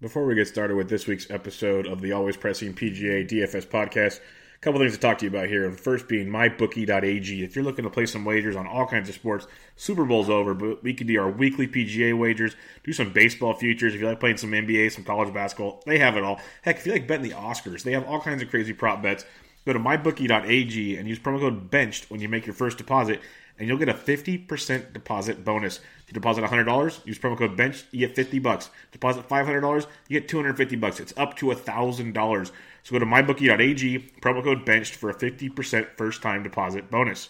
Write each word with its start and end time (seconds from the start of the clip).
Before 0.00 0.24
we 0.24 0.34
get 0.34 0.48
started 0.48 0.76
with 0.76 0.88
this 0.88 1.06
week's 1.06 1.30
episode 1.30 1.86
of 1.86 2.00
the 2.00 2.12
Always 2.12 2.34
Pressing 2.34 2.72
PGA 2.72 3.28
DFS 3.28 3.66
podcast, 3.66 4.20
a 4.56 4.58
couple 4.62 4.80
things 4.80 4.94
to 4.94 4.98
talk 4.98 5.18
to 5.18 5.26
you 5.26 5.30
about 5.30 5.48
here. 5.48 5.70
The 5.70 5.76
first 5.76 6.08
being 6.08 6.28
mybookie.ag. 6.28 7.44
If 7.44 7.54
you're 7.54 7.64
looking 7.66 7.84
to 7.84 7.90
play 7.90 8.06
some 8.06 8.24
wagers 8.24 8.56
on 8.56 8.66
all 8.66 8.86
kinds 8.86 9.10
of 9.10 9.14
sports, 9.14 9.46
Super 9.76 10.06
Bowl's 10.06 10.30
over, 10.30 10.54
but 10.54 10.82
we 10.82 10.94
can 10.94 11.06
do 11.06 11.20
our 11.20 11.30
weekly 11.30 11.68
PGA 11.68 12.18
wagers, 12.18 12.56
do 12.82 12.94
some 12.94 13.12
baseball 13.12 13.52
futures. 13.52 13.94
If 13.94 14.00
you 14.00 14.06
like 14.06 14.20
playing 14.20 14.38
some 14.38 14.52
NBA, 14.52 14.90
some 14.90 15.04
college 15.04 15.34
basketball, 15.34 15.82
they 15.84 15.98
have 15.98 16.16
it 16.16 16.24
all. 16.24 16.40
Heck, 16.62 16.78
if 16.78 16.86
you 16.86 16.92
like 16.92 17.06
betting 17.06 17.28
the 17.28 17.36
Oscars, 17.36 17.82
they 17.82 17.92
have 17.92 18.08
all 18.08 18.22
kinds 18.22 18.40
of 18.40 18.48
crazy 18.48 18.72
prop 18.72 19.02
bets. 19.02 19.26
Go 19.66 19.74
to 19.74 19.78
mybookie.ag 19.78 20.96
and 20.96 21.06
use 21.06 21.18
promo 21.18 21.40
code 21.40 21.70
BENCHED 21.70 22.10
when 22.10 22.22
you 22.22 22.28
make 22.30 22.46
your 22.46 22.54
first 22.54 22.78
deposit, 22.78 23.20
and 23.60 23.68
you'll 23.68 23.78
get 23.78 23.90
a 23.90 23.94
50% 23.94 24.94
deposit 24.94 25.44
bonus. 25.44 25.76
If 25.78 26.08
you 26.08 26.14
deposit 26.14 26.42
$100, 26.42 27.06
use 27.06 27.18
promo 27.18 27.36
code 27.36 27.56
BENCH, 27.56 27.84
you 27.92 28.06
get 28.06 28.16
50 28.16 28.38
bucks. 28.38 28.70
Deposit 28.90 29.28
$500, 29.28 29.86
you 30.08 30.18
get 30.18 30.28
250 30.28 30.76
bucks. 30.76 30.98
It's 30.98 31.12
up 31.18 31.36
to 31.36 31.46
$1,000. 31.46 32.50
So 32.82 32.92
go 32.92 32.98
to 32.98 33.04
mybookie.ag, 33.04 33.98
promo 34.22 34.42
code 34.42 34.64
BENCHED 34.64 34.96
for 34.96 35.10
a 35.10 35.14
50% 35.14 35.88
first 35.96 36.22
time 36.22 36.42
deposit 36.42 36.90
bonus. 36.90 37.28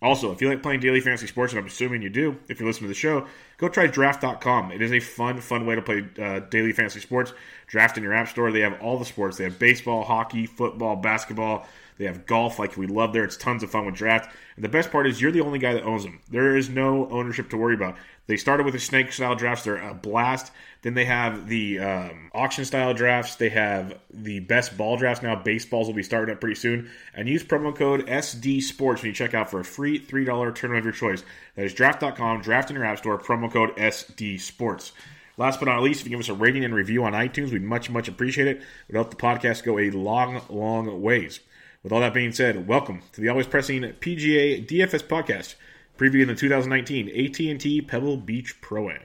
Also, 0.00 0.30
if 0.30 0.40
you 0.40 0.48
like 0.48 0.62
playing 0.62 0.80
daily 0.80 1.00
fantasy 1.00 1.26
sports, 1.26 1.52
and 1.52 1.60
I'm 1.60 1.66
assuming 1.66 2.02
you 2.02 2.10
do, 2.10 2.36
if 2.48 2.60
you're 2.60 2.68
listening 2.68 2.84
to 2.84 2.94
the 2.94 2.94
show, 2.94 3.26
go 3.58 3.68
try 3.68 3.86
draft.com. 3.86 4.70
It 4.70 4.82
is 4.82 4.92
a 4.92 5.00
fun, 5.00 5.40
fun 5.40 5.66
way 5.66 5.74
to 5.74 5.82
play 5.82 6.06
uh, 6.20 6.40
daily 6.50 6.72
fantasy 6.72 7.00
sports. 7.00 7.32
Draft 7.66 7.96
in 7.96 8.02
your 8.02 8.12
app 8.12 8.28
store. 8.28 8.52
They 8.52 8.60
have 8.60 8.80
all 8.80 8.98
the 8.98 9.06
sports. 9.06 9.38
They 9.38 9.44
have 9.44 9.58
baseball, 9.58 10.04
hockey, 10.04 10.46
football, 10.46 10.96
basketball. 10.96 11.66
They 11.96 12.06
have 12.06 12.26
golf, 12.26 12.58
like 12.58 12.76
we 12.76 12.86
love 12.86 13.12
there. 13.12 13.24
It's 13.24 13.36
tons 13.36 13.62
of 13.62 13.70
fun 13.70 13.86
with 13.86 13.94
draft. 13.94 14.34
And 14.56 14.64
the 14.64 14.68
best 14.68 14.90
part 14.90 15.06
is 15.06 15.20
you're 15.20 15.32
the 15.32 15.40
only 15.40 15.58
guy 15.58 15.74
that 15.74 15.84
owns 15.84 16.02
them. 16.02 16.20
There 16.28 16.56
is 16.56 16.68
no 16.68 17.08
ownership 17.10 17.50
to 17.50 17.56
worry 17.56 17.74
about. 17.74 17.96
They 18.26 18.36
started 18.36 18.64
with 18.64 18.74
the 18.74 18.80
snake 18.80 19.12
style 19.12 19.36
drafts. 19.36 19.64
They're 19.64 19.76
a 19.76 19.94
blast. 19.94 20.50
Then 20.82 20.94
they 20.94 21.04
have 21.04 21.48
the 21.48 21.78
um, 21.78 22.30
auction 22.34 22.64
style 22.64 22.94
drafts. 22.94 23.36
They 23.36 23.50
have 23.50 23.98
the 24.10 24.40
best 24.40 24.76
ball 24.76 24.96
drafts 24.96 25.22
now. 25.22 25.36
Baseballs 25.36 25.86
will 25.86 25.94
be 25.94 26.02
starting 26.02 26.34
up 26.34 26.40
pretty 26.40 26.56
soon. 26.56 26.90
And 27.14 27.28
use 27.28 27.44
promo 27.44 27.74
code 27.74 28.06
SD 28.06 28.62
Sports 28.62 29.02
when 29.02 29.10
you 29.10 29.14
check 29.14 29.34
out 29.34 29.50
for 29.50 29.60
a 29.60 29.64
free 29.64 30.00
$3 30.00 30.54
tournament 30.54 30.78
of 30.78 30.84
your 30.84 30.92
choice. 30.92 31.22
That 31.54 31.66
is 31.66 31.74
draft.com, 31.74 32.40
draft 32.40 32.70
in 32.70 32.76
your 32.76 32.84
app 32.84 32.98
store, 32.98 33.18
promo 33.18 33.52
code 33.52 33.76
SD 33.76 34.40
Sports. 34.40 34.92
Last 35.36 35.58
but 35.58 35.66
not 35.66 35.82
least, 35.82 36.00
if 36.00 36.06
you 36.06 36.10
give 36.10 36.20
us 36.20 36.28
a 36.28 36.34
rating 36.34 36.64
and 36.64 36.74
review 36.74 37.04
on 37.04 37.12
iTunes, 37.12 37.50
we'd 37.50 37.62
much, 37.62 37.90
much 37.90 38.08
appreciate 38.08 38.46
it. 38.46 38.56
It 38.58 38.62
would 38.88 38.96
help 38.96 39.10
the 39.10 39.16
podcast 39.16 39.64
go 39.64 39.78
a 39.78 39.90
long, 39.90 40.40
long 40.48 41.02
ways. 41.02 41.40
With 41.84 41.92
all 41.92 42.00
that 42.00 42.14
being 42.14 42.32
said, 42.32 42.66
welcome 42.66 43.02
to 43.12 43.20
the 43.20 43.28
Always 43.28 43.46
Pressing 43.46 43.82
PGA 43.82 44.66
DFS 44.66 45.02
podcast, 45.02 45.54
previewing 45.98 46.28
the 46.28 46.34
2019 46.34 47.10
AT&T 47.10 47.82
Pebble 47.82 48.16
Beach 48.16 48.58
Pro 48.62 48.88
Am. 48.88 49.00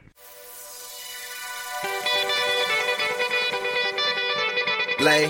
Lay. 5.02 5.30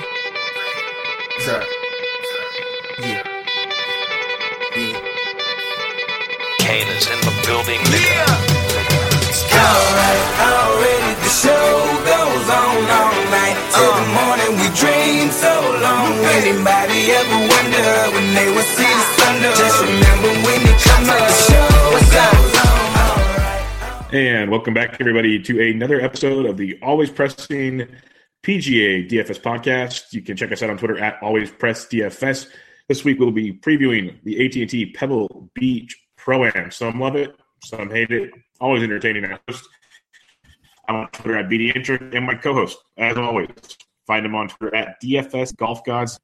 Sir. 1.39 1.65
Yeah. 2.99 3.23
Yeah. 4.77 5.01
Kane 6.59 6.87
is 6.89 7.07
in 7.09 7.19
the 7.21 7.41
building, 7.47 7.79
nigga. 7.79 8.59
Alright, 9.55 10.39
already 10.39 11.13
the 11.19 11.29
show 11.29 12.18
Anybody 16.49 17.11
ever 17.11 17.39
wonder 17.45 18.09
when 18.15 18.33
they 18.33 18.49
would 18.51 18.65
see 18.65 18.81
the? 18.81 19.53
Just 19.55 19.81
remember 19.83 20.29
when 20.41 20.59
show 21.45 21.61
goes 21.91 22.15
on. 22.17 24.15
And 24.15 24.49
welcome 24.49 24.73
back, 24.73 24.97
everybody, 24.99 25.39
to 25.43 25.69
another 25.69 26.01
episode 26.01 26.47
of 26.47 26.57
the 26.57 26.79
Always 26.81 27.11
Pressing 27.11 27.87
PGA 28.41 29.07
DFS 29.07 29.39
podcast. 29.39 30.11
You 30.11 30.23
can 30.23 30.35
check 30.35 30.51
us 30.51 30.63
out 30.63 30.71
on 30.71 30.79
Twitter 30.79 30.97
at 30.97 31.21
Always 31.21 31.51
Press 31.51 31.85
DFS. 31.85 32.47
This 32.87 33.03
week 33.03 33.19
we'll 33.19 33.29
be 33.29 33.53
previewing 33.53 34.19
the 34.23 34.43
AT&T 34.43 34.93
Pebble 34.93 35.51
Beach 35.53 35.95
Pro 36.17 36.45
Am. 36.45 36.71
Some 36.71 36.99
love 36.99 37.15
it, 37.15 37.35
some 37.63 37.91
hate 37.91 38.09
it. 38.09 38.31
Always 38.59 38.81
entertaining. 38.81 39.23
I 39.25 39.37
host. 39.47 39.69
I'm 40.87 40.95
on 40.95 41.09
Twitter 41.11 41.37
at 41.37 41.45
BD 41.47 41.75
Intric 41.75 42.15
and 42.15 42.25
my 42.25 42.33
co-host, 42.33 42.79
as 42.97 43.19
always, 43.19 43.49
find 44.07 44.25
him 44.25 44.33
on 44.33 44.47
Twitter 44.47 44.75
at 44.75 44.99
DFS 44.99 45.55
Golf 45.55 45.85
Gods. 45.85 46.19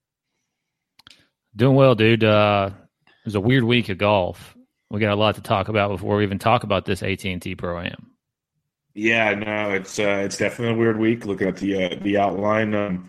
Doing 1.56 1.76
well, 1.76 1.96
dude. 1.96 2.24
Uh, 2.24 2.72
it 3.08 3.26
was 3.26 3.36
a 3.36 3.40
weird 3.40 3.64
week 3.64 3.90
of 3.90 3.98
golf. 3.98 4.56
We 4.90 5.00
got 5.00 5.14
a 5.14 5.16
lot 5.16 5.36
to 5.36 5.42
talk 5.42 5.70
about 5.70 5.90
before 5.90 6.18
we 6.18 6.24
even 6.24 6.40
talk 6.40 6.64
about 6.64 6.86
this 6.86 7.02
AT 7.02 7.26
and 7.26 7.42
T 7.42 7.56
Pro 7.56 7.80
Am. 7.80 8.12
Yeah, 8.94 9.34
no, 9.36 9.72
it's 9.72 9.98
uh, 10.00 10.22
it's 10.26 10.38
definitely 10.38 10.76
a 10.76 10.78
weird 10.78 11.00
week. 11.00 11.26
Looking 11.26 11.48
at 11.48 11.58
the 11.58 11.86
uh, 11.86 11.96
the 12.02 12.18
outline, 12.18 12.74
um, 12.76 13.08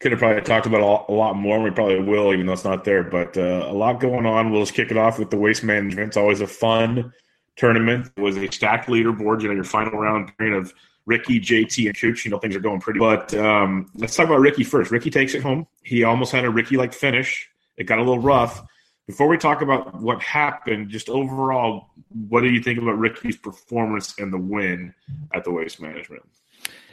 could 0.00 0.12
have 0.12 0.18
probably 0.18 0.42
talked 0.42 0.66
about 0.66 0.80
a 1.08 1.12
lot, 1.12 1.36
more. 1.36 1.56
and 1.56 1.64
We 1.64 1.70
probably 1.70 2.02
will, 2.02 2.32
even 2.32 2.46
though 2.46 2.52
it's 2.52 2.64
not 2.64 2.84
there. 2.84 3.02
But 3.04 3.36
uh, 3.36 3.66
a 3.68 3.72
lot 3.72 4.00
going 4.00 4.26
on. 4.26 4.50
We'll 4.50 4.62
just 4.62 4.74
kick 4.74 4.90
it 4.90 4.96
off 4.96 5.18
with 5.18 5.30
the 5.30 5.38
waste 5.38 5.62
management. 5.62 6.08
It's 6.08 6.16
always 6.16 6.40
a 6.40 6.46
fun 6.46 7.12
tournament. 7.56 8.10
It 8.16 8.20
was 8.20 8.36
a 8.36 8.50
stacked 8.50 8.88
leaderboard. 8.88 9.42
You 9.42 9.48
know, 9.48 9.54
your 9.54 9.64
final 9.64 9.98
round 9.98 10.32
pairing 10.38 10.54
of 10.54 10.72
Rickie, 11.06 11.40
JT, 11.40 11.86
and 11.86 11.96
Cooch. 11.96 12.24
You 12.24 12.30
know, 12.30 12.38
things 12.38 12.56
are 12.56 12.60
going 12.60 12.80
pretty. 12.80 13.00
But 13.00 13.32
um, 13.34 13.90
let's 13.94 14.16
talk 14.16 14.26
about 14.26 14.40
Rickie 14.40 14.64
first. 14.64 14.90
Rickie 14.90 15.10
takes 15.10 15.34
it 15.34 15.42
home. 15.42 15.66
He 15.82 16.04
almost 16.04 16.32
had 16.32 16.44
a 16.44 16.50
Rickie 16.50 16.76
like 16.76 16.92
finish. 16.92 17.48
It 17.76 17.84
got 17.84 17.98
a 17.98 18.02
little 18.02 18.18
rough. 18.18 18.62
Before 19.06 19.26
we 19.26 19.36
talk 19.36 19.62
about 19.62 20.00
what 20.00 20.22
happened, 20.22 20.88
just 20.88 21.08
overall, 21.08 21.90
what 22.28 22.42
do 22.42 22.48
you 22.48 22.62
think 22.62 22.78
about 22.78 22.98
Rickie's 22.98 23.36
performance 23.36 24.14
and 24.18 24.32
the 24.32 24.38
win 24.38 24.94
at 25.34 25.44
the 25.44 25.50
waste 25.50 25.80
management? 25.80 26.22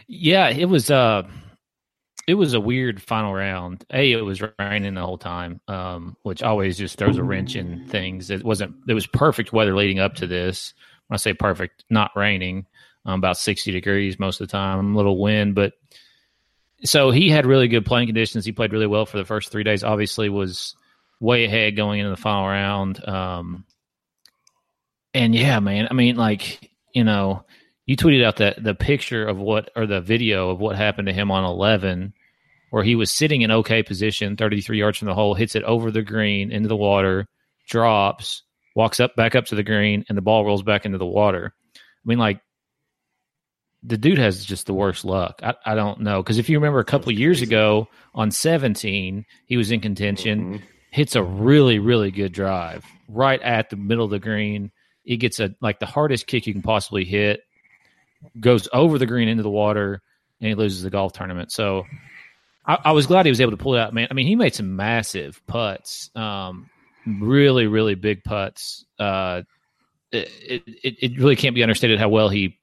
Yeah, 0.08 0.50
it 0.50 0.66
was 0.66 0.90
uh 0.90 1.24
it 2.30 2.36
was 2.36 2.54
a 2.54 2.60
weird 2.60 3.02
final 3.02 3.34
round. 3.34 3.86
A, 3.92 4.12
it 4.12 4.22
was 4.22 4.40
raining 4.60 4.94
the 4.94 5.02
whole 5.02 5.18
time, 5.18 5.62
um, 5.68 6.16
which 6.22 6.44
always 6.44 6.78
just 6.78 6.96
throws 6.96 7.18
a 7.18 7.24
wrench 7.24 7.56
in 7.56 7.88
things. 7.88 8.30
It 8.30 8.44
wasn't. 8.44 8.76
It 8.88 8.94
was 8.94 9.08
perfect 9.08 9.52
weather 9.52 9.76
leading 9.76 9.98
up 9.98 10.14
to 10.16 10.28
this. 10.28 10.76
When 11.08 11.16
I 11.16 11.18
say 11.18 11.34
perfect, 11.34 11.86
not 11.90 12.12
raining, 12.16 12.68
um, 13.06 13.18
about 13.18 13.38
sixty 13.38 13.72
degrees 13.72 14.20
most 14.20 14.42
of 14.42 14.48
the 14.48 14.52
time, 14.52 14.94
a 14.94 14.98
little 14.98 15.20
wind, 15.20 15.56
but 15.56 15.74
so 16.84 17.12
he 17.12 17.30
had 17.30 17.46
really 17.46 17.68
good 17.68 17.86
playing 17.86 18.08
conditions. 18.08 18.46
He 18.46 18.52
played 18.52 18.74
really 18.74 18.88
well 18.88 19.06
for 19.06 19.18
the 19.18 19.26
first 19.26 19.52
three 19.52 19.64
days. 19.64 19.84
Obviously, 19.84 20.30
was 20.30 20.76
way 21.20 21.46
ahead 21.46 21.76
going 21.76 22.00
into 22.00 22.12
the 22.12 22.18
final 22.18 22.48
round. 22.48 23.08
Um, 23.08 23.66
and 25.14 25.36
yeah, 25.36 25.60
man, 25.60 25.88
I 25.90 25.94
mean, 25.94 26.16
like 26.16 26.72
you 26.94 27.04
know, 27.04 27.46
you 27.86 27.98
tweeted 27.98 28.24
out 28.24 28.38
that 28.38 28.64
the 28.64 28.76
picture 28.76 29.26
of 29.26 29.38
what 29.38 29.72
or 29.76 29.86
the 29.86 30.02
video 30.02 30.50
of 30.50 30.60
what 30.60 30.76
happened 30.76 31.08
to 31.08 31.14
him 31.14 31.32
on 31.32 31.44
eleven, 31.44 32.14
where 32.70 32.84
he 32.84 32.96
was 32.96 33.12
sitting 33.12 33.42
in 33.42 33.52
okay 33.52 33.84
position, 33.84 34.38
thirty 34.38 34.62
three 34.62 34.80
yards 34.80 34.98
from 34.98 35.08
the 35.08 35.16
hole, 35.16 35.34
hits 35.34 35.56
it 35.56 35.64
over 35.64 35.92
the 35.92 36.02
green 36.02 36.52
into 36.52 36.70
the 36.70 36.76
water, 36.76 37.28
drops, 37.68 38.44
walks 38.76 39.00
up 39.00 39.16
back 39.16 39.36
up 39.36 39.46
to 39.46 39.56
the 39.56 39.64
green, 39.64 40.06
and 40.08 40.18
the 40.18 40.22
ball 40.22 40.46
rolls 40.46 40.64
back 40.64 40.86
into 40.86 40.98
the 40.98 41.06
water. 41.06 41.54
I 41.76 42.06
mean, 42.06 42.20
like 42.20 42.42
the 43.84 43.98
dude 43.98 44.18
has 44.18 44.46
just 44.46 44.66
the 44.66 44.74
worst 44.74 45.06
luck. 45.06 45.40
I, 45.44 45.56
I 45.66 45.76
don't 45.76 46.02
know 46.02 46.22
because 46.22 46.38
if 46.38 46.50
you 46.50 46.58
remember 46.58 46.80
a 46.80 46.86
couple 46.86 47.12
years 47.12 47.42
ago 47.42 47.88
on 48.14 48.32
17, 48.32 49.26
he 49.46 49.58
was 49.58 49.72
in 49.72 49.80
contention, 49.80 50.62
hits 50.92 51.16
a 51.16 51.24
really 51.24 51.80
really 51.80 52.12
good 52.12 52.32
drive 52.32 52.86
right 53.08 53.42
at 53.42 53.70
the 53.70 53.78
middle 53.78 54.06
of 54.06 54.12
the 54.12 54.20
green. 54.20 54.72
He 55.04 55.18
gets 55.18 55.40
a 55.40 55.56
like 55.62 55.80
the 55.80 55.86
hardest 55.86 56.28
kick 56.28 56.46
you 56.46 56.54
can 56.54 56.62
possibly 56.62 57.06
hit, 57.06 57.42
goes 58.40 58.68
over 58.74 58.98
the 58.98 59.06
green 59.06 59.30
into 59.30 59.44
the 59.44 59.50
water, 59.50 60.02
and 60.42 60.50
he 60.50 60.56
loses 60.56 60.84
the 60.84 60.90
golf 60.90 61.14
tournament. 61.14 61.52
So 61.52 61.86
I, 62.66 62.78
I 62.86 62.92
was 62.92 63.08
glad 63.08 63.26
he 63.26 63.32
was 63.32 63.42
able 63.42 63.52
to 63.52 63.58
pull 63.58 63.76
it 63.76 63.80
out, 63.80 63.94
man. 63.94 64.08
I 64.12 64.14
mean, 64.14 64.28
he 64.28 64.36
made 64.36 64.54
some 64.54 64.76
massive 64.76 65.42
putts, 65.48 66.10
um, 66.16 66.70
really 67.06 67.68
really 67.68 67.96
big 67.96 68.24
putts. 68.26 68.86
Uh, 69.00 69.44
it, 70.12 70.30
it 70.66 70.96
it 71.02 71.18
really 71.18 71.38
can't 71.38 71.56
be 71.56 71.64
understated 71.64 72.00
how 72.00 72.10
well 72.10 72.30
he 72.30 72.59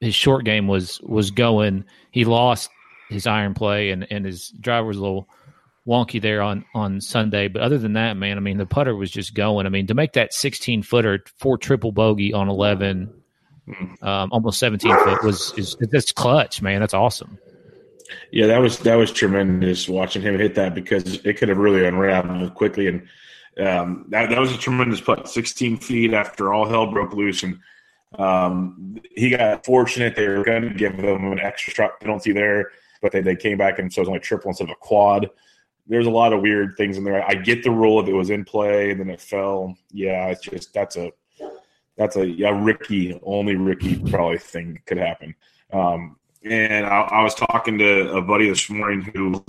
his 0.00 0.14
short 0.14 0.44
game 0.44 0.68
was 0.68 1.00
was 1.02 1.30
going. 1.30 1.84
He 2.10 2.24
lost 2.24 2.70
his 3.08 3.26
iron 3.26 3.54
play 3.54 3.90
and 3.90 4.06
and 4.10 4.24
his 4.24 4.50
driver 4.50 4.86
was 4.86 4.96
a 4.96 5.02
little 5.02 5.28
wonky 5.86 6.20
there 6.20 6.42
on 6.42 6.64
on 6.74 7.00
Sunday. 7.00 7.48
But 7.48 7.62
other 7.62 7.78
than 7.78 7.94
that, 7.94 8.16
man, 8.16 8.36
I 8.36 8.40
mean 8.40 8.58
the 8.58 8.66
putter 8.66 8.94
was 8.94 9.10
just 9.10 9.34
going. 9.34 9.66
I 9.66 9.70
mean 9.70 9.86
to 9.86 9.94
make 9.94 10.12
that 10.12 10.32
16 10.32 10.82
footer 10.82 11.24
for 11.38 11.58
triple 11.58 11.92
bogey 11.92 12.32
on 12.32 12.48
11, 12.48 13.12
um, 14.02 14.28
almost 14.32 14.58
17 14.58 14.96
foot 14.98 15.24
was 15.24 15.52
is 15.56 15.76
that's 15.80 16.12
clutch, 16.12 16.62
man. 16.62 16.80
That's 16.80 16.94
awesome. 16.94 17.38
Yeah, 18.30 18.46
that 18.46 18.58
was 18.58 18.78
that 18.80 18.94
was 18.94 19.10
tremendous 19.10 19.88
watching 19.88 20.22
him 20.22 20.38
hit 20.38 20.54
that 20.54 20.74
because 20.74 21.16
it 21.24 21.36
could 21.36 21.48
have 21.48 21.58
really 21.58 21.84
unraveled 21.84 22.54
quickly, 22.54 22.86
and 22.86 23.02
um, 23.66 24.06
that 24.08 24.30
that 24.30 24.38
was 24.38 24.52
a 24.52 24.58
tremendous 24.58 25.00
putt. 25.00 25.28
Sixteen 25.28 25.76
feet 25.76 26.14
after 26.14 26.52
all 26.52 26.66
hell 26.66 26.90
broke 26.90 27.12
loose, 27.12 27.42
and 27.42 27.58
um, 28.16 28.98
he 29.14 29.30
got 29.30 29.64
fortunate. 29.64 30.16
They 30.16 30.28
were 30.28 30.44
going 30.44 30.62
to 30.62 30.74
give 30.74 30.96
them 30.96 31.32
an 31.32 31.40
extra 31.40 31.72
strike 31.72 32.00
penalty 32.00 32.32
there, 32.32 32.70
but 33.02 33.12
they, 33.12 33.20
they 33.20 33.36
came 33.36 33.58
back 33.58 33.78
and 33.78 33.92
so 33.92 34.00
it 34.00 34.02
was 34.02 34.08
only 34.08 34.20
triple 34.20 34.48
instead 34.48 34.64
of 34.64 34.70
a 34.70 34.76
quad. 34.76 35.28
There's 35.86 36.06
a 36.06 36.10
lot 36.10 36.32
of 36.32 36.42
weird 36.42 36.74
things 36.76 36.98
in 36.98 37.04
there. 37.04 37.24
I 37.26 37.34
get 37.34 37.62
the 37.62 37.70
rule 37.70 38.00
if 38.00 38.08
it 38.08 38.12
was 38.12 38.30
in 38.30 38.44
play 38.44 38.90
and 38.90 39.00
then 39.00 39.10
it 39.10 39.20
fell. 39.20 39.74
Yeah, 39.90 40.26
it's 40.26 40.42
just 40.42 40.72
that's 40.74 40.96
a 40.96 41.12
that's 41.96 42.16
a 42.16 42.26
yeah 42.26 42.50
Rickie 42.50 43.18
only 43.24 43.56
Rickie 43.56 43.98
probably 44.10 44.38
thing 44.38 44.80
could 44.86 44.98
happen. 44.98 45.34
Um, 45.72 46.16
and 46.44 46.86
I, 46.86 47.00
I 47.00 47.22
was 47.22 47.34
talking 47.34 47.78
to 47.78 48.12
a 48.12 48.22
buddy 48.22 48.48
this 48.48 48.70
morning 48.70 49.02
who 49.02 49.44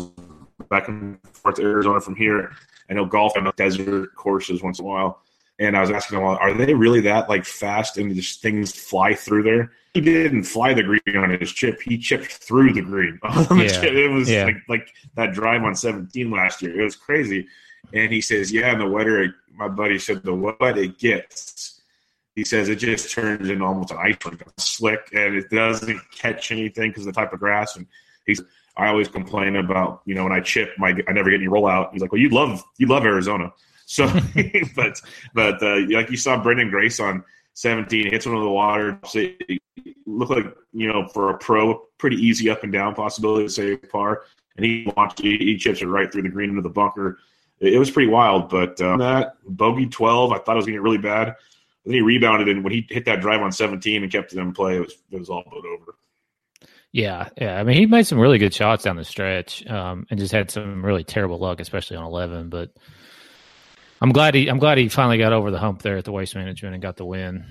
back 0.69 0.87
and 0.87 1.19
forth 1.33 1.55
to 1.55 1.61
Arizona 1.61 2.01
from 2.01 2.15
here, 2.15 2.51
and 2.87 2.97
he'll 2.97 3.05
golf 3.05 3.37
on 3.37 3.51
desert 3.55 4.15
courses 4.15 4.61
once 4.61 4.79
in 4.79 4.85
a 4.85 4.87
while. 4.87 5.21
And 5.59 5.75
I 5.75 5.81
was 5.81 5.91
asking 5.91 6.17
him, 6.19 6.23
are 6.23 6.53
they 6.53 6.73
really 6.73 7.01
that 7.01 7.27
like 7.27 7.43
fast 7.45 7.97
and 7.97 8.15
just 8.15 8.41
things 8.41 8.73
fly 8.73 9.13
through 9.13 9.43
there? 9.43 9.71
He 9.93 10.01
didn't 10.01 10.43
fly 10.43 10.73
the 10.73 10.83
green 10.83 11.17
on 11.17 11.31
his 11.31 11.51
chip; 11.51 11.81
he 11.81 11.97
chipped 11.97 12.31
through 12.31 12.73
the 12.73 12.81
green. 12.81 13.19
On 13.23 13.57
the 13.57 13.65
Yeah. 13.65 13.81
chip. 13.81 13.93
It 13.93 14.07
was 14.09 14.29
Yeah. 14.29 14.45
like 14.45 14.57
like 14.69 14.93
that 15.15 15.33
drive 15.33 15.63
on 15.63 15.75
17 15.75 16.29
last 16.31 16.61
year. 16.61 16.79
It 16.79 16.83
was 16.83 16.95
crazy. 16.95 17.47
And 17.91 18.11
he 18.13 18.21
says, 18.21 18.51
"Yeah, 18.51 18.71
in 18.71 18.79
the 18.79 18.87
wetter, 18.87 19.23
it, 19.23 19.31
my 19.53 19.67
buddy 19.67 19.97
said 19.99 20.23
the 20.23 20.33
wet 20.33 20.77
it 20.77 20.97
gets." 20.99 21.81
He 22.35 22.45
says 22.45 22.69
it 22.69 22.75
just 22.75 23.11
turns 23.11 23.49
into 23.49 23.65
almost 23.65 23.91
an 23.91 23.97
ice 23.99 24.15
rink, 24.25 24.41
slick, 24.57 25.09
and 25.11 25.35
it 25.35 25.49
doesn't 25.49 25.99
catch 26.11 26.51
anything 26.51 26.91
because 26.91 27.05
of 27.05 27.13
the 27.13 27.19
type 27.19 27.33
of 27.33 27.39
grass. 27.39 27.75
And 27.75 27.85
he's, 28.27 28.41
I 28.77 28.87
always 28.87 29.07
complain 29.09 29.55
about, 29.57 30.03
you 30.05 30.13
know, 30.15 30.23
when 30.23 30.31
I 30.31 30.39
chip, 30.39 30.71
my 30.77 30.95
I 31.07 31.11
never 31.11 31.29
get 31.31 31.41
any 31.41 31.49
rollout. 31.49 31.91
He's 31.91 32.01
like, 32.01 32.11
"Well, 32.13 32.21
you 32.21 32.29
love 32.29 32.63
you 32.77 32.87
love 32.87 33.03
Arizona." 33.05 33.51
So, 33.89 34.05
but 34.75 35.01
but 35.33 35.63
uh, 35.63 35.79
like 35.89 36.11
you 36.11 36.17
saw 36.17 36.41
Branden 36.41 36.69
Grace 36.69 36.99
on 36.99 37.23
17 37.55 38.11
hits 38.11 38.27
one 38.27 38.35
of 38.35 38.43
the 38.43 38.49
water. 38.49 38.99
So 39.03 39.19
it 39.19 39.61
looked 40.05 40.31
like 40.31 40.55
you 40.73 40.87
know 40.87 41.07
for 41.07 41.31
a 41.31 41.37
pro, 41.39 41.75
pretty 41.97 42.17
easy 42.17 42.51
up 42.51 42.63
and 42.63 42.71
down 42.71 42.93
possibility 42.93 43.47
to 43.47 43.49
save 43.49 43.89
par. 43.89 44.25
And 44.57 44.65
he 44.65 44.93
launched, 44.95 45.19
he, 45.19 45.37
he 45.37 45.57
chips 45.57 45.81
it 45.81 45.87
right 45.87 46.11
through 46.11 46.21
the 46.21 46.29
green 46.29 46.51
into 46.51 46.61
the 46.61 46.69
bunker. 46.69 47.17
It, 47.59 47.73
it 47.73 47.79
was 47.79 47.89
pretty 47.89 48.11
wild. 48.11 48.49
But 48.49 48.79
um, 48.79 48.99
that 48.99 49.37
bogey 49.43 49.87
12, 49.87 50.33
I 50.33 50.37
thought 50.37 50.53
it 50.53 50.55
was 50.57 50.65
going 50.65 50.73
to 50.73 50.79
get 50.79 50.83
really 50.83 50.97
bad. 50.99 51.27
But 51.83 51.85
then 51.85 51.93
he 51.95 52.01
rebounded, 52.01 52.47
and 52.47 52.63
when 52.63 52.73
he 52.73 52.85
hit 52.87 53.05
that 53.05 53.21
drive 53.21 53.41
on 53.41 53.51
17 53.51 54.03
and 54.03 54.11
kept 54.11 54.33
it 54.33 54.37
in 54.37 54.53
play, 54.53 54.75
it 54.75 54.81
was 54.81 54.93
it 55.11 55.17
was 55.17 55.29
all 55.31 55.43
but 55.49 55.65
over. 55.65 55.95
Yeah, 56.91 57.29
yeah. 57.41 57.59
I 57.59 57.63
mean, 57.63 57.77
he 57.77 57.87
made 57.87 58.05
some 58.05 58.19
really 58.19 58.37
good 58.37 58.53
shots 58.53 58.83
down 58.83 58.97
the 58.97 59.03
stretch, 59.03 59.65
um, 59.65 60.05
and 60.11 60.19
just 60.19 60.31
had 60.31 60.51
some 60.51 60.85
really 60.85 61.03
terrible 61.03 61.39
luck, 61.39 61.59
especially 61.59 61.97
on 61.97 62.05
eleven. 62.05 62.49
But 62.49 62.71
I'm 64.01 64.11
glad 64.11 64.35
he, 64.35 64.47
I'm 64.47 64.59
glad 64.59 64.77
he 64.77 64.87
finally 64.87 65.17
got 65.17 65.33
over 65.33 65.51
the 65.51 65.59
hump 65.59 65.81
there 65.81 65.97
at 65.97 66.05
the 66.05 66.11
waste 66.11 66.35
management 66.35 66.73
and 66.73 66.81
got 66.81 66.97
the 66.97 67.05
win. 67.05 67.45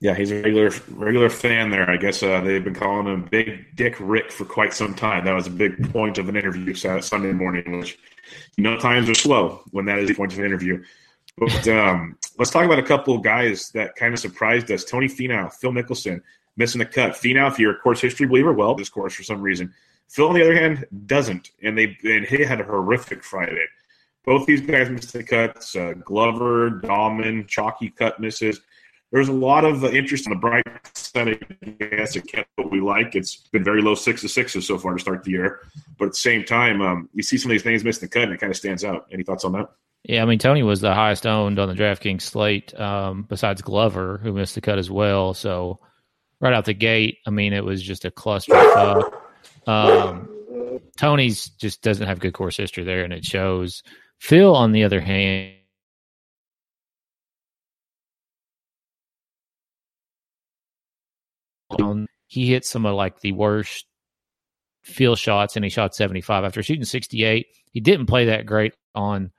Yeah, 0.00 0.14
he's 0.14 0.30
a 0.30 0.42
regular 0.42 0.70
regular 0.90 1.30
fan 1.30 1.70
there. 1.70 1.88
I 1.88 1.96
guess 1.96 2.22
uh, 2.22 2.40
they've 2.42 2.62
been 2.62 2.74
calling 2.74 3.06
him 3.06 3.24
Big 3.24 3.74
Dick 3.74 3.96
Rick 3.98 4.30
for 4.30 4.44
quite 4.44 4.74
some 4.74 4.94
time. 4.94 5.24
That 5.24 5.32
was 5.32 5.46
a 5.46 5.50
big 5.50 5.90
point 5.92 6.18
of 6.18 6.28
an 6.28 6.36
interview 6.36 6.74
Sunday 6.74 7.32
morning, 7.32 7.78
which 7.78 7.98
you 8.56 8.64
know 8.64 8.76
times 8.76 9.08
are 9.08 9.14
slow 9.14 9.62
when 9.70 9.86
that 9.86 9.98
is 9.98 10.08
the 10.08 10.14
point 10.14 10.32
of 10.32 10.38
an 10.40 10.44
interview. 10.44 10.82
But 11.38 11.66
um, 11.68 12.18
let's 12.38 12.50
talk 12.50 12.66
about 12.66 12.78
a 12.78 12.82
couple 12.82 13.14
of 13.14 13.22
guys 13.22 13.70
that 13.70 13.96
kind 13.96 14.12
of 14.12 14.20
surprised 14.20 14.70
us. 14.70 14.84
Tony 14.84 15.08
Finau, 15.08 15.50
Phil 15.52 15.72
Mickelson 15.72 16.20
missing 16.56 16.80
the 16.80 16.86
cut. 16.86 17.12
Finau, 17.12 17.50
if 17.50 17.58
you're 17.58 17.72
a 17.72 17.78
course 17.78 18.00
history 18.00 18.26
believer, 18.26 18.52
well, 18.52 18.74
this 18.74 18.88
course 18.88 19.14
for 19.14 19.22
some 19.22 19.40
reason. 19.40 19.72
Phil, 20.08 20.28
on 20.28 20.34
the 20.34 20.42
other 20.42 20.54
hand, 20.54 20.84
doesn't, 21.06 21.50
and 21.62 21.78
they 21.78 21.96
and 22.04 22.26
he 22.26 22.44
had 22.44 22.60
a 22.60 22.64
horrific 22.64 23.24
Friday. 23.24 23.64
Both 24.24 24.46
these 24.46 24.62
guys 24.62 24.90
missed 24.90 25.12
the 25.12 25.22
cuts. 25.22 25.76
Uh, 25.76 25.94
Glover, 26.04 26.80
Dahlman, 26.82 27.46
chalky 27.46 27.90
cut 27.90 28.18
misses. 28.20 28.60
There's 29.12 29.28
a 29.28 29.32
lot 29.32 29.64
of 29.64 29.84
interest 29.84 30.26
on 30.26 30.32
the 30.32 30.38
bright 30.38 30.64
side. 30.96 31.56
I 31.62 31.66
guess 31.84 32.16
it 32.16 32.26
kept 32.26 32.48
what 32.56 32.70
we 32.70 32.80
like. 32.80 33.14
It's 33.14 33.36
been 33.52 33.62
very 33.62 33.80
low 33.80 33.94
six 33.94 34.22
to 34.22 34.28
sixes 34.28 34.66
so 34.66 34.76
far 34.76 34.94
to 34.94 34.98
start 34.98 35.22
the 35.22 35.30
year, 35.30 35.60
but 35.98 36.06
at 36.06 36.10
the 36.12 36.18
same 36.18 36.44
time, 36.44 36.82
um, 36.82 37.08
you 37.14 37.22
see 37.22 37.36
some 37.36 37.50
of 37.50 37.54
these 37.54 37.64
names 37.64 37.84
missing 37.84 38.00
the 38.00 38.08
cut, 38.08 38.24
and 38.24 38.32
it 38.32 38.40
kind 38.40 38.50
of 38.50 38.56
stands 38.56 38.82
out. 38.82 39.06
Any 39.12 39.22
thoughts 39.22 39.44
on 39.44 39.52
that? 39.52 39.70
Yeah, 40.04 40.22
I 40.22 40.26
mean 40.26 40.38
Tony 40.38 40.62
was 40.62 40.80
the 40.80 40.94
highest 40.94 41.26
owned 41.26 41.58
on 41.58 41.68
the 41.68 41.74
DraftKings 41.74 42.22
slate, 42.22 42.78
um, 42.78 43.24
besides 43.28 43.62
Glover, 43.62 44.18
who 44.18 44.32
missed 44.32 44.54
the 44.54 44.60
cut 44.60 44.78
as 44.78 44.90
well. 44.90 45.32
So 45.32 45.78
right 46.40 46.52
out 46.52 46.64
the 46.64 46.74
gate, 46.74 47.18
I 47.26 47.30
mean 47.30 47.52
it 47.52 47.64
was 47.64 47.82
just 47.82 48.04
a 48.04 48.10
cluster. 48.10 48.54
Um, 49.66 50.28
Tony's 50.96 51.48
just 51.50 51.82
doesn't 51.82 52.06
have 52.06 52.18
good 52.18 52.34
course 52.34 52.56
history 52.56 52.84
there, 52.84 53.04
and 53.04 53.12
it 53.12 53.24
shows. 53.24 53.82
Phil, 54.24 54.56
on 54.56 54.72
the 54.72 54.84
other 54.84 55.02
hand, 55.02 55.52
he 62.26 62.48
hit 62.48 62.64
some 62.64 62.86
of 62.86 62.94
like 62.94 63.20
the 63.20 63.32
worst 63.32 63.84
field 64.82 65.18
shots, 65.18 65.56
and 65.56 65.64
he 65.64 65.68
shot 65.68 65.94
seventy 65.94 66.22
five 66.22 66.44
after 66.44 66.62
shooting 66.62 66.86
sixty 66.86 67.22
eight. 67.22 67.48
He 67.70 67.80
didn't 67.80 68.06
play 68.06 68.24
that 68.24 68.46
great 68.46 68.72
on 68.94 69.30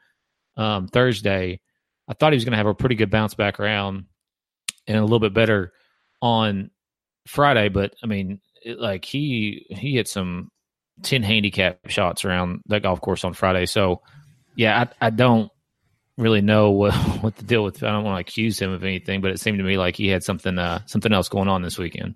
um, 0.55 0.87
Thursday. 0.87 1.61
I 2.07 2.13
thought 2.13 2.33
he 2.33 2.37
was 2.37 2.45
going 2.45 2.51
to 2.51 2.57
have 2.57 2.67
a 2.67 2.75
pretty 2.75 2.93
good 2.93 3.09
bounce 3.09 3.33
back 3.33 3.59
around 3.59 4.05
and 4.85 4.97
a 4.97 5.01
little 5.01 5.17
bit 5.17 5.33
better 5.33 5.73
on 6.21 6.69
Friday, 7.25 7.69
but 7.69 7.95
I 8.03 8.05
mean, 8.05 8.39
it, 8.63 8.79
like 8.79 9.03
he 9.03 9.65
he 9.67 9.95
hit 9.95 10.07
some 10.07 10.51
ten 11.01 11.23
handicap 11.23 11.79
shots 11.87 12.23
around 12.23 12.61
that 12.67 12.83
golf 12.83 13.01
course 13.01 13.23
on 13.23 13.33
Friday. 13.33 13.65
So 13.65 14.03
yeah, 14.55 14.85
I, 15.01 15.07
I 15.07 15.09
don't 15.09 15.51
really 16.17 16.41
know 16.41 16.71
what 16.71 16.93
what 17.21 17.35
the 17.35 17.43
deal 17.43 17.63
with. 17.63 17.83
I 17.83 17.91
don't 17.91 18.03
want 18.03 18.17
to 18.17 18.21
accuse 18.21 18.59
him 18.59 18.71
of 18.71 18.83
anything, 18.83 19.21
but 19.21 19.31
it 19.31 19.39
seemed 19.39 19.57
to 19.57 19.63
me 19.63 19.77
like 19.77 19.95
he 19.95 20.07
had 20.07 20.23
something 20.23 20.57
uh, 20.57 20.81
something 20.85 21.13
else 21.13 21.29
going 21.29 21.47
on 21.47 21.61
this 21.61 21.77
weekend. 21.77 22.15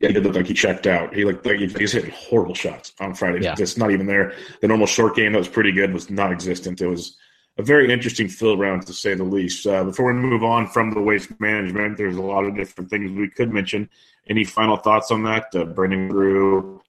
Yeah, 0.00 0.08
he 0.08 0.14
did 0.14 0.24
look 0.24 0.34
like 0.34 0.46
he 0.46 0.54
checked 0.54 0.86
out. 0.86 1.14
He 1.14 1.24
looked 1.24 1.46
like 1.46 1.58
he, 1.58 1.66
he's 1.68 1.92
hitting 1.92 2.10
horrible 2.10 2.54
shots 2.54 2.92
on 3.00 3.14
Friday. 3.14 3.42
Yeah. 3.42 3.54
It's 3.58 3.78
not 3.78 3.90
even 3.90 4.06
there. 4.06 4.34
The 4.60 4.68
normal 4.68 4.86
short 4.86 5.16
game 5.16 5.32
that 5.32 5.38
was 5.38 5.48
pretty 5.48 5.72
good 5.72 5.94
was 5.94 6.10
non-existent. 6.10 6.80
It 6.80 6.88
was 6.88 7.16
a 7.56 7.62
very 7.62 7.92
interesting 7.92 8.28
Phil 8.28 8.58
round 8.58 8.86
to 8.86 8.92
say 8.92 9.14
the 9.14 9.24
least. 9.24 9.66
Uh, 9.66 9.84
before 9.84 10.12
we 10.12 10.20
move 10.20 10.42
on 10.42 10.66
from 10.66 10.92
the 10.92 11.00
waste 11.00 11.40
management, 11.40 11.96
there's 11.96 12.16
a 12.16 12.22
lot 12.22 12.44
of 12.44 12.56
different 12.56 12.90
things 12.90 13.12
we 13.12 13.30
could 13.30 13.52
mention. 13.52 13.88
Any 14.28 14.44
final 14.44 14.76
thoughts 14.76 15.10
on 15.10 15.22
that? 15.24 15.46
Uh, 15.54 15.64
Brendan 15.64 16.08
Grew, 16.08 16.82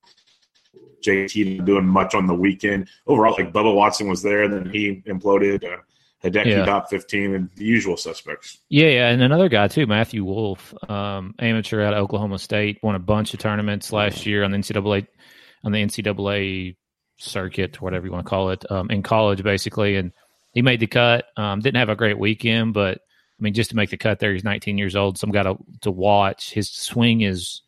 JT 1.05 1.65
doing 1.65 1.85
much 1.85 2.15
on 2.15 2.27
the 2.27 2.33
weekend. 2.33 2.87
Overall, 3.07 3.35
like 3.37 3.53
Bubba 3.53 3.73
Watson 3.73 4.07
was 4.07 4.21
there, 4.21 4.43
and 4.43 4.53
then 4.53 4.69
he 4.69 5.01
imploded. 5.07 5.63
Uh, 5.63 5.77
Hideki 6.23 6.45
Yeah. 6.47 6.65
top 6.65 6.89
15, 6.89 7.35
and 7.35 7.49
the 7.55 7.65
usual 7.65 7.97
suspects. 7.97 8.57
Yeah, 8.69 8.87
yeah, 8.87 9.09
and 9.09 9.21
another 9.21 9.47
guy 9.47 9.67
too, 9.67 9.85
Matthew 9.85 10.23
Wolff, 10.23 10.73
um, 10.89 11.35
amateur 11.37 11.83
out 11.83 11.93
of 11.93 11.99
Oklahoma 11.99 12.39
State, 12.39 12.79
won 12.81 12.95
a 12.95 12.99
bunch 12.99 13.33
of 13.35 13.39
tournaments 13.39 13.91
last 13.93 14.25
year 14.25 14.43
on 14.43 14.49
the 14.51 14.57
NCAA 14.57 15.05
on 15.63 15.71
the 15.71 15.81
NCAA 15.83 16.75
circuit, 17.17 17.79
whatever 17.81 18.05
you 18.07 18.11
want 18.11 18.25
to 18.25 18.29
call 18.29 18.49
it, 18.49 18.69
um, 18.71 18.89
in 18.89 19.03
college 19.03 19.43
basically, 19.43 19.97
and 19.97 20.11
he 20.53 20.61
made 20.63 20.79
the 20.79 20.87
cut. 20.87 21.25
Um, 21.37 21.59
didn't 21.59 21.77
have 21.77 21.89
a 21.89 21.95
great 21.95 22.17
weekend, 22.17 22.73
but 22.73 22.97
I 22.97 23.43
mean, 23.43 23.53
just 23.53 23.69
to 23.71 23.75
make 23.75 23.89
the 23.89 23.97
cut 23.97 24.19
there, 24.19 24.33
he's 24.33 24.43
19 24.43 24.77
years 24.77 24.95
old. 24.95 25.17
Some 25.17 25.31
guy 25.31 25.43
to, 25.43 25.57
to 25.81 25.91
watch. 25.91 26.53
His 26.53 26.69
swing 26.71 27.21
is 27.21 27.61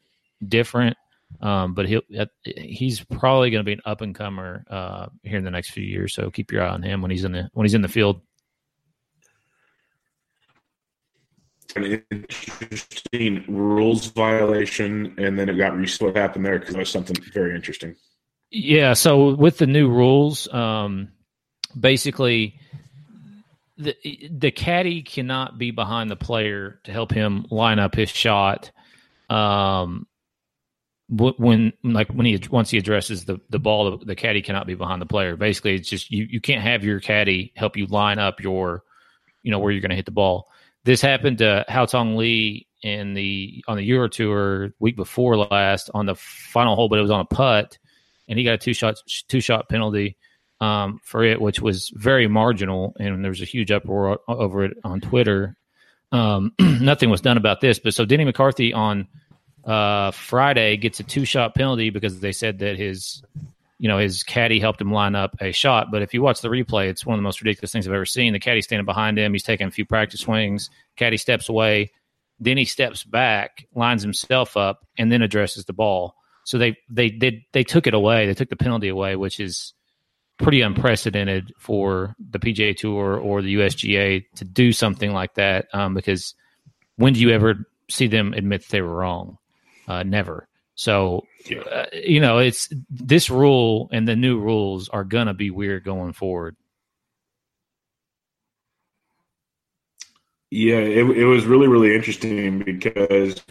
different, 0.47 0.95
um, 1.41 1.73
but 1.73 1.87
he'll 1.87 2.01
he's 2.43 3.03
probably 3.03 3.49
going 3.49 3.59
to 3.59 3.65
be 3.65 3.73
an 3.73 3.81
up 3.85 4.01
and 4.01 4.15
comer 4.15 4.63
uh, 4.69 5.07
here 5.23 5.37
in 5.37 5.43
the 5.43 5.51
next 5.51 5.71
few 5.71 5.83
years. 5.83 6.13
So 6.13 6.31
keep 6.31 6.51
your 6.51 6.63
eye 6.63 6.69
on 6.69 6.83
him 6.83 7.01
when 7.01 7.11
he's 7.11 7.23
in 7.23 7.31
the 7.31 7.49
when 7.53 7.65
he's 7.65 7.73
in 7.73 7.81
the 7.81 7.87
field. 7.87 8.21
An 11.75 12.03
interesting 12.11 13.43
rules 13.47 14.07
violation, 14.07 15.13
and 15.17 15.37
then 15.37 15.49
it 15.49 15.57
got 15.57 15.75
re- 15.75 15.87
what 15.99 16.15
happened 16.15 16.45
there 16.45 16.57
because 16.57 16.73
it 16.73 16.79
was 16.79 16.89
something 16.89 17.17
very 17.33 17.55
interesting. 17.55 17.95
Yeah, 18.49 18.93
so 18.93 19.35
with 19.35 19.57
the 19.57 19.67
new 19.67 19.89
rules, 19.89 20.51
um, 20.53 21.09
basically 21.77 22.59
the 23.77 23.95
the 24.31 24.51
caddy 24.51 25.03
cannot 25.03 25.57
be 25.57 25.71
behind 25.71 26.09
the 26.09 26.15
player 26.15 26.79
to 26.85 26.91
help 26.91 27.11
him 27.11 27.45
line 27.51 27.79
up 27.79 27.95
his 27.95 28.09
shot. 28.09 28.71
Um, 29.29 30.07
when 31.09 31.71
like 31.83 32.09
when 32.09 32.25
he 32.25 32.39
once 32.49 32.69
he 32.69 32.77
addresses 32.77 33.25
the 33.25 33.39
the 33.49 33.59
ball, 33.59 33.97
the, 33.97 34.15
caddy 34.15 34.41
cannot 34.41 34.67
be 34.67 34.75
behind 34.75 35.01
the 35.01 35.05
player. 35.05 35.37
Basically, 35.37 35.75
it's 35.75 35.89
just 35.89 36.11
you 36.11 36.27
you 36.29 36.41
can't 36.41 36.61
have 36.61 36.83
your 36.83 36.99
caddy 36.99 37.53
help 37.55 37.77
you 37.77 37.85
line 37.85 38.19
up 38.19 38.41
your, 38.41 38.83
you 39.41 39.51
know, 39.51 39.59
where 39.59 39.71
you're 39.71 39.81
going 39.81 39.91
to 39.91 39.95
hit 39.95 40.05
the 40.05 40.11
ball. 40.11 40.49
This 40.83 41.01
happened 41.01 41.37
to 41.37 41.65
Haotong 41.69 42.17
Li 42.17 42.67
in 42.83 43.13
the 43.13 43.63
on 43.67 43.77
the 43.77 43.83
Euro 43.83 44.09
Tour 44.09 44.73
week 44.79 44.97
before 44.97 45.37
last 45.37 45.89
on 45.93 46.05
the 46.05 46.15
final 46.15 46.75
hole, 46.75 46.89
but 46.89 46.99
it 46.99 47.03
was 47.03 47.11
on 47.11 47.21
a 47.21 47.25
putt, 47.25 47.77
and 48.27 48.37
he 48.37 48.43
got 48.43 48.55
a 48.55 48.57
two 48.57 48.73
shot 48.73 48.95
two 49.29 49.39
shot 49.39 49.69
penalty 49.69 50.17
um, 50.59 50.99
for 51.03 51.23
it, 51.23 51.39
which 51.39 51.61
was 51.61 51.89
very 51.95 52.27
marginal, 52.27 52.93
and 52.99 53.23
there 53.23 53.31
was 53.31 53.41
a 53.41 53.45
huge 53.45 53.71
uproar 53.71 54.19
over 54.27 54.65
it 54.65 54.77
on 54.83 54.99
Twitter. 54.99 55.55
Um, 56.11 56.51
nothing 56.59 57.09
was 57.09 57.21
done 57.21 57.37
about 57.37 57.61
this, 57.61 57.79
but 57.79 57.93
so 57.93 58.03
Denny 58.03 58.25
McCarthy 58.25 58.73
on 58.73 59.07
uh, 59.67 60.11
Friday 60.11 60.77
gets 60.77 60.99
a 60.99 61.03
two 61.03 61.25
shot 61.25 61.53
penalty 61.53 61.89
because 61.89 62.19
they 62.19 62.31
said 62.31 62.59
that 62.59 62.77
his 62.77 63.21
you 63.77 63.87
know 63.87 63.97
his 63.97 64.23
caddy 64.23 64.59
helped 64.59 64.81
him 64.81 64.91
line 64.91 65.15
up 65.15 65.35
a 65.41 65.51
shot. 65.51 65.91
But 65.91 66.01
if 66.01 66.13
you 66.13 66.21
watch 66.21 66.41
the 66.41 66.49
replay, 66.49 66.87
it's 66.87 67.05
one 67.05 67.15
of 67.15 67.19
the 67.19 67.23
most 67.23 67.41
ridiculous 67.41 67.71
things 67.71 67.87
I've 67.87 67.93
ever 67.93 68.05
seen. 68.05 68.33
The 68.33 68.39
caddy 68.39 68.61
standing 68.61 68.85
behind 68.85 69.19
him, 69.19 69.33
he's 69.33 69.43
taking 69.43 69.67
a 69.67 69.71
few 69.71 69.85
practice 69.85 70.21
swings. 70.21 70.69
Caddy 70.95 71.17
steps 71.17 71.49
away, 71.49 71.91
then 72.39 72.57
he 72.57 72.65
steps 72.65 73.03
back, 73.03 73.67
lines 73.75 74.01
himself 74.01 74.57
up, 74.57 74.85
and 74.97 75.11
then 75.11 75.21
addresses 75.21 75.65
the 75.65 75.73
ball. 75.73 76.15
So 76.45 76.57
they 76.57 76.77
they 76.89 77.09
did 77.09 77.41
they 77.51 77.63
took 77.63 77.87
it 77.87 77.93
away. 77.93 78.25
They 78.25 78.33
took 78.33 78.49
the 78.49 78.55
penalty 78.55 78.87
away, 78.87 79.15
which 79.15 79.39
is 79.39 79.73
pretty 80.37 80.61
unprecedented 80.61 81.51
for 81.57 82.15
the 82.19 82.39
PGA 82.39 82.77
Tour 82.77 83.17
or 83.17 83.41
the 83.41 83.55
USGA 83.55 84.23
to 84.35 84.45
do 84.45 84.71
something 84.71 85.11
like 85.11 85.33
that. 85.33 85.65
Um, 85.73 85.93
because 85.93 86.35
when 86.95 87.13
do 87.13 87.19
you 87.19 87.31
ever 87.31 87.65
see 87.89 88.07
them 88.07 88.33
admit 88.33 88.67
they 88.69 88.81
were 88.81 88.95
wrong. 88.95 89.37
Uh, 89.87 90.03
never. 90.03 90.47
So, 90.75 91.25
uh, 91.71 91.85
you 91.93 92.19
know, 92.19 92.37
it's 92.37 92.69
this 92.89 93.29
rule 93.29 93.89
and 93.91 94.07
the 94.07 94.15
new 94.15 94.39
rules 94.39 94.89
are 94.89 95.03
gonna 95.03 95.33
be 95.33 95.49
weird 95.49 95.83
going 95.83 96.13
forward. 96.13 96.55
Yeah, 100.51 100.77
it, 100.77 101.03
it 101.17 101.25
was 101.25 101.45
really, 101.45 101.67
really 101.67 101.95
interesting 101.95 102.59
because, 102.59 103.41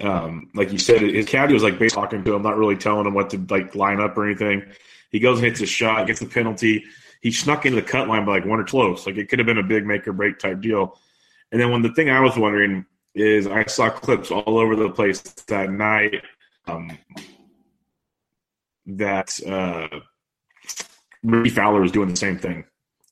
um, 0.00 0.50
like 0.54 0.70
you 0.70 0.78
said, 0.78 1.00
his 1.00 1.26
caddy 1.26 1.54
was 1.54 1.62
like 1.62 1.78
basically 1.78 2.02
talking 2.02 2.24
to 2.24 2.34
him, 2.34 2.42
not 2.42 2.56
really 2.56 2.76
telling 2.76 3.06
him 3.06 3.14
what 3.14 3.30
to 3.30 3.38
like 3.48 3.74
line 3.74 4.00
up 4.00 4.16
or 4.16 4.26
anything. 4.26 4.62
He 5.10 5.18
goes 5.18 5.38
and 5.38 5.46
hits 5.46 5.60
a 5.60 5.66
shot, 5.66 6.06
gets 6.06 6.20
the 6.20 6.26
penalty. 6.26 6.84
He 7.22 7.32
snuck 7.32 7.64
into 7.64 7.80
the 7.80 7.86
cut 7.86 8.06
line 8.06 8.24
by 8.24 8.32
like 8.32 8.44
one 8.44 8.60
or 8.60 8.64
close. 8.64 9.06
Like 9.06 9.16
it 9.16 9.28
could 9.28 9.38
have 9.38 9.46
been 9.46 9.58
a 9.58 9.62
big 9.62 9.86
make 9.86 10.06
or 10.06 10.12
break 10.12 10.38
type 10.38 10.60
deal. 10.60 10.98
And 11.50 11.60
then 11.60 11.70
when 11.70 11.82
the 11.82 11.92
thing 11.94 12.10
I 12.10 12.20
was 12.20 12.36
wondering 12.36 12.84
is 13.16 13.46
I 13.46 13.64
saw 13.64 13.90
clips 13.90 14.30
all 14.30 14.58
over 14.58 14.76
the 14.76 14.90
place 14.90 15.20
that 15.22 15.70
night 15.70 16.22
um, 16.66 16.96
that 18.86 19.38
uh, 19.46 19.88
Rickie 21.22 21.50
Fowler 21.50 21.80
was 21.80 21.92
doing 21.92 22.08
the 22.08 22.16
same 22.16 22.38
thing. 22.38 22.64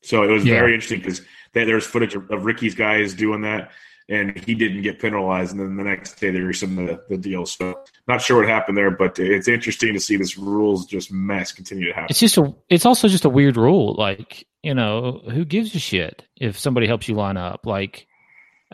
So 0.02 0.22
it 0.22 0.28
was 0.30 0.44
Yeah. 0.44 0.54
very 0.54 0.74
interesting 0.74 1.00
because 1.00 1.22
there's 1.52 1.86
footage 1.86 2.14
of, 2.14 2.30
of 2.30 2.44
Rickie's 2.44 2.74
guys 2.74 3.14
doing 3.14 3.40
that, 3.42 3.70
and 4.08 4.38
he 4.44 4.54
didn't 4.54 4.82
get 4.82 5.00
penalized. 5.00 5.52
And 5.52 5.60
then 5.60 5.76
the 5.76 5.84
next 5.84 6.20
day 6.20 6.30
there 6.30 6.32
they 6.32 6.40
rescinded 6.40 6.88
the, 6.88 7.02
the 7.08 7.16
deal. 7.16 7.46
So 7.46 7.74
not 8.06 8.20
sure 8.20 8.38
what 8.40 8.48
happened 8.48 8.76
there, 8.76 8.90
but 8.90 9.18
it's 9.18 9.48
interesting 9.48 9.94
to 9.94 10.00
see 10.00 10.16
this 10.16 10.36
rules 10.36 10.84
just 10.86 11.10
mess 11.10 11.50
continue 11.52 11.86
to 11.88 11.94
happen. 11.94 12.08
It's 12.10 12.20
just 12.20 12.36
a. 12.36 12.54
It's 12.68 12.84
also 12.84 13.08
just 13.08 13.24
a 13.24 13.30
weird 13.30 13.56
rule. 13.56 13.94
Like 13.94 14.46
you 14.62 14.74
know, 14.74 15.22
who 15.30 15.44
gives 15.46 15.74
a 15.74 15.78
shit 15.78 16.24
if 16.36 16.58
somebody 16.58 16.86
helps 16.86 17.08
you 17.08 17.14
line 17.14 17.36
up? 17.38 17.64
Like, 17.64 18.06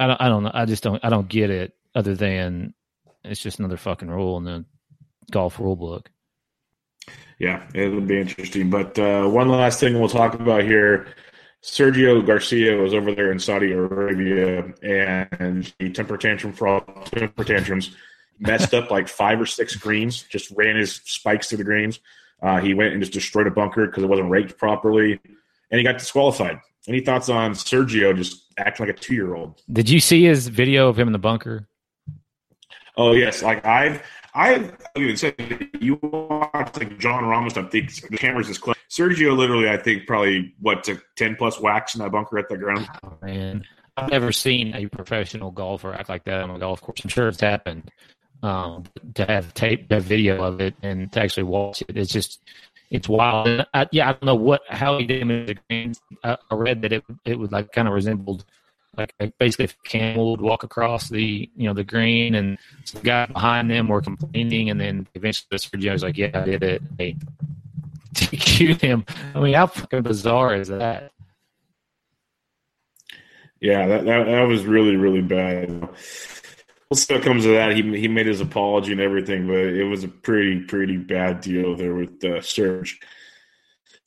I 0.00 0.06
don't. 0.06 0.20
I 0.20 0.28
don't 0.28 0.42
know. 0.42 0.50
I 0.52 0.64
just 0.64 0.82
don't. 0.82 1.04
I 1.04 1.10
don't 1.10 1.28
get 1.28 1.50
it. 1.50 1.74
Other 1.94 2.14
than 2.14 2.74
it's 3.24 3.42
just 3.42 3.58
another 3.58 3.76
fucking 3.76 4.10
rule 4.10 4.38
in 4.38 4.44
the 4.44 4.64
golf 5.30 5.58
rule 5.58 5.76
book. 5.76 6.10
Yeah, 7.38 7.62
it'll 7.74 8.00
be 8.00 8.20
interesting. 8.20 8.70
But 8.70 8.98
uh, 8.98 9.28
one 9.28 9.48
last 9.48 9.78
thing 9.78 9.98
we'll 9.98 10.08
talk 10.08 10.34
about 10.34 10.64
here. 10.64 11.06
Sergio 11.62 12.26
Garcia 12.26 12.76
was 12.76 12.94
over 12.94 13.14
there 13.14 13.30
in 13.30 13.38
Saudi 13.38 13.72
Arabia 13.72 14.72
and 14.82 15.70
he 15.78 15.90
temper 15.90 16.16
tantrum 16.16 16.54
for 16.54 16.68
all 16.68 16.80
temper 16.80 17.44
tantrums. 17.44 17.94
Messed 18.38 18.72
up 18.72 18.90
like 18.90 19.08
five 19.08 19.38
or 19.38 19.44
six 19.44 19.76
greens, 19.76 20.22
just 20.22 20.50
ran 20.52 20.76
his 20.76 21.02
spikes 21.04 21.48
through 21.48 21.58
the 21.58 21.64
greens. 21.64 22.00
Uh, 22.42 22.58
he 22.58 22.72
went 22.72 22.94
and 22.94 23.02
just 23.02 23.12
destroyed 23.12 23.46
a 23.46 23.50
bunker 23.50 23.86
because 23.86 24.02
it 24.02 24.06
wasn't 24.06 24.30
raked 24.30 24.56
properly, 24.56 25.20
and 25.70 25.78
he 25.78 25.82
got 25.82 25.98
disqualified. 25.98 26.58
Any 26.88 27.00
thoughts 27.00 27.28
on 27.28 27.52
Sergio 27.52 28.16
just 28.16 28.49
acting 28.60 28.86
like 28.86 28.96
a 28.96 28.98
two 28.98 29.14
year 29.14 29.34
old? 29.34 29.60
Did 29.72 29.88
you 29.88 30.00
see 30.00 30.24
his 30.24 30.48
video 30.48 30.88
of 30.88 30.98
him 30.98 31.08
in 31.08 31.12
the 31.12 31.18
bunker? 31.18 31.68
Oh 32.96 33.12
yes, 33.12 33.42
like 33.42 33.64
I've 33.64 34.02
I've 34.34 34.76
even 34.96 35.16
said 35.16 35.34
you 35.80 35.98
watch 36.02 36.76
like 36.76 36.98
John 36.98 37.24
Ramos. 37.24 37.56
I 37.56 37.62
think 37.62 37.92
the 38.08 38.16
cameras 38.16 38.48
is 38.48 38.58
close. 38.58 38.76
Sergio 38.88 39.36
literally, 39.36 39.68
I 39.68 39.76
think 39.76 40.06
probably 40.06 40.54
what 40.60 40.84
took 40.84 41.02
ten 41.16 41.36
plus 41.36 41.60
whacks 41.60 41.94
in 41.94 42.00
that 42.00 42.10
bunker 42.10 42.38
at 42.38 42.48
the 42.48 42.56
ground. 42.56 42.88
Oh, 43.04 43.16
man, 43.22 43.64
I've 43.96 44.10
never 44.10 44.32
seen 44.32 44.74
a 44.74 44.86
professional 44.86 45.50
golfer 45.50 45.92
act 45.92 46.08
like 46.08 46.24
that 46.24 46.42
on 46.42 46.50
a 46.50 46.58
golf 46.58 46.80
course. 46.80 47.00
I'm 47.02 47.10
sure 47.10 47.28
it's 47.28 47.40
happened. 47.40 47.90
Um, 48.42 48.84
to 49.14 49.26
have 49.26 49.52
tape, 49.52 49.88
to 49.90 49.96
have 49.96 50.04
video 50.04 50.42
of 50.42 50.60
it, 50.60 50.74
and 50.82 51.12
to 51.12 51.20
actually 51.20 51.42
watch 51.42 51.82
it, 51.82 51.96
it's 51.96 52.12
just 52.12 52.42
it's 52.90 53.08
wild. 53.08 53.48
And 53.48 53.66
I, 53.72 53.86
yeah, 53.92 54.08
I 54.08 54.12
don't 54.12 54.24
know 54.24 54.34
what 54.34 54.62
how 54.68 54.98
he 54.98 55.06
did 55.06 55.30
it. 55.30 55.98
I, 56.24 56.36
read 56.50 56.82
that 56.82 56.92
it 56.92 57.04
it 57.24 57.38
would 57.38 57.52
like 57.52 57.72
kind 57.72 57.88
of 57.88 57.94
resembled 57.94 58.44
like 58.96 59.14
basically 59.38 59.66
if 59.66 59.76
a 59.84 59.88
camel 59.88 60.32
would 60.32 60.40
walk 60.40 60.62
across 60.64 61.08
the 61.08 61.48
you 61.56 61.68
know 61.68 61.74
the 61.74 61.84
green, 61.84 62.34
and 62.34 62.58
the 62.92 63.00
guy 63.00 63.26
behind 63.26 63.70
them 63.70 63.88
were 63.88 64.00
complaining, 64.00 64.70
and 64.70 64.80
then 64.80 65.06
eventually 65.14 65.58
Sergio 65.58 65.92
was 65.92 66.02
like, 66.02 66.16
"Yeah, 66.16 66.30
I 66.34 66.40
did 66.40 66.62
it." 66.62 66.82
They 66.98 67.16
DQ'd 68.14 68.80
him. 68.80 69.04
I 69.34 69.40
mean, 69.40 69.54
how 69.54 69.68
fucking 69.68 70.02
bizarre 70.02 70.54
is 70.54 70.68
that? 70.68 71.12
Yeah, 73.60 73.86
that, 73.86 74.04
that 74.04 74.24
that 74.24 74.42
was 74.42 74.64
really 74.64 74.96
really 74.96 75.22
bad. 75.22 75.88
What 76.90 77.22
comes 77.22 77.46
of 77.46 77.52
that. 77.52 77.76
He 77.76 77.82
he 77.96 78.08
made 78.08 78.26
his 78.26 78.40
apology 78.40 78.90
and 78.90 79.00
everything, 79.00 79.46
but 79.46 79.58
it 79.58 79.84
was 79.84 80.02
a 80.02 80.08
pretty 80.08 80.62
pretty 80.62 80.96
bad 80.96 81.40
deal 81.40 81.76
there 81.76 81.94
with 81.94 82.22
uh, 82.24 82.40
Serge. 82.40 82.98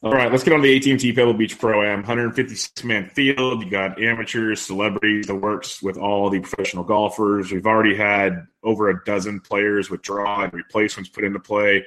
All 0.02 0.12
right, 0.12 0.30
let's 0.30 0.44
get 0.44 0.52
on 0.52 0.62
the 0.62 0.76
AT&T 0.76 1.14
Pebble 1.14 1.34
Beach 1.34 1.58
Pro 1.58 1.82
Am 1.82 2.00
156 2.00 2.84
man 2.84 3.08
field. 3.08 3.64
You 3.64 3.72
got 3.72 4.02
amateurs, 4.02 4.62
celebrities, 4.62 5.28
the 5.28 5.36
works 5.36 5.82
with 5.82 5.96
all 5.96 6.30
the 6.30 6.42
professional 6.42 6.84
golfers. 6.84 7.54
We've 7.54 7.66
already 7.66 7.96
had 7.96 8.46
over 8.64 8.90
a 8.90 9.02
dozen 9.06 9.40
players 9.40 9.90
withdraw 9.90 10.44
and 10.44 10.52
replacements 10.52 11.10
put 11.10 11.24
into 11.24 11.40
play. 11.40 11.86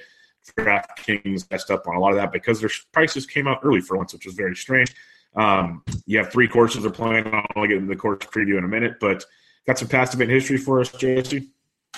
DraftKings 0.58 1.50
messed 1.50 1.70
up 1.70 1.86
on 1.86 1.96
a 1.96 2.00
lot 2.00 2.12
of 2.12 2.16
that 2.16 2.32
because 2.32 2.58
their 2.58 2.70
prices 2.92 3.26
came 3.26 3.46
out 3.46 3.60
early 3.62 3.82
for 3.82 3.98
once, 3.98 4.14
which 4.14 4.24
was 4.24 4.34
very 4.34 4.56
strange. 4.56 4.94
Um, 5.34 5.82
you 6.06 6.16
have 6.16 6.32
three 6.32 6.48
courses 6.48 6.84
they're 6.84 6.90
playing. 6.90 7.30
I'll 7.54 7.66
get 7.66 7.76
into 7.76 7.88
the 7.88 7.96
course 7.96 8.20
preview 8.20 8.56
in 8.56 8.64
a 8.64 8.68
minute, 8.68 8.94
but 8.98 9.26
got 9.66 9.78
some 9.78 9.88
past 9.88 10.14
event 10.14 10.30
history 10.30 10.56
for 10.56 10.80
us, 10.80 10.90
JSC. 10.90 11.46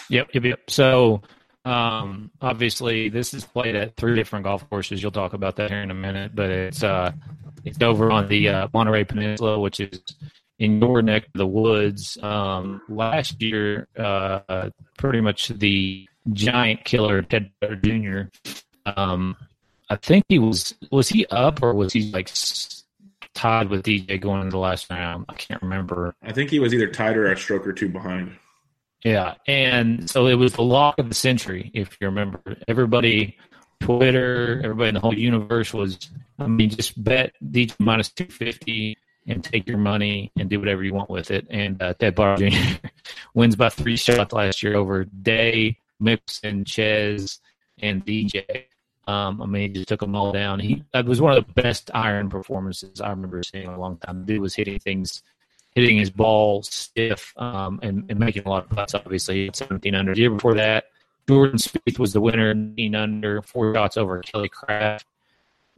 Yep, 0.08 0.30
yep, 0.32 0.44
yep. 0.44 0.70
So, 0.70 1.22
um, 1.64 2.30
obviously, 2.40 3.08
this 3.08 3.34
is 3.34 3.44
played 3.44 3.76
at 3.76 3.96
three 3.96 4.14
different 4.14 4.44
golf 4.44 4.68
courses. 4.70 5.02
You'll 5.02 5.10
talk 5.10 5.32
about 5.32 5.56
that 5.56 5.70
here 5.70 5.82
in 5.82 5.90
a 5.90 5.94
minute, 5.94 6.34
but 6.34 6.50
it's 6.50 6.82
uh, 6.82 7.12
it's 7.64 7.80
over 7.82 8.10
on 8.10 8.28
the 8.28 8.48
uh, 8.48 8.68
Monterey 8.72 9.04
Peninsula, 9.04 9.58
which 9.58 9.80
is 9.80 10.00
in 10.58 10.80
your 10.80 11.02
neck 11.02 11.26
of 11.26 11.32
the 11.34 11.46
woods. 11.46 12.16
Um, 12.22 12.80
last 12.88 13.40
year, 13.42 13.87
uh, 13.96 14.70
pretty 14.96 15.20
much 15.20 15.48
the 15.48 16.08
giant 16.32 16.84
killer 16.84 17.22
Ted 17.22 17.50
Jr. 17.82 18.22
Um, 18.87 19.37
I 19.90 19.96
think 19.96 20.25
he 20.28 20.38
was 20.38 20.75
was 20.90 21.08
he 21.08 21.26
up 21.26 21.62
or 21.62 21.75
was 21.75 21.92
he 21.92 22.10
like 22.12 22.28
tied 23.38 23.71
with 23.71 23.85
DJ 23.85 24.21
going 24.21 24.40
into 24.40 24.50
the 24.50 24.59
last 24.59 24.90
round? 24.90 25.25
I 25.28 25.35
can't 25.35 25.62
remember. 25.62 26.14
I 26.23 26.33
think 26.33 26.50
he 26.50 26.59
was 26.59 26.75
either 26.75 26.88
tied 26.88 27.16
or 27.16 27.30
a 27.30 27.37
stroke 27.37 27.66
or 27.66 27.73
two 27.73 27.88
behind. 27.88 28.37
Yeah, 29.04 29.35
and 29.47 30.11
so 30.11 30.26
it 30.26 30.35
was 30.35 30.54
the 30.54 30.62
lock 30.62 30.99
of 30.99 31.09
the 31.09 31.14
century, 31.14 31.71
if 31.73 31.97
you 32.00 32.09
remember. 32.09 32.40
Everybody, 32.66 33.38
Twitter, 33.80 34.61
everybody 34.64 34.88
in 34.88 34.95
the 34.95 35.00
whole 35.00 35.16
universe 35.16 35.73
was, 35.73 36.11
I 36.38 36.49
mean, 36.49 36.71
just 36.71 37.02
bet 37.02 37.33
DJ 37.45 37.76
minus 37.78 38.11
250 38.11 38.97
and 39.28 39.45
take 39.45 39.68
your 39.68 39.78
money 39.78 40.33
and 40.37 40.50
do 40.50 40.59
whatever 40.59 40.83
you 40.83 40.92
want 40.92 41.11
with 41.11 41.30
it. 41.30 41.47
And 41.49 41.80
uh, 41.80 41.95
Ted 41.95 42.16
Barr 42.16 42.38
Jr. 42.38 42.57
wins 43.35 43.54
by 43.54 43.68
three 43.68 43.97
shots 43.97 44.33
last 44.33 44.64
year 44.64 44.75
over 44.75 45.04
Day, 45.04 45.78
Mixon, 46.00 46.64
Chez, 46.64 47.38
and 47.80 48.04
DJ. 48.04 48.64
Um, 49.08 49.40
I 49.40 49.46
mean, 49.46 49.62
he 49.62 49.68
just 49.68 49.88
took 49.88 50.00
them 50.00 50.14
all 50.14 50.32
down. 50.32 50.60
He 50.60 50.84
that 50.92 51.06
was 51.06 51.20
one 51.20 51.34
of 51.34 51.46
the 51.46 51.62
best 51.62 51.90
iron 51.94 52.28
performances 52.28 53.00
I 53.00 53.08
remember 53.08 53.42
seeing 53.42 53.64
in 53.64 53.70
a 53.70 53.80
long 53.80 53.96
time. 53.96 54.26
Dude 54.26 54.42
was 54.42 54.54
hitting 54.54 54.78
things 54.78 55.22
hitting 55.74 55.96
his 55.96 56.10
ball 56.10 56.62
stiff 56.62 57.32
um, 57.36 57.80
and, 57.82 58.04
and 58.10 58.18
making 58.18 58.44
a 58.44 58.48
lot 58.48 58.64
of 58.64 58.70
putts. 58.70 58.94
Obviously, 58.94 59.36
he 59.36 59.44
had 59.46 59.56
17 59.56 59.94
under. 59.94 60.14
The 60.14 60.20
year 60.20 60.30
before 60.30 60.54
that, 60.54 60.84
Jordan 61.28 61.58
Spieth 61.58 61.98
was 61.98 62.12
the 62.12 62.20
winner, 62.20 62.52
19 62.52 62.94
under, 62.94 63.42
four 63.42 63.74
shots 63.74 63.96
over 63.96 64.20
Kelly 64.20 64.48
Kraft. 64.48 65.06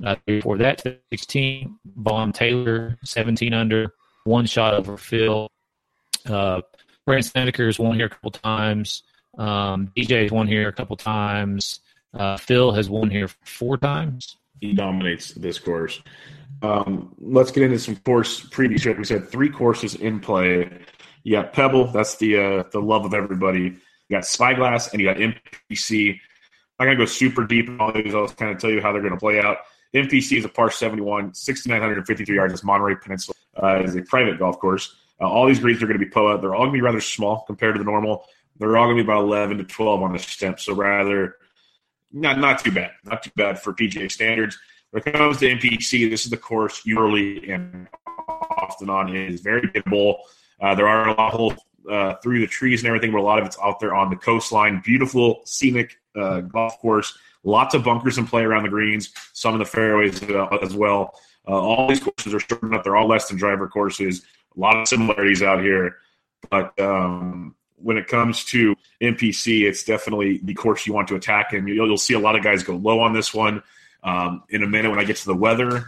Uh, 0.05 0.17
before 0.25 0.57
that, 0.59 0.83
16, 1.13 1.79
Vaughn 1.97 2.33
Taylor, 2.33 2.99
17 3.05 3.53
under, 3.53 3.93
one 4.25 4.47
shot 4.47 4.75
over 4.75 4.97
Phil. 4.97 5.49
Uh, 6.27 6.63
Brandt 7.07 7.27
Snedeker's 7.27 7.79
won 7.79 7.95
here 7.95 8.07
a 8.07 8.11
couple 8.11 8.31
times. 8.31 9.03
Um, 9.37 9.93
DJ's 9.97 10.33
won 10.33 10.47
here 10.47 10.69
a 10.69 10.73
couple 10.73 10.97
times. 10.97 11.81
Uh, 12.15 12.37
Phil 12.37 12.73
has 12.73 12.89
won 12.89 13.11
here 13.11 13.29
four 13.45 13.77
times. 13.77 14.37
He 14.61 14.73
dominates 14.73 15.33
this 15.33 15.59
course. 15.59 16.03
Um, 16.63 17.15
let's 17.19 17.51
get 17.51 17.63
into 17.63 17.79
some 17.79 17.97
course 17.97 18.41
previews. 18.41 18.85
Like 18.85 18.99
we 18.99 19.05
said, 19.05 19.29
three 19.29 19.49
courses 19.49 19.95
in 19.95 20.21
play. 20.21 20.71
You 21.23 21.33
got 21.37 21.53
Pebble, 21.53 21.87
that's 21.87 22.17
the 22.17 22.37
uh, 22.37 22.63
the 22.73 22.81
love 22.81 23.05
of 23.05 23.15
everybody. 23.15 23.61
You 24.09 24.17
got 24.17 24.27
Spyglass, 24.27 24.93
and 24.93 25.01
you 25.01 25.07
got 25.07 25.17
MPC. 25.17 26.19
I'm 26.79 26.87
not 26.87 26.93
gonna 26.93 26.97
go 26.97 27.05
super 27.07 27.47
deep 27.47 27.69
in 27.69 27.81
all 27.81 27.93
these. 27.93 28.15
I'll 28.15 28.27
just 28.27 28.37
kind 28.37 28.51
of 28.51 28.59
tell 28.59 28.71
you 28.71 28.81
how 28.81 28.93
they're 28.93 29.03
gonna 29.03 29.17
play 29.17 29.41
out. 29.41 29.59
MPC 29.95 30.39
is 30.39 30.45
a 30.45 30.49
par 30.49 30.71
71, 30.71 31.35
6,953 31.35 32.35
yards. 32.35 32.53
It's 32.53 32.65
Monterey 32.65 32.97
Peninsula. 32.97 33.35
Uh, 33.61 33.83
is 33.83 33.97
a 33.97 34.03
private 34.03 34.39
golf 34.39 34.59
course. 34.59 34.95
Uh, 35.21 35.29
all 35.29 35.47
these 35.47 35.59
greens 35.59 35.83
are 35.83 35.87
going 35.87 35.99
to 35.99 36.05
be 36.05 36.11
POA. 36.11 36.41
They're 36.41 36.55
all 36.55 36.63
going 36.63 36.73
to 36.73 36.77
be 36.77 36.81
rather 36.81 37.01
small 37.01 37.43
compared 37.47 37.75
to 37.75 37.79
the 37.79 37.85
normal. 37.85 38.25
They're 38.59 38.77
all 38.77 38.87
going 38.87 38.97
to 38.97 39.03
be 39.03 39.07
about 39.07 39.25
11 39.25 39.59
to 39.59 39.65
12 39.65 40.03
on 40.03 40.13
the 40.13 40.19
Stimp. 40.19 40.61
So 40.61 40.75
rather, 40.75 41.37
not 42.13 42.39
not 42.39 42.63
too 42.65 42.73
bad. 42.73 42.93
Not 43.05 43.23
too 43.23 43.31
bad 43.37 43.61
for 43.61 43.73
PGA 43.73 44.11
standards. 44.11 44.59
When 44.91 45.03
it 45.05 45.13
comes 45.13 45.39
to 45.39 45.47
MPC, 45.47 46.11
this 46.11 46.25
is 46.25 46.31
the 46.31 46.37
course 46.37 46.85
you 46.85 46.99
early 46.99 47.51
and 47.51 47.87
often 48.29 48.91
on 48.91 49.15
is 49.15 49.41
very 49.41 49.63
hittable. 49.69 50.17
Uh, 50.61 50.75
there 50.75 50.89
are 50.89 51.09
a 51.09 51.15
lot 51.15 51.33
of 51.33 51.39
holes 51.39 51.55
uh, 51.89 52.15
through 52.23 52.41
the 52.41 52.47
trees 52.47 52.81
and 52.81 52.89
everything, 52.89 53.13
but 53.13 53.21
a 53.21 53.23
lot 53.23 53.39
of 53.39 53.47
it's 53.47 53.59
out 53.63 53.81
there 53.81 53.95
on 53.95 54.11
the 54.11 54.17
coastline. 54.17 54.83
Beautiful, 54.85 55.41
scenic 55.45 55.99
uh, 56.17 56.41
golf 56.41 56.79
course. 56.81 57.17
Lots 57.45 57.75
of 57.75 57.85
bunkers 57.85 58.19
in 58.19 58.27
play 58.27 58.43
around 58.43 58.65
the 58.65 58.69
greens, 58.69 59.13
some 59.33 59.55
in 59.55 59.61
the 59.61 59.65
fairways 59.65 60.23
uh, 60.25 60.47
as 60.63 60.75
well. 60.75 61.15
Uh, 61.49 61.53
all 61.53 61.89
these 61.89 62.01
courses 62.01 62.35
are 62.35 62.41
short 62.41 62.63
enough. 62.63 62.85
They're 62.85 62.97
all 62.97 63.09
less 63.09 63.29
than 63.29 63.39
driver 63.39 63.67
courses. 63.67 64.25
A 64.57 64.61
lot 64.61 64.77
of 64.77 64.89
similarities 64.89 65.43
out 65.43 65.63
here. 65.63 65.97
But 66.51 66.79
um, 66.79 67.55
when 67.83 67.97
it 67.97 68.07
comes 68.07 68.45
to 68.47 68.77
MPC, 69.01 69.63
it's 69.63 69.85
definitely 69.85 70.41
the 70.43 70.55
course 70.55 70.87
you 70.87 70.93
want 70.93 71.09
to 71.09 71.15
attack, 71.15 71.53
and 71.53 71.69
you'll, 71.69 71.87
you'll 71.87 71.97
see 71.97 72.15
a 72.15 72.19
lot 72.19 72.37
of 72.37 72.43
guys 72.43 72.63
go 72.63 72.77
low 72.77 73.01
on 73.01 73.13
this 73.13 73.35
one. 73.35 73.63
Um, 74.03 74.43
in 74.49 74.63
a 74.63 74.67
minute, 74.67 74.91
when 74.91 74.99
I 74.99 75.05
get 75.05 75.17
to 75.17 75.27
the 75.27 75.35
weather, 75.35 75.87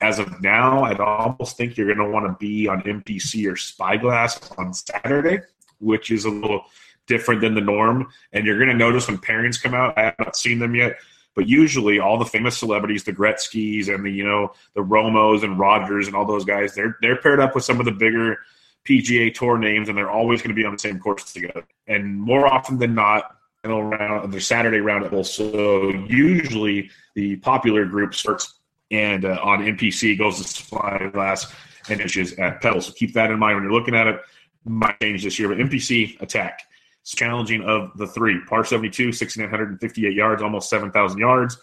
as 0.00 0.18
of 0.18 0.42
now, 0.42 0.84
I'd 0.84 1.00
almost 1.00 1.56
think 1.56 1.76
you're 1.76 1.86
going 1.92 2.06
to 2.06 2.12
want 2.12 2.26
to 2.26 2.36
be 2.38 2.68
on 2.68 2.82
MPC 2.82 3.50
or 3.50 3.56
Spyglass 3.56 4.50
on 4.58 4.74
Saturday, 4.74 5.40
which 5.78 6.10
is 6.10 6.24
a 6.24 6.30
little 6.30 6.66
different 7.06 7.40
than 7.40 7.54
the 7.54 7.60
norm. 7.60 8.08
And 8.32 8.44
you're 8.44 8.58
going 8.58 8.68
to 8.68 8.76
notice 8.76 9.08
when 9.08 9.18
pairings 9.18 9.62
come 9.62 9.74
out, 9.74 9.96
I 9.96 10.02
have 10.04 10.18
not 10.18 10.36
seen 10.36 10.58
them 10.58 10.74
yet, 10.74 10.98
but 11.34 11.48
usually 11.48 11.98
all 11.98 12.18
the 12.18 12.24
famous 12.24 12.56
celebrities, 12.56 13.04
the 13.04 13.12
Gretzky's 13.12 13.88
and 13.88 14.04
the 14.04 14.10
you 14.10 14.24
know 14.24 14.52
the 14.74 14.82
Romos 14.82 15.42
and 15.42 15.58
Rogers 15.58 16.06
and 16.06 16.14
all 16.14 16.26
those 16.26 16.44
guys, 16.44 16.74
they're 16.74 16.96
they're 17.00 17.16
paired 17.16 17.40
up 17.40 17.54
with 17.54 17.64
some 17.64 17.80
of 17.80 17.86
the 17.86 17.92
bigger 17.92 18.38
PGA 18.86 19.32
Tour 19.32 19.58
names, 19.58 19.88
and 19.88 19.96
they're 19.96 20.10
always 20.10 20.40
going 20.42 20.54
to 20.54 20.54
be 20.54 20.64
on 20.64 20.72
the 20.72 20.78
same 20.78 20.98
course 20.98 21.32
together. 21.32 21.64
And 21.86 22.20
more 22.20 22.46
often 22.46 22.78
than 22.78 22.94
not, 22.94 23.36
around 23.64 24.30
their 24.30 24.40
Saturday. 24.40 24.80
So 25.24 25.90
usually 26.06 26.90
the 27.14 27.36
popular 27.36 27.86
group 27.86 28.14
starts 28.14 28.54
and 28.90 29.24
uh, 29.24 29.38
on 29.42 29.60
MPC 29.60 30.18
goes 30.18 30.36
to 30.38 30.44
Spyglass 30.44 31.52
and 31.88 32.00
issues 32.00 32.34
at 32.34 32.60
Pebble. 32.60 32.80
So 32.80 32.92
keep 32.92 33.14
that 33.14 33.30
in 33.30 33.38
mind 33.38 33.56
when 33.56 33.64
you're 33.64 33.72
looking 33.72 33.94
at 33.94 34.06
it. 34.06 34.20
Might 34.64 34.98
change 35.00 35.24
this 35.24 35.38
year, 35.38 35.48
but 35.48 35.58
MPC 35.58 36.20
attack. 36.22 36.62
It's 37.02 37.14
challenging 37.14 37.62
of 37.62 37.96
the 37.96 38.06
three. 38.06 38.40
Par 38.48 38.64
72, 38.64 39.12
6,958 39.12 40.12
yards, 40.12 40.42
almost 40.42 40.70
7,000 40.70 41.18
yards. 41.18 41.58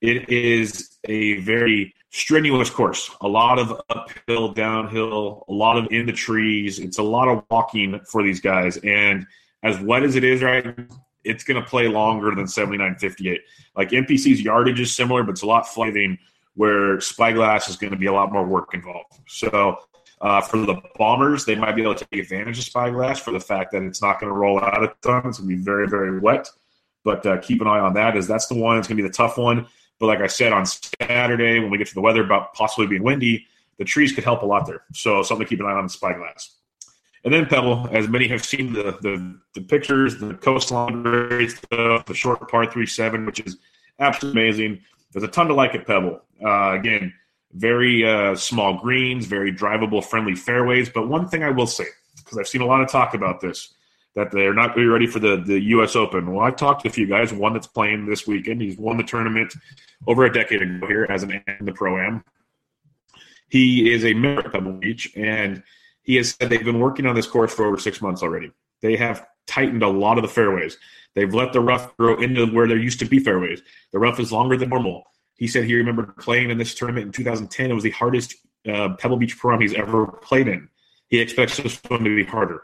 It 0.00 0.28
is 0.28 0.98
a 1.04 1.40
very 1.40 1.94
strenuous 2.16 2.70
course. 2.70 3.10
A 3.20 3.28
lot 3.28 3.58
of 3.58 3.80
uphill, 3.90 4.52
downhill, 4.52 5.44
a 5.48 5.52
lot 5.52 5.76
of 5.76 5.86
in 5.90 6.06
the 6.06 6.12
trees. 6.12 6.78
It's 6.78 6.98
a 6.98 7.02
lot 7.02 7.28
of 7.28 7.44
walking 7.50 8.00
for 8.10 8.22
these 8.22 8.40
guys. 8.40 8.78
And 8.78 9.26
as 9.62 9.78
wet 9.80 10.02
as 10.02 10.16
it 10.16 10.24
is 10.24 10.42
right 10.42 10.76
it's 11.26 11.44
going 11.44 11.60
to 11.60 11.68
play 11.68 11.88
longer 11.88 12.34
than 12.34 12.44
79.58. 12.44 13.38
Like 13.76 13.90
MPC's 13.90 14.40
yardage 14.40 14.80
is 14.80 14.94
similar, 14.94 15.22
but 15.24 15.32
it's 15.32 15.42
a 15.42 15.46
lot 15.46 15.66
flathing 15.66 16.18
where 16.54 17.00
Spyglass 17.00 17.68
is 17.68 17.76
going 17.76 17.90
to 17.90 17.98
be 17.98 18.06
a 18.06 18.12
lot 18.12 18.32
more 18.32 18.46
work 18.46 18.72
involved. 18.72 19.12
So 19.26 19.78
uh, 20.20 20.40
for 20.40 20.58
the 20.58 20.80
Bombers, 20.96 21.44
they 21.44 21.54
might 21.54 21.72
be 21.72 21.82
able 21.82 21.96
to 21.96 22.06
take 22.10 22.22
advantage 22.22 22.58
of 22.58 22.64
Spyglass 22.64 23.18
for 23.18 23.32
the 23.32 23.40
fact 23.40 23.72
that 23.72 23.82
it's 23.82 24.00
not 24.00 24.20
going 24.20 24.32
to 24.32 24.38
roll 24.38 24.60
out 24.60 24.82
a 24.82 24.94
ton. 25.02 25.26
It's 25.26 25.38
going 25.38 25.50
to 25.50 25.56
be 25.56 25.62
very, 25.62 25.88
very 25.88 26.18
wet. 26.18 26.48
But 27.04 27.26
uh, 27.26 27.38
keep 27.38 27.60
an 27.60 27.66
eye 27.66 27.80
on 27.80 27.94
that 27.94 28.16
as 28.16 28.26
that's 28.26 28.46
the 28.46 28.54
one. 28.54 28.76
that's 28.76 28.88
going 28.88 28.96
to 28.96 29.02
be 29.02 29.08
the 29.08 29.14
tough 29.14 29.36
one. 29.36 29.66
But 29.98 30.06
like 30.06 30.20
I 30.20 30.26
said, 30.26 30.52
on 30.52 30.66
Saturday, 30.66 31.58
when 31.60 31.70
we 31.70 31.78
get 31.78 31.86
to 31.88 31.94
the 31.94 32.00
weather 32.00 32.22
about 32.22 32.54
possibly 32.54 32.86
being 32.86 33.02
windy, 33.02 33.46
the 33.78 33.84
trees 33.84 34.12
could 34.12 34.24
help 34.24 34.42
a 34.42 34.46
lot 34.46 34.66
there. 34.66 34.82
So 34.92 35.22
something 35.22 35.46
to 35.46 35.48
keep 35.48 35.60
an 35.60 35.66
eye 35.66 35.72
on 35.72 35.84
the 35.84 35.90
Spyglass. 35.90 36.56
And 37.24 37.34
then 37.34 37.46
Pebble, 37.46 37.88
as 37.90 38.08
many 38.08 38.28
have 38.28 38.44
seen 38.44 38.72
the 38.72 38.98
the, 39.00 39.38
the 39.54 39.62
pictures, 39.62 40.18
the 40.18 40.34
coastline 40.34 41.48
stuff, 41.48 42.06
the 42.06 42.14
short 42.14 42.48
par 42.48 42.70
three 42.70 42.86
seven, 42.86 43.26
which 43.26 43.40
is 43.40 43.56
absolutely 43.98 44.40
amazing. 44.40 44.80
There's 45.12 45.24
a 45.24 45.28
ton 45.28 45.48
to 45.48 45.54
like 45.54 45.74
at 45.74 45.86
Pebble. 45.86 46.20
Uh, 46.44 46.72
again, 46.72 47.12
very 47.52 48.06
uh, 48.08 48.36
small 48.36 48.78
greens, 48.78 49.26
very 49.26 49.52
drivable, 49.52 50.04
friendly 50.04 50.34
fairways. 50.34 50.88
But 50.88 51.08
one 51.08 51.26
thing 51.26 51.42
I 51.42 51.50
will 51.50 51.66
say, 51.66 51.86
because 52.18 52.38
I've 52.38 52.48
seen 52.48 52.60
a 52.60 52.66
lot 52.66 52.82
of 52.82 52.88
talk 52.90 53.14
about 53.14 53.40
this, 53.40 53.74
that 54.16 54.32
they're 54.32 54.54
not 54.54 54.74
going 54.74 54.78
to 54.78 54.82
be 54.84 54.86
ready 54.86 55.06
for 55.06 55.18
the, 55.20 55.36
the 55.36 55.60
U.S. 55.60 55.94
Open. 55.94 56.32
Well, 56.32 56.44
I've 56.44 56.56
talked 56.56 56.82
to 56.82 56.88
a 56.88 56.90
few 56.90 57.06
guys. 57.06 57.32
One 57.32 57.52
that's 57.52 57.66
playing 57.66 58.06
this 58.06 58.26
weekend. 58.26 58.62
He's 58.62 58.78
won 58.78 58.96
the 58.96 59.04
tournament 59.04 59.54
over 60.06 60.24
a 60.24 60.32
decade 60.32 60.62
ago 60.62 60.86
here 60.86 61.06
as 61.08 61.22
an 61.22 61.42
in 61.46 61.66
the 61.66 61.72
pro 61.72 61.98
am. 61.98 62.24
He 63.48 63.92
is 63.92 64.04
a 64.04 64.14
member 64.14 64.40
of 64.40 64.52
Pebble 64.52 64.72
Beach, 64.72 65.12
and 65.14 65.62
he 66.02 66.16
has 66.16 66.30
said 66.30 66.48
they've 66.48 66.64
been 66.64 66.80
working 66.80 67.06
on 67.06 67.14
this 67.14 67.26
course 67.26 67.54
for 67.54 67.66
over 67.66 67.78
six 67.78 68.00
months 68.00 68.22
already. 68.22 68.50
They 68.80 68.96
have 68.96 69.26
tightened 69.46 69.82
a 69.82 69.88
lot 69.88 70.16
of 70.16 70.22
the 70.22 70.28
fairways. 70.28 70.78
They've 71.14 71.32
let 71.32 71.52
the 71.52 71.60
rough 71.60 71.94
grow 71.96 72.16
into 72.16 72.46
where 72.46 72.66
there 72.66 72.78
used 72.78 72.98
to 73.00 73.04
be 73.04 73.18
fairways. 73.18 73.62
The 73.92 73.98
rough 73.98 74.18
is 74.18 74.32
longer 74.32 74.56
than 74.56 74.70
normal. 74.70 75.04
He 75.36 75.46
said 75.46 75.64
he 75.64 75.74
remembered 75.74 76.16
playing 76.16 76.50
in 76.50 76.56
this 76.56 76.74
tournament 76.74 77.06
in 77.06 77.12
2010. 77.12 77.70
It 77.70 77.74
was 77.74 77.84
the 77.84 77.90
hardest 77.90 78.34
uh, 78.66 78.94
Pebble 78.98 79.18
Beach 79.18 79.36
pro 79.36 79.54
am 79.54 79.60
he's 79.60 79.74
ever 79.74 80.06
played 80.06 80.48
in. 80.48 80.68
He 81.08 81.20
expects 81.20 81.58
this 81.58 81.80
one 81.88 82.02
to 82.04 82.16
be 82.16 82.24
harder. 82.24 82.62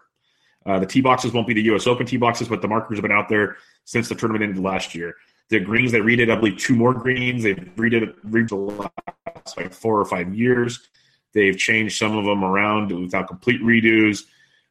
Uh, 0.64 0.78
the 0.78 0.86
tee 0.86 1.00
boxes 1.00 1.32
won't 1.32 1.46
be 1.46 1.54
the 1.54 1.62
U.S. 1.62 1.86
Open 1.86 2.06
tee 2.06 2.16
boxes, 2.16 2.48
but 2.48 2.62
the 2.62 2.68
markers 2.68 2.98
have 2.98 3.02
been 3.02 3.12
out 3.12 3.28
there 3.28 3.56
since 3.84 4.08
the 4.08 4.14
tournament 4.14 4.44
ended 4.44 4.62
last 4.62 4.94
year. 4.94 5.14
The 5.48 5.60
greens 5.60 5.92
they 5.92 6.00
redid, 6.00 6.30
I 6.30 6.36
believe, 6.36 6.58
two 6.58 6.74
more 6.74 6.94
greens. 6.94 7.42
They've 7.42 7.56
redid, 7.56 8.02
it 8.02 8.30
redid 8.30 8.48
the 8.48 8.56
last 8.56 9.56
like 9.56 9.72
four 9.72 10.00
or 10.00 10.04
five 10.04 10.34
years. 10.34 10.88
They've 11.34 11.56
changed 11.56 11.98
some 11.98 12.16
of 12.16 12.24
them 12.24 12.44
around 12.44 12.92
without 12.92 13.28
complete 13.28 13.60
redos. 13.62 14.24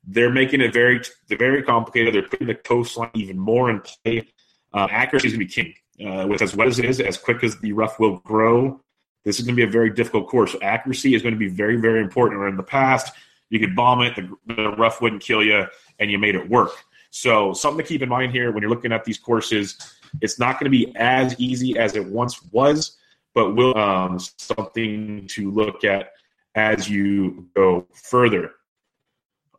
They're 0.04 0.32
making 0.32 0.62
it 0.62 0.74
very 0.74 1.02
very 1.30 1.64
complicated. 1.64 2.16
They're 2.16 2.28
putting 2.28 2.48
the 2.48 2.56
coastline 2.56 3.12
even 3.14 3.38
more 3.38 3.70
in 3.70 3.82
play. 3.82 4.28
Uh, 4.74 4.88
accuracy 4.90 5.28
is 5.28 5.34
going 5.34 5.48
to 5.48 5.56
be 5.56 5.64
king. 5.64 5.74
Uh, 6.04 6.26
with 6.26 6.42
as 6.42 6.56
wet 6.56 6.68
as 6.68 6.80
it 6.80 6.86
is, 6.86 7.00
as 7.00 7.18
quick 7.18 7.44
as 7.44 7.60
the 7.60 7.74
rough 7.74 8.00
will 8.00 8.18
grow, 8.20 8.82
this 9.24 9.40
is 9.40 9.46
going 9.46 9.56
to 9.56 9.62
be 9.62 9.68
a 9.68 9.72
very 9.72 9.92
difficult 9.92 10.28
course. 10.28 10.56
Accuracy 10.62 11.14
is 11.14 11.22
going 11.22 11.34
to 11.34 11.40
be 11.40 11.48
very, 11.48 11.76
very 11.76 12.02
important. 12.02 12.40
Where 12.40 12.50
in 12.50 12.58
the 12.58 12.64
past, 12.64 13.14
you 13.52 13.60
could 13.60 13.76
bomb 13.76 14.02
it, 14.02 14.16
the, 14.16 14.56
the 14.56 14.70
rough 14.72 15.02
wouldn't 15.02 15.22
kill 15.22 15.44
you, 15.44 15.68
and 16.00 16.10
you 16.10 16.18
made 16.18 16.36
it 16.36 16.50
work. 16.50 16.72
So 17.12 17.54
something 17.54 17.84
to 17.86 17.88
keep 17.88 18.02
in 18.02 18.10
mind 18.10 18.32
here 18.32 18.52
when 18.52 18.62
you're 18.62 18.70
looking 18.70 18.94
at 18.94 19.04
these 19.04 19.20
courses, 19.20 19.78
it's 20.22 20.40
not 20.40 20.60
going 20.60 20.72
to 20.72 20.78
be 20.78 20.96
as 20.96 21.38
easy 21.38 21.78
as 21.78 21.96
it 21.96 22.06
once 22.06 22.42
was, 22.52 22.98
but 23.36 23.56
will 23.56 23.78
um, 23.78 24.18
something 24.38 25.28
to 25.28 25.52
look 25.52 25.84
at 25.84 26.14
as 26.56 26.90
you 26.90 27.48
go 27.54 27.86
further. 27.94 28.54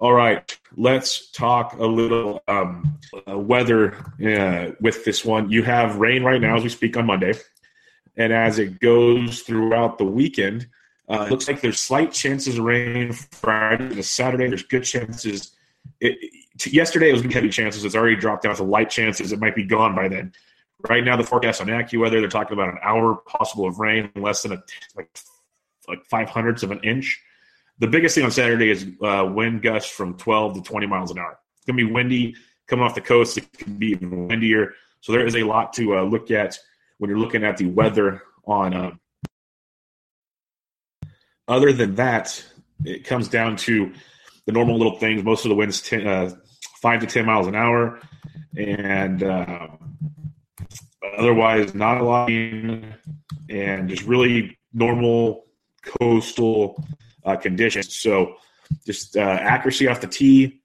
All 0.00 0.14
right, 0.14 0.58
let's 0.76 1.30
talk 1.30 1.74
a 1.74 1.86
little 1.86 2.42
um, 2.48 2.98
weather 3.26 3.94
uh, 4.26 4.72
with 4.80 5.04
this 5.04 5.24
one. 5.24 5.50
You 5.50 5.62
have 5.62 5.96
rain 5.96 6.24
right 6.24 6.40
now 6.40 6.56
as 6.56 6.62
we 6.62 6.70
speak 6.70 6.96
on 6.96 7.06
Monday, 7.06 7.34
and 8.16 8.32
as 8.32 8.58
it 8.58 8.80
goes 8.80 9.42
throughout 9.42 9.98
the 9.98 10.04
weekend, 10.04 10.66
uh, 11.12 11.24
it 11.24 11.30
looks 11.30 11.46
like 11.46 11.60
there's 11.60 11.78
slight 11.78 12.10
chances 12.10 12.58
of 12.58 12.64
rain 12.64 13.12
Friday 13.12 13.94
to 13.94 14.02
Saturday. 14.02 14.48
There's 14.48 14.62
good 14.62 14.82
chances. 14.82 15.54
It, 16.00 16.16
yesterday 16.64 17.10
it 17.10 17.12
was 17.12 17.22
heavy 17.22 17.50
chances. 17.50 17.84
It's 17.84 17.94
already 17.94 18.16
dropped 18.16 18.44
down 18.44 18.56
to 18.56 18.62
light 18.62 18.88
chances. 18.88 19.30
It 19.30 19.38
might 19.38 19.54
be 19.54 19.64
gone 19.64 19.94
by 19.94 20.08
then. 20.08 20.32
Right 20.88 21.04
now, 21.04 21.16
the 21.16 21.24
forecast 21.24 21.60
on 21.60 21.66
AccuWeather, 21.66 22.12
they're 22.12 22.28
talking 22.28 22.54
about 22.54 22.70
an 22.70 22.78
hour 22.82 23.16
possible 23.26 23.66
of 23.66 23.78
rain, 23.78 24.10
less 24.16 24.42
than 24.42 24.52
a 24.52 24.62
like 24.96 25.10
like 25.86 26.02
five 26.06 26.30
hundredths 26.30 26.62
of 26.62 26.70
an 26.70 26.80
inch. 26.80 27.20
The 27.78 27.88
biggest 27.88 28.14
thing 28.14 28.24
on 28.24 28.30
Saturday 28.30 28.70
is 28.70 28.86
uh, 29.02 29.28
wind 29.30 29.60
gusts 29.60 29.90
from 29.90 30.16
12 30.16 30.54
to 30.54 30.62
20 30.62 30.86
miles 30.86 31.10
an 31.10 31.18
hour. 31.18 31.38
It's 31.56 31.66
going 31.66 31.76
to 31.78 31.86
be 31.86 31.92
windy 31.92 32.36
coming 32.68 32.84
off 32.84 32.94
the 32.94 33.00
coast. 33.00 33.36
It 33.36 33.52
can 33.52 33.74
be 33.74 33.88
even 33.88 34.28
windier. 34.28 34.74
So 35.00 35.12
there 35.12 35.26
is 35.26 35.36
a 35.36 35.42
lot 35.42 35.72
to 35.74 35.98
uh, 35.98 36.02
look 36.04 36.30
at 36.30 36.58
when 36.98 37.10
you're 37.10 37.18
looking 37.18 37.44
at 37.44 37.58
the 37.58 37.66
weather 37.66 38.22
on. 38.46 38.98
Other 41.52 41.70
than 41.70 41.96
that, 41.96 42.42
it 42.82 43.04
comes 43.04 43.28
down 43.28 43.56
to 43.56 43.92
the 44.46 44.52
normal 44.52 44.78
little 44.78 44.98
things. 44.98 45.22
Most 45.22 45.44
of 45.44 45.50
the 45.50 45.54
winds 45.54 45.82
ten, 45.82 46.06
uh, 46.06 46.34
five 46.80 47.00
to 47.00 47.06
10 47.06 47.26
miles 47.26 47.46
an 47.46 47.54
hour, 47.54 48.00
and 48.56 49.22
uh, 49.22 49.68
otherwise 51.18 51.74
not 51.74 52.00
a 52.00 52.04
lot, 52.04 52.30
and 52.30 53.86
just 53.86 54.04
really 54.04 54.56
normal 54.72 55.44
coastal 55.84 56.82
uh, 57.26 57.36
conditions. 57.36 57.94
So 57.96 58.36
just 58.86 59.18
uh, 59.18 59.20
accuracy 59.20 59.88
off 59.88 60.00
the 60.00 60.06
tee. 60.06 60.62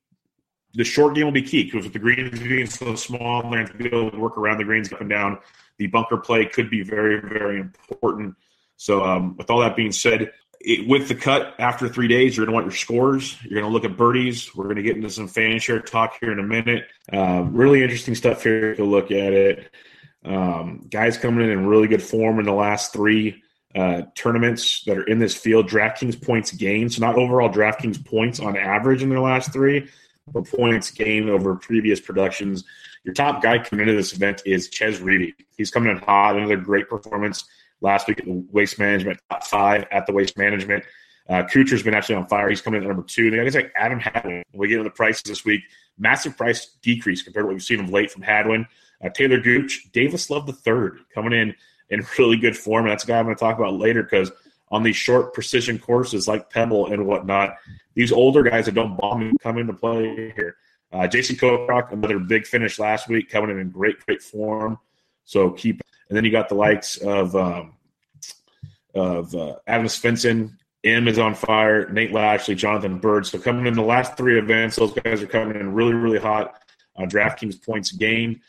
The 0.74 0.86
short 0.86 1.16
game 1.16 1.26
will 1.26 1.34
be 1.34 1.42
key 1.42 1.66
because 1.66 1.84
with 1.84 1.94
the 1.94 2.00
greens 2.00 2.40
being 2.40 2.66
so 2.66 2.96
small, 2.96 3.42
they're 3.42 3.66
going 3.66 3.68
to 3.68 3.78
be 3.78 3.88
able 3.88 4.12
to 4.12 4.18
work 4.18 4.38
around 4.38 4.60
the 4.60 4.64
greens 4.64 4.94
up 4.94 5.02
and 5.02 5.10
down. 5.10 5.40
The 5.80 5.88
bunker 5.88 6.16
play 6.16 6.46
could 6.46 6.70
be 6.70 6.82
very, 6.82 7.20
very 7.20 7.60
important. 7.60 8.36
So, 8.78 9.04
um, 9.04 9.36
with 9.38 9.50
all 9.50 9.60
that 9.60 9.76
being 9.76 9.92
said, 9.92 10.32
it, 10.60 10.88
with 10.88 11.08
the 11.08 11.16
cut 11.16 11.56
after 11.60 11.88
three 11.88 12.08
days, 12.08 12.36
you're 12.36 12.46
going 12.46 12.54
to 12.54 12.56
want 12.56 12.66
your 12.66 12.76
scores. 12.76 13.38
You're 13.44 13.60
going 13.60 13.72
to 13.72 13.74
look 13.74 13.86
at 13.86 13.98
birdies. 13.98 14.56
We're 14.56 14.66
going 14.66 14.78
to 14.78 14.84
get 14.84 14.96
into 14.96 15.10
some 15.10 15.28
fan 15.28 15.60
share 15.60 15.80
talk 15.80 16.18
here 16.20 16.32
in 16.32 16.40
a 16.40 16.44
minute. 16.44 16.88
Um, 17.12 17.54
really 17.54 17.84
interesting 17.84 18.16
stuff 18.16 18.44
here 18.44 18.76
to 18.76 18.84
look 18.84 19.12
at 19.12 19.34
it. 19.34 19.72
Um, 20.26 20.88
guys 20.90 21.18
coming 21.18 21.46
in 21.46 21.52
in 21.52 21.68
really 21.68 21.88
good 21.88 22.02
form 22.02 22.40
in 22.40 22.46
the 22.46 22.54
last 22.54 22.92
three 22.92 23.44
uh, 23.76 24.04
tournaments 24.16 24.84
that 24.86 24.98
are 24.98 25.04
in 25.04 25.20
this 25.20 25.36
field, 25.36 25.70
DraftKings 25.70 26.22
points 26.22 26.52
gained. 26.52 26.94
So 26.94 27.06
not 27.06 27.16
overall 27.16 27.50
DraftKings 27.50 28.04
points 28.04 28.40
on 28.40 28.58
average 28.58 29.04
in 29.04 29.10
their 29.10 29.20
last 29.20 29.54
three, 29.54 29.90
but 30.32 30.48
points 30.48 30.92
gained 30.92 31.30
over 31.30 31.56
previous 31.56 32.02
productions. 32.02 32.64
Your 33.04 33.14
top 33.14 33.42
guy 33.42 33.60
coming 33.60 33.88
into 33.88 33.98
this 33.98 34.14
event 34.14 34.42
is 34.46 34.70
Chez 34.70 35.00
Reavie. 35.00 35.34
He's 35.56 35.72
coming 35.72 35.92
in 35.92 35.98
hot. 35.98 36.36
Another 36.36 36.58
great 36.58 36.90
performance 36.90 37.46
last 37.82 38.08
week 38.08 38.20
at 38.20 38.26
the 38.26 38.46
Waste 38.52 38.80
Management, 38.80 39.20
top 39.30 39.44
five 39.44 39.86
at 39.92 40.06
the 40.06 40.14
Waste 40.14 40.38
Management. 40.38 40.84
Uh, 41.30 41.44
Kuchar's 41.44 41.84
been 41.84 41.94
actually 41.94 42.16
on 42.16 42.28
fire. 42.28 42.50
He's 42.50 42.62
coming 42.62 42.82
in 42.82 42.86
at 42.86 42.88
number 42.88 43.04
two. 43.06 43.30
The 43.30 43.38
guys 43.38 43.56
like 43.56 43.74
Adam 43.76 44.00
Hadwin. 44.00 44.44
We 44.54 44.70
get 44.70 44.78
into 44.78 44.86
the 44.86 44.96
prices 44.96 45.24
this 45.24 45.44
week. 45.44 45.62
Massive 45.98 46.38
price 46.38 46.78
decrease 46.82 47.22
compared 47.22 47.44
to 47.44 47.48
what 47.48 47.54
we've 47.54 47.64
seen 47.64 47.80
of 47.80 47.90
late 47.90 48.12
from 48.12 48.22
Hadwin. 48.22 48.66
Uh, 49.04 49.10
Talor 49.10 49.44
Gooch, 49.44 49.92
Davis 49.92 50.30
Love 50.30 50.46
the 50.46 50.54
third 50.54 51.00
coming 51.14 51.34
in 51.34 51.54
in 51.90 52.06
really 52.18 52.38
good 52.38 52.58
form. 52.58 52.86
And 52.86 52.92
that's 52.92 53.04
a 53.04 53.08
guy 53.08 53.20
I'm 53.20 53.26
going 53.26 53.36
to 53.36 53.40
talk 53.40 53.58
about 53.58 53.74
later 53.74 54.04
because 54.04 54.32
on 54.70 54.84
these 54.84 54.96
short 54.96 55.34
precision 55.34 55.80
courses 55.80 56.28
like 56.28 56.50
Pebble 56.50 56.92
and 56.92 57.06
whatnot, 57.06 57.56
these 57.94 58.12
older 58.12 58.44
guys 58.44 58.66
that 58.66 58.76
don't 58.76 58.98
bomb 58.98 59.20
me 59.20 59.34
come 59.42 59.58
into 59.58 59.74
play 59.74 60.34
here. 60.36 60.58
Uh, 60.92 61.08
Jason 61.08 61.36
Kokrak, 61.36 61.92
another 61.92 62.20
big 62.20 62.46
finish 62.46 62.80
last 62.80 63.10
week, 63.10 63.30
coming 63.30 63.50
in 63.50 63.60
in 63.60 63.70
great, 63.70 64.00
great 64.06 64.22
form. 64.22 64.78
So 65.26 65.52
keep. 65.52 65.82
And 66.10 66.18
then 66.18 66.24
you 66.24 66.32
got 66.32 66.50
the 66.50 66.56
likes 66.56 66.98
of 66.98 67.36
um, 67.36 67.74
of 68.94 69.34
uh, 69.36 69.56
Adam 69.68 69.88
Svensson. 69.88 70.54
M 70.84 71.08
is 71.08 71.20
on 71.20 71.36
fire. 71.36 71.90
Nate 71.90 72.14
Lashley, 72.14 72.56
Jonathan 72.56 73.00
Byrd. 73.00 73.26
So 73.26 73.40
coming 73.40 73.66
in 73.66 73.74
the 73.74 73.82
last 73.82 74.16
three 74.16 74.40
events, 74.40 74.78
those 74.78 74.94
guys 74.94 75.22
are 75.22 75.28
coming 75.28 75.60
in 75.60 75.74
really, 75.74 75.94
really 75.94 76.20
hot. 76.20 76.62
Uh, 76.96 77.04
DraftKings 77.04 77.64
points 77.64 77.92
gained. 77.92 78.40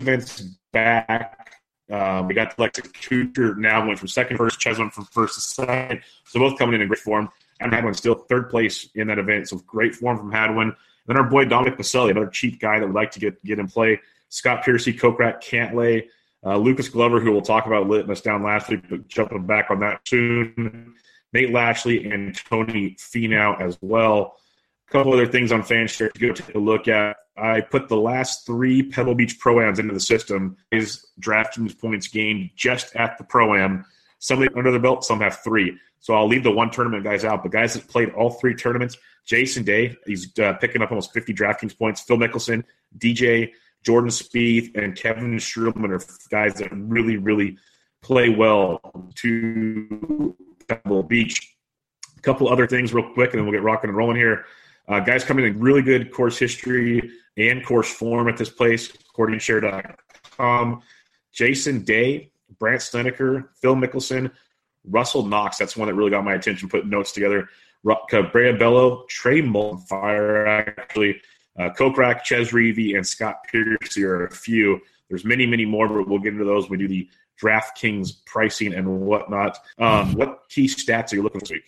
Events 0.00 0.42
back. 0.72 1.54
Um, 1.90 2.28
we 2.28 2.34
got 2.34 2.54
the 2.56 2.62
Lexa 2.62 2.82
Kuchar 2.92 3.56
now 3.56 3.86
went 3.86 3.98
from 3.98 4.08
second 4.08 4.36
first, 4.36 4.60
Chesman 4.60 4.90
from 4.90 5.06
first 5.06 5.34
to 5.34 5.40
second. 5.40 6.02
So 6.24 6.38
both 6.38 6.58
coming 6.58 6.74
in 6.74 6.82
in 6.82 6.88
great 6.88 7.00
form. 7.00 7.30
Adam 7.60 7.72
Hadwin 7.72 7.94
still 7.94 8.14
third 8.14 8.50
place 8.50 8.88
in 8.94 9.08
that 9.08 9.18
event. 9.18 9.48
So 9.48 9.58
great 9.66 9.94
form 9.94 10.18
from 10.18 10.30
Hadwin. 10.30 10.74
Then 11.06 11.16
our 11.16 11.24
boy 11.24 11.46
Dominic 11.46 11.78
Maselli, 11.78 12.10
another 12.10 12.28
cheap 12.28 12.60
guy 12.60 12.78
that 12.78 12.86
would 12.86 12.94
like 12.94 13.10
to 13.12 13.18
get 13.18 13.42
get 13.44 13.58
in 13.58 13.66
play. 13.66 14.00
Scott 14.28 14.62
Piercy, 14.62 14.92
Kokrak, 14.92 15.42
Cantlay, 15.42 16.06
uh, 16.44 16.56
Lucas 16.56 16.88
Glover, 16.88 17.20
who 17.20 17.32
we'll 17.32 17.42
talk 17.42 17.66
about 17.66 17.88
letting 17.88 18.10
us 18.10 18.20
down 18.20 18.42
last 18.42 18.68
week, 18.68 18.82
but 18.88 19.08
jumping 19.08 19.46
back 19.46 19.70
on 19.70 19.80
that 19.80 20.00
soon. 20.06 20.94
Nate 21.32 21.52
Lashley 21.52 22.10
and 22.10 22.34
Tony 22.48 22.96
Finau 22.98 23.60
as 23.60 23.78
well. 23.80 24.36
A 24.88 24.92
couple 24.92 25.12
other 25.12 25.26
things 25.26 25.52
on 25.52 25.62
FanShare 25.62 26.12
to 26.12 26.20
go 26.20 26.32
take 26.32 26.54
a 26.54 26.58
look 26.58 26.88
at. 26.88 27.16
I 27.36 27.60
put 27.60 27.88
the 27.88 27.96
last 27.96 28.46
three 28.46 28.82
Pebble 28.82 29.14
Beach 29.14 29.38
Pro-Ams 29.38 29.78
into 29.78 29.94
the 29.94 30.00
system. 30.00 30.56
Is 30.72 31.06
DraftKings 31.20 31.78
points 31.78 32.08
gained 32.08 32.50
just 32.56 32.96
at 32.96 33.18
the 33.18 33.24
Pro-Am. 33.24 33.84
Some 34.18 34.46
under 34.56 34.70
the 34.70 34.80
belt, 34.80 35.04
some 35.04 35.20
have 35.20 35.40
three. 35.44 35.78
So 36.00 36.14
I'll 36.14 36.26
leave 36.26 36.42
the 36.42 36.50
one 36.50 36.70
tournament 36.70 37.04
guys 37.04 37.24
out. 37.24 37.42
But 37.42 37.52
guys 37.52 37.74
that 37.74 37.86
played 37.88 38.10
all 38.10 38.30
three 38.30 38.54
tournaments, 38.54 38.96
Jason 39.24 39.64
Day, 39.64 39.96
he's 40.06 40.36
uh, 40.38 40.54
picking 40.54 40.82
up 40.82 40.90
almost 40.90 41.12
50 41.12 41.34
DraftKings 41.34 41.76
points. 41.76 42.00
Phil 42.00 42.16
Mickelson, 42.16 42.64
DJ, 42.96 43.52
Jordan 43.84 44.10
Spieth, 44.10 44.76
and 44.76 44.96
Kevin 44.96 45.36
Streelman 45.36 45.90
are 45.90 46.04
guys 46.30 46.54
that 46.54 46.68
really, 46.72 47.16
really 47.16 47.56
play 48.02 48.28
well 48.28 48.80
to 49.16 50.36
Pebble 50.68 51.02
Beach. 51.02 51.56
A 52.16 52.20
couple 52.20 52.48
other 52.48 52.66
things, 52.66 52.92
real 52.92 53.12
quick, 53.14 53.30
and 53.30 53.38
then 53.38 53.46
we'll 53.46 53.54
get 53.54 53.62
rocking 53.62 53.88
and 53.88 53.96
rolling 53.96 54.16
here. 54.16 54.44
Uh, 54.88 55.00
guys 55.00 55.24
coming 55.24 55.44
in 55.44 55.58
really 55.60 55.82
good 55.82 56.12
course 56.12 56.38
history 56.38 57.10
and 57.36 57.64
course 57.64 57.92
form 57.92 58.28
at 58.28 58.36
this 58.36 58.48
place, 58.48 58.92
according 59.10 59.38
to 59.38 59.44
share.com. 59.44 60.82
Jason 61.32 61.84
Day, 61.84 62.32
Brandt 62.58 62.82
Snedeker, 62.82 63.50
Phil 63.60 63.76
Mickelson, 63.76 64.30
Russell 64.84 65.26
Knox. 65.26 65.58
That's 65.58 65.76
one 65.76 65.88
that 65.88 65.94
really 65.94 66.10
got 66.10 66.24
my 66.24 66.34
attention, 66.34 66.68
putting 66.68 66.90
notes 66.90 67.12
together. 67.12 67.48
Cabrera 68.10 68.58
Bello, 68.58 69.04
Trey 69.08 69.40
Mullinax, 69.40 70.78
actually, 70.78 71.20
uh, 71.58 71.70
Kokrak, 71.70 72.24
Chez 72.24 72.52
Reavie, 72.52 72.96
and 72.96 73.06
Scott 73.06 73.44
Piercy 73.50 74.04
are 74.04 74.26
a 74.26 74.30
few. 74.30 74.80
There's 75.08 75.24
many, 75.24 75.46
many 75.46 75.64
more, 75.64 75.88
but 75.88 76.08
we'll 76.08 76.18
get 76.18 76.32
into 76.32 76.44
those. 76.44 76.68
when 76.68 76.78
We 76.78 76.86
do 76.86 76.88
the 76.88 77.08
DraftKings 77.40 78.24
pricing 78.26 78.74
and 78.74 79.00
whatnot. 79.00 79.58
Um, 79.78 80.14
what 80.14 80.48
key 80.48 80.66
stats 80.66 81.12
are 81.12 81.16
you 81.16 81.22
looking 81.22 81.40
for 81.40 81.46
this 81.46 81.52
week? 81.52 81.64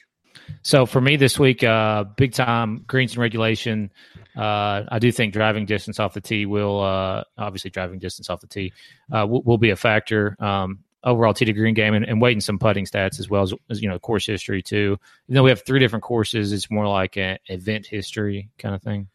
So 0.63 0.85
for 0.87 1.01
me 1.01 1.17
this 1.17 1.39
week, 1.39 1.63
uh, 1.63 2.05
big 2.05 2.33
time 2.33 2.85
greens 2.87 3.13
and 3.13 3.21
regulation. 3.21 3.93
Uh, 4.37 4.85
I 4.89 4.99
do 4.99 5.11
think 5.13 5.33
driving 5.33 5.67
distance 5.67 5.99
off 5.99 6.15
the 6.15 6.21
tee 6.21 6.47
will 6.47 6.81
uh, 6.81 7.25
obviously 7.39 7.71
driving 7.71 7.99
distance 7.99 8.31
off 8.31 8.41
the 8.41 8.47
tee 8.47 8.73
uh, 9.13 9.27
will, 9.29 9.43
will, 9.43 9.59
be 9.59 9.71
a 9.71 9.77
factor. 9.77 10.37
Um, 10.43 10.81
overall 11.03 11.35
tee 11.35 11.47
to 11.47 11.53
green 11.53 11.75
game 11.75 11.95
and, 11.95 12.05
and 12.05 12.21
waiting 12.21 12.41
some 12.41 12.59
putting 12.59 12.85
stats 12.85 13.19
as 13.19 13.29
well 13.29 13.43
as, 13.43 13.55
as, 13.71 13.83
you 13.83 13.89
know 13.89 13.99
course 13.99 14.27
history 14.27 14.63
too. 14.63 14.99
You 15.27 15.35
know 15.35 15.43
we 15.43 15.51
have 15.51 15.65
three 15.65 15.79
different 15.79 16.03
courses. 16.03 16.53
It's 16.53 16.71
more 16.71 16.87
like 16.87 17.17
an 17.17 17.39
event 17.47 17.87
history 17.87 18.51
kind 18.59 18.75
of 18.75 18.83
thing. 18.83 19.09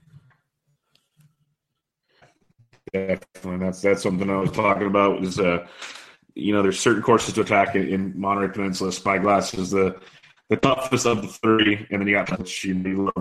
Definitely, 2.94 3.66
that's 3.66 3.82
that's 3.82 4.04
something 4.04 4.30
I 4.30 4.38
was 4.38 4.52
talking 4.52 4.88
about. 4.88 5.24
Is 5.24 5.40
uh, 5.40 5.68
you 6.36 6.54
know, 6.54 6.62
there's 6.62 6.80
certain 6.80 7.02
courses 7.02 7.34
to 7.34 7.42
attack 7.42 7.76
in, 7.76 7.88
in 7.88 8.20
Monterey 8.20 8.50
Peninsula. 8.50 8.92
Spyglass 8.92 9.54
is 9.54 9.72
the 9.72 10.00
the 10.50 10.58
toughest 10.58 11.06
of 11.06 11.22
the 11.22 11.28
three, 11.28 11.88
and 11.90 12.02
then 12.02 12.08
you 12.08 12.14
got 12.14 12.30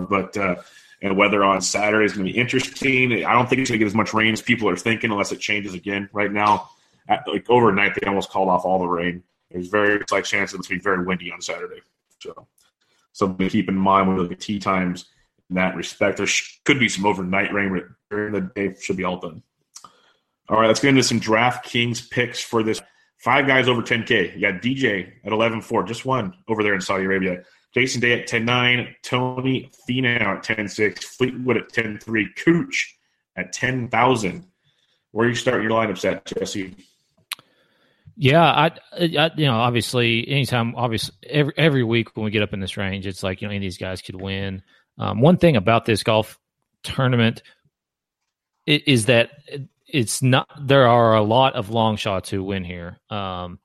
but 0.09 0.37
uh, 0.37 0.55
and 1.01 1.17
weather 1.17 1.43
on 1.43 1.61
Saturday 1.61 2.05
is 2.05 2.13
going 2.13 2.25
to 2.25 2.31
be 2.31 2.37
interesting. 2.37 3.25
I 3.25 3.33
don't 3.33 3.49
think 3.49 3.61
it's 3.61 3.69
going 3.69 3.79
to 3.79 3.85
get 3.85 3.87
as 3.87 3.95
much 3.95 4.13
rain 4.13 4.33
as 4.33 4.41
people 4.41 4.69
are 4.69 4.77
thinking, 4.77 5.11
unless 5.11 5.31
it 5.31 5.39
changes 5.39 5.73
again. 5.73 6.09
Right 6.13 6.31
now, 6.31 6.69
at, 7.07 7.27
like 7.27 7.49
overnight, 7.49 7.95
they 7.95 8.07
almost 8.07 8.29
called 8.29 8.49
off 8.49 8.65
all 8.65 8.79
the 8.79 8.87
rain. 8.87 9.23
There's 9.49 9.67
very 9.67 10.03
slight 10.07 10.25
chance 10.25 10.53
it's 10.53 10.67
going 10.67 10.79
to 10.79 10.83
be 10.83 10.83
very 10.83 11.05
windy 11.05 11.31
on 11.31 11.41
Saturday, 11.41 11.81
so 12.19 12.47
something 13.13 13.47
to 13.47 13.51
keep 13.51 13.69
in 13.69 13.75
mind 13.75 14.15
with 14.15 14.29
the 14.29 14.35
tee 14.35 14.59
times 14.59 15.05
in 15.49 15.55
that 15.55 15.75
respect. 15.75 16.17
There 16.17 16.27
sh- 16.27 16.59
could 16.65 16.79
be 16.79 16.89
some 16.89 17.05
overnight 17.05 17.53
rain, 17.53 17.73
but 17.73 17.83
during 18.09 18.33
the 18.33 18.41
day 18.41 18.75
should 18.79 18.97
be 18.97 19.03
all 19.03 19.19
done. 19.19 19.41
All 20.47 20.59
right, 20.59 20.67
let's 20.67 20.79
get 20.79 20.89
into 20.89 21.03
some 21.03 21.19
DraftKings 21.19 22.09
picks 22.09 22.41
for 22.41 22.61
this 22.63 22.81
Five 23.25 23.47
guys 23.47 23.67
over 23.67 23.81
10K. 23.81 24.35
You 24.35 24.41
got 24.41 24.61
DJ 24.61 25.11
at 25.23 25.31
11.4, 25.31 25.87
just 25.87 26.05
one 26.05 26.35
over 26.47 26.61
there 26.61 26.75
in 26.75 26.81
Saudi 26.81 27.05
Arabia. 27.05 27.43
Jason 27.73 27.99
Day 27.99 28.19
at 28.21 28.27
10.9. 28.27 28.93
Tony 29.01 29.71
Finau 29.89 30.21
at 30.21 30.43
10.6. 30.43 31.03
Fleetwood 31.03 31.57
at 31.57 31.69
10.3. 31.69 32.25
Cooch 32.35 32.95
at 33.35 33.51
10,000. 33.51 34.45
Where 35.11 35.27
you 35.27 35.33
start 35.33 35.63
your 35.63 35.71
lineups 35.71 36.05
at, 36.05 36.25
Jesse? 36.25 36.75
Yeah, 38.15 38.43
I, 38.43 38.71
I, 38.93 39.31
you 39.35 39.45
know, 39.45 39.55
obviously, 39.55 40.27
anytime, 40.29 40.75
obviously, 40.75 41.15
every 41.27 41.53
every 41.57 41.83
week 41.83 42.15
when 42.15 42.25
we 42.25 42.31
get 42.31 42.43
up 42.43 42.53
in 42.53 42.59
this 42.59 42.77
range, 42.77 43.07
it's 43.07 43.23
like 43.23 43.41
you 43.41 43.47
know, 43.47 43.49
any 43.49 43.57
of 43.57 43.61
these 43.61 43.79
guys 43.79 44.03
could 44.03 44.21
win. 44.21 44.61
Um, 44.99 45.19
one 45.19 45.37
thing 45.37 45.55
about 45.55 45.85
this 45.85 46.03
golf 46.03 46.37
tournament 46.83 47.41
is 48.67 49.07
that 49.07 49.31
it's 49.87 50.21
not 50.21 50.47
there 50.59 50.87
are 50.87 51.15
a 51.15 51.21
lot 51.21 51.55
of 51.55 51.69
long 51.69 51.95
shots 51.97 52.29
who 52.29 52.43
win 52.43 52.63
here. 52.63 52.97
Um, 53.09 53.59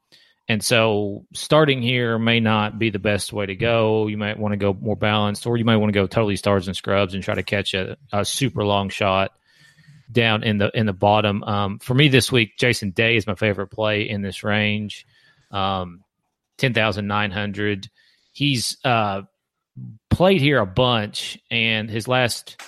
and 0.48 0.64
so 0.64 1.26
starting 1.33 1.80
here 1.80 2.18
may 2.18 2.40
not 2.40 2.78
be 2.78 2.90
the 2.90 2.98
best 2.98 3.33
way 3.33 3.46
to 3.46 3.54
go. 3.54 4.09
You 4.09 4.18
might 4.18 4.38
want 4.38 4.52
to 4.52 4.56
go 4.56 4.74
more 4.74 4.96
balanced 4.96 5.46
or 5.46 5.56
you 5.56 5.64
might 5.64 5.76
want 5.76 5.92
to 5.92 5.98
go 5.98 6.06
totally 6.06 6.37
stars 6.37 6.66
and 6.66 6.76
scrubs 6.76 7.14
and 7.14 7.22
try 7.22 7.35
to 7.35 7.42
catch 7.42 7.72
a, 7.72 7.96
a 8.12 8.24
super 8.24 8.64
long 8.64 8.88
shot 8.88 9.33
down 10.11 10.42
in 10.42 10.59
the 10.59 10.70
in 10.74 10.87
the 10.87 10.92
bottom. 10.92 11.44
Um, 11.44 11.78
for 11.78 11.94
me 11.94 12.09
this 12.09 12.33
week 12.33 12.59
jason 12.59 12.90
day 12.90 13.14
is 13.14 13.28
my 13.28 13.37
favorite 13.37 13.68
play 13.68 14.09
in 14.09 14.22
this 14.22 14.42
range. 14.42 15.06
Um, 15.52 16.02
10900 16.59 17.88
he's 18.33 18.76
uh, 18.85 19.22
played 20.11 20.40
here 20.40 20.59
a 20.59 20.66
bunch 20.66 21.38
and 21.50 21.88
his 21.88 22.09
last 22.09 22.61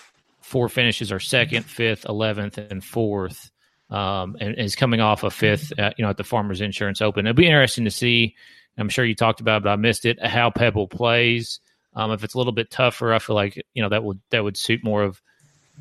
four 0.52 0.68
finishes 0.68 1.10
are 1.10 1.18
second, 1.18 1.64
fifth, 1.64 2.04
eleventh, 2.06 2.58
and 2.58 2.84
fourth. 2.84 3.50
Um, 3.88 4.36
and, 4.40 4.58
is 4.58 4.74
coming 4.74 5.00
off 5.00 5.22
a 5.22 5.30
fifth, 5.30 5.70
at, 5.78 5.98
you 5.98 6.04
know, 6.04 6.08
at 6.08 6.16
the 6.16 6.24
Farmers 6.24 6.62
Insurance 6.62 7.02
Open. 7.02 7.26
It'll 7.26 7.36
be 7.36 7.46
interesting 7.46 7.84
to 7.84 7.90
see. 7.90 8.36
I'm 8.78 8.88
sure 8.88 9.04
you 9.04 9.14
talked 9.14 9.42
about, 9.42 9.58
it, 9.58 9.64
but 9.64 9.70
I 9.70 9.76
missed 9.76 10.06
it. 10.06 10.24
How 10.24 10.48
Pebble 10.48 10.88
plays. 10.88 11.60
Um, 11.94 12.10
if 12.10 12.24
it's 12.24 12.32
a 12.32 12.38
little 12.38 12.54
bit 12.54 12.70
tougher, 12.70 13.12
I 13.12 13.18
feel 13.18 13.36
like 13.36 13.62
you 13.74 13.82
know 13.82 13.90
that 13.90 14.02
would 14.02 14.20
that 14.30 14.42
would 14.44 14.56
suit 14.56 14.82
more 14.82 15.02
of 15.02 15.20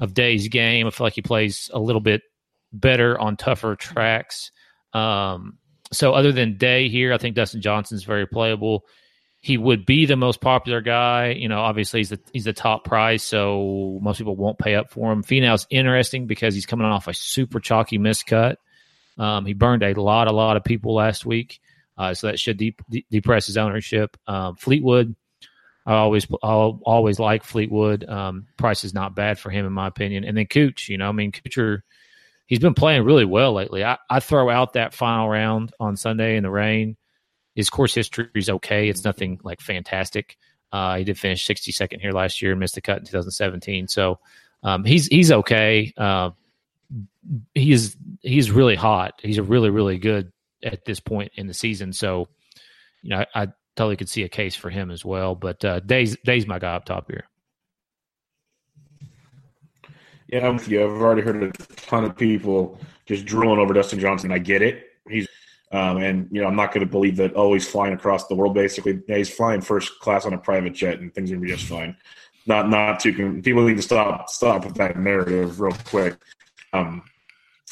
of 0.01 0.13
Day's 0.13 0.49
game. 0.49 0.87
I 0.87 0.89
feel 0.89 1.05
like 1.05 1.13
he 1.13 1.21
plays 1.21 1.69
a 1.73 1.79
little 1.79 2.01
bit 2.01 2.21
better 2.73 3.17
on 3.19 3.37
tougher 3.37 3.75
tracks. 3.75 4.51
Um, 4.93 5.57
so 5.93 6.13
other 6.13 6.33
than 6.33 6.57
Day 6.57 6.89
here, 6.89 7.13
I 7.13 7.17
think 7.17 7.35
Dustin 7.35 7.61
Johnson's 7.61 8.03
very 8.03 8.25
playable 8.25 8.83
he 9.41 9.57
would 9.57 9.87
be 9.87 10.05
the 10.05 10.15
most 10.15 10.39
popular 10.39 10.81
guy. 10.81 11.31
You 11.31 11.49
know, 11.49 11.59
obviously 11.59 11.99
he's 11.99 12.09
the 12.09 12.19
he's 12.31 12.45
the 12.45 12.53
top 12.53 12.85
price, 12.85 13.23
so 13.23 13.99
most 14.01 14.19
people 14.19 14.35
won't 14.35 14.59
pay 14.59 14.75
up 14.75 14.91
for 14.91 15.11
him. 15.11 15.23
Finau's 15.23 15.65
interesting 15.71 16.27
because 16.27 16.53
he's 16.53 16.67
coming 16.67 16.85
off 16.85 17.07
a 17.07 17.13
super 17.13 17.59
chalky 17.59 17.97
miscut. 17.97 18.57
Um, 19.17 19.45
he 19.45 19.53
burned 19.53 19.83
a 19.83 19.93
lot, 19.99 20.27
a 20.27 20.31
lot 20.31 20.57
of 20.57 20.63
people 20.63 20.93
last 20.93 21.25
week, 21.25 21.59
uh, 21.97 22.13
so 22.13 22.27
that 22.27 22.39
should 22.39 22.57
de- 22.57 22.75
de- 22.89 23.05
depress 23.09 23.47
his 23.47 23.57
ownership. 23.57 24.15
Um, 24.27 24.55
Fleetwood, 24.55 25.15
I 25.87 25.95
always 25.95 26.27
I'll 26.43 26.79
always 26.85 27.17
like 27.17 27.43
Fleetwood. 27.43 28.07
Um, 28.07 28.45
price 28.57 28.83
is 28.83 28.93
not 28.93 29.15
bad 29.15 29.39
for 29.39 29.49
him 29.49 29.65
in 29.65 29.73
my 29.73 29.87
opinion. 29.87 30.23
And 30.23 30.37
then 30.37 30.45
Cooch, 30.45 30.87
you 30.87 30.99
know, 30.99 31.09
I 31.09 31.13
mean 31.13 31.31
Kuchar, 31.31 31.81
he's 32.45 32.59
been 32.59 32.75
playing 32.75 33.05
really 33.05 33.25
well 33.25 33.53
lately. 33.53 33.83
I, 33.83 33.97
I 34.07 34.19
throw 34.19 34.51
out 34.51 34.73
that 34.73 34.93
final 34.93 35.27
round 35.27 35.73
on 35.79 35.97
Sunday 35.97 36.37
in 36.37 36.43
the 36.43 36.51
rain 36.51 36.95
his 37.55 37.69
course 37.69 37.93
history 37.93 38.29
is 38.35 38.49
okay. 38.49 38.89
It's 38.89 39.03
nothing 39.03 39.39
like 39.43 39.61
fantastic. 39.61 40.37
Uh, 40.71 40.97
he 40.97 41.03
did 41.03 41.19
finish 41.19 41.45
62nd 41.45 41.99
here 41.99 42.13
last 42.13 42.41
year, 42.41 42.55
missed 42.55 42.75
the 42.75 42.81
cut 42.81 42.99
in 42.99 43.05
2017. 43.05 43.87
So 43.87 44.19
um, 44.63 44.85
he's 44.85 45.07
he's 45.07 45.31
okay. 45.31 45.93
Uh, 45.97 46.31
he's 47.53 47.97
he's 48.21 48.51
really 48.51 48.75
hot. 48.75 49.19
He's 49.21 49.37
a 49.37 49.43
really 49.43 49.69
really 49.69 49.97
good 49.97 50.31
at 50.63 50.85
this 50.85 50.99
point 50.99 51.31
in 51.35 51.47
the 51.47 51.53
season. 51.53 51.93
So 51.93 52.27
you 53.01 53.09
know, 53.09 53.25
I, 53.35 53.43
I 53.43 53.47
totally 53.75 53.97
could 53.97 54.09
see 54.09 54.23
a 54.23 54.29
case 54.29 54.55
for 54.55 54.69
him 54.69 54.91
as 54.91 55.03
well. 55.03 55.35
But 55.35 55.63
uh, 55.65 55.79
Day's 55.81 56.15
Day's 56.23 56.47
my 56.47 56.59
guy 56.59 56.75
up 56.75 56.85
top 56.85 57.09
here. 57.09 57.25
Yeah, 60.27 60.47
I'm 60.47 60.55
with 60.55 60.69
you. 60.69 60.83
I've 60.83 61.01
already 61.01 61.21
heard 61.21 61.43
a 61.43 61.51
ton 61.75 62.05
of 62.05 62.15
people 62.15 62.79
just 63.05 63.25
drooling 63.25 63.59
over 63.59 63.73
Dustin 63.73 63.99
Johnson. 63.99 64.31
I 64.31 64.37
get 64.37 64.61
it. 64.61 64.85
He's 65.09 65.27
um, 65.71 65.97
and 65.97 66.27
you 66.31 66.41
know, 66.41 66.47
I'm 66.47 66.55
not 66.55 66.73
going 66.73 66.85
to 66.85 66.91
believe 66.91 67.15
that 67.17 67.33
oh 67.35 67.57
flying 67.59 67.93
across 67.93 68.27
the 68.27 68.35
world. 68.35 68.53
Basically, 68.53 69.01
yeah, 69.07 69.17
he's 69.17 69.29
flying 69.29 69.61
first 69.61 69.99
class 69.99 70.25
on 70.25 70.33
a 70.33 70.37
private 70.37 70.73
jet, 70.73 70.99
and 70.99 71.13
things 71.13 71.31
are 71.31 71.35
going 71.35 71.47
to 71.47 71.53
be 71.53 71.57
just 71.57 71.69
fine. 71.69 71.95
not 72.45 72.69
not 72.69 72.99
too. 72.99 73.41
People 73.41 73.65
need 73.67 73.77
to 73.77 73.81
stop 73.81 74.29
stop 74.29 74.65
with 74.65 74.75
that 74.75 74.97
narrative 74.97 75.59
real 75.61 75.75
quick. 75.85 76.17
Um, 76.73 77.03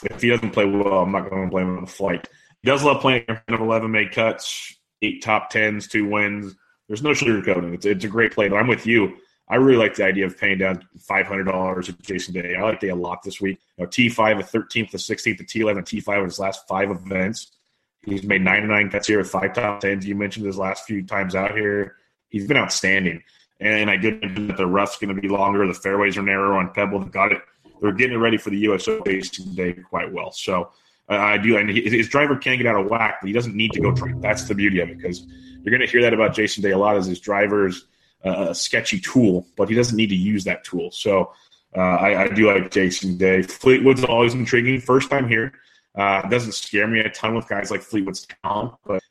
if 0.04 0.22
he 0.22 0.30
doesn't 0.30 0.52
play 0.52 0.66
well, 0.66 1.02
I'm 1.02 1.12
not 1.12 1.30
going 1.30 1.44
to 1.44 1.50
blame 1.50 1.68
him 1.68 1.78
on 1.78 1.86
the 1.86 1.92
flight. 1.92 2.28
He 2.62 2.70
does 2.70 2.84
love 2.84 3.02
playing 3.02 3.26
of 3.28 3.60
11 3.60 3.92
made 3.92 4.12
cuts, 4.12 4.76
eight 5.02 5.22
top 5.22 5.50
tens, 5.50 5.88
two 5.88 6.08
wins. 6.10 6.56
There's 6.88 7.04
no 7.04 7.12
sugarcoating. 7.12 7.74
It's, 7.74 7.86
it's 7.86 8.06
a 8.06 8.08
great 8.08 8.32
play, 8.32 8.48
but 8.50 8.58
I'm 8.58 8.68
with 8.68 8.86
you. 8.86 9.18
I 9.50 9.56
really 9.56 9.78
like 9.78 9.96
the 9.96 10.06
idea 10.06 10.26
of 10.26 10.38
paying 10.38 10.60
down 10.60 10.88
$500 11.10 11.90
at 11.90 12.02
Jason 12.02 12.34
Day. 12.36 12.56
I 12.56 12.62
like 12.62 12.80
Day 12.80 12.90
a 12.90 12.96
lot 12.96 13.24
this 13.24 13.42
week. 13.42 13.60
You 13.78 13.84
know, 13.84 13.90
T5 13.90 14.40
at 14.40 14.52
13th, 14.52 14.92
the 14.92 14.98
16th, 14.98 15.38
the 15.38 15.44
T11, 15.44 15.78
and 15.78 15.86
T5 15.86 16.20
in 16.20 16.26
his 16.26 16.40
last 16.40 16.68
five 16.68 16.92
events. 16.92 17.52
He's 18.10 18.24
made 18.24 18.42
99 18.42 18.90
cuts 18.90 19.08
here 19.08 19.20
with 19.20 19.30
five 19.30 19.54
top 19.54 19.82
tens. 19.82 20.06
You 20.06 20.16
mentioned 20.16 20.46
his 20.46 20.58
last 20.58 20.86
few 20.86 21.04
times 21.04 21.36
out 21.36 21.56
here. 21.56 21.96
He's 22.30 22.48
been 22.48 22.58
outstanding. 22.58 23.24
And 23.60 23.90
I 23.90 23.98
mention 23.98 24.48
that 24.48 24.58
the 24.58 24.66
rough's 24.66 24.98
going 24.98 25.14
to 25.14 25.22
be 25.22 25.28
longer. 25.28 25.68
The 25.68 25.74
fairways 25.74 26.18
are 26.18 26.22
narrow 26.22 26.58
on 26.58 26.72
Pebble. 26.72 27.00
They 27.00 27.10
got 27.10 27.32
it. 27.32 27.42
They're 27.82 27.92
getting 27.92 28.16
it 28.16 28.20
ready 28.20 28.38
for 28.38 28.50
the 28.50 28.58
US 28.70 28.88
Open 28.88 29.22
today 29.22 29.74
quite 29.74 30.12
well. 30.12 30.32
So 30.32 30.72
uh, 31.10 31.16
I 31.16 31.38
do. 31.38 31.58
And 31.58 31.70
he- 31.70 31.90
his 31.90 32.08
driver 32.08 32.36
can 32.36 32.58
get 32.58 32.68
out 32.68 32.80
of 32.80 32.90
whack, 32.90 33.20
but 33.22 33.28
he 33.28 33.34
doesn't 33.34 33.56
need 33.56 33.72
to 33.74 33.82
go 33.82 33.94
try. 33.94 34.14
That's 34.20 34.48
the 34.48 34.56
beauty 34.56 34.80
of 34.80 34.90
it 34.90 34.98
because 34.98 35.26
you're 35.64 35.72
going 35.72 35.86
to 35.86 35.92
hear 35.92 36.02
that 36.02 36.14
about 36.14 36.34
Jason 36.34 36.64
Day 36.64 36.72
a 36.72 36.78
lot. 36.78 36.96
Is 36.98 37.06
his 37.06 37.20
driver's 37.20 37.86
uh, 38.26 38.48
a 38.50 38.56
sketchy 38.56 39.00
tool, 39.00 39.46
but 39.58 39.70
he 39.70 39.76
doesn't 39.76 39.98
need 39.98 40.10
to 40.10 40.16
use 40.16 40.44
that 40.46 40.64
tool. 40.64 40.92
So 40.92 41.34
uh, 41.76 41.80
I, 41.80 42.24
I 42.24 42.28
do 42.30 42.52
like 42.52 42.72
Jason 42.72 43.18
Day. 43.18 43.42
Fleetwood's 43.42 44.04
always 44.04 44.34
intriguing. 44.34 44.80
First 44.80 45.10
time 45.10 45.28
here. 45.28 45.54
Uh, 46.00 46.22
it 46.24 46.30
doesn't 46.30 46.54
scare 46.54 46.88
me 46.88 47.02
a 47.02 47.10
ton 47.10 47.36
with 47.36 47.46
guys 47.50 47.70
like 47.70 47.82
Fleetwood's 47.82 48.26
talent, 48.42 48.74
but 48.86 49.04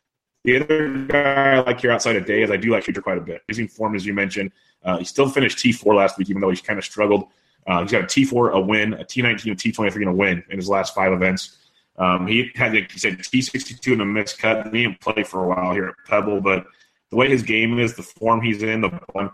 the 0.45 0.57
other 0.57 0.89
guy 1.07 1.57
I 1.57 1.61
like 1.61 1.83
here 1.83 1.91
outside 1.91 2.17
of 2.17 2.25
Day 2.25 2.43
is 2.43 2.51
I 2.51 2.57
do 2.57 2.71
like 2.71 2.85
Future 2.85 3.03
quite 3.03 3.19
a 3.19 3.21
bit. 3.21 3.43
Using 3.47 3.69
form, 3.69 3.95
as 3.95 4.07
you 4.07 4.15
mentioned, 4.15 4.53
uh, 4.83 4.97
he 4.97 5.05
still 5.05 5.29
finished 5.29 5.59
T4 5.59 5.95
last 5.95 6.17
week, 6.17 6.31
even 6.31 6.41
though 6.41 6.49
he's 6.49 6.63
kind 6.63 6.79
of 6.79 6.85
struggled. 6.87 7.25
Uh, 7.67 7.83
he's 7.83 7.93
got 7.93 8.05
a 8.05 8.07
T4, 8.07 8.55
a 8.55 8.61
win, 8.61 8.95
a 8.95 9.05
T19, 9.05 9.53
a 9.53 9.55
T23, 9.55 9.97
and 9.97 10.09
a 10.09 10.13
win 10.13 10.43
in 10.49 10.57
his 10.57 10.71
last 10.71 10.95
five 10.95 11.13
events. 11.13 11.59
Um, 11.99 12.27
he 12.27 12.51
had, 12.55 12.73
like 12.73 12.91
he 12.91 12.99
said, 12.99 13.19
T62 13.19 13.93
and 13.93 14.01
a 14.01 14.07
missed 14.07 14.39
cut. 14.39 14.73
He 14.73 14.85
didn't 14.85 15.01
play 15.03 15.25
for 15.25 15.45
a 15.45 15.49
while 15.49 15.75
here 15.75 15.89
at 15.89 15.95
Pebble, 16.07 16.41
but 16.41 16.65
the 17.11 17.17
way 17.17 17.29
his 17.29 17.43
game 17.43 17.79
is, 17.79 17.97
the 17.97 18.03
form 18.03 18.41
he's 18.41 18.63
in, 18.63 18.81
the 18.81 19.31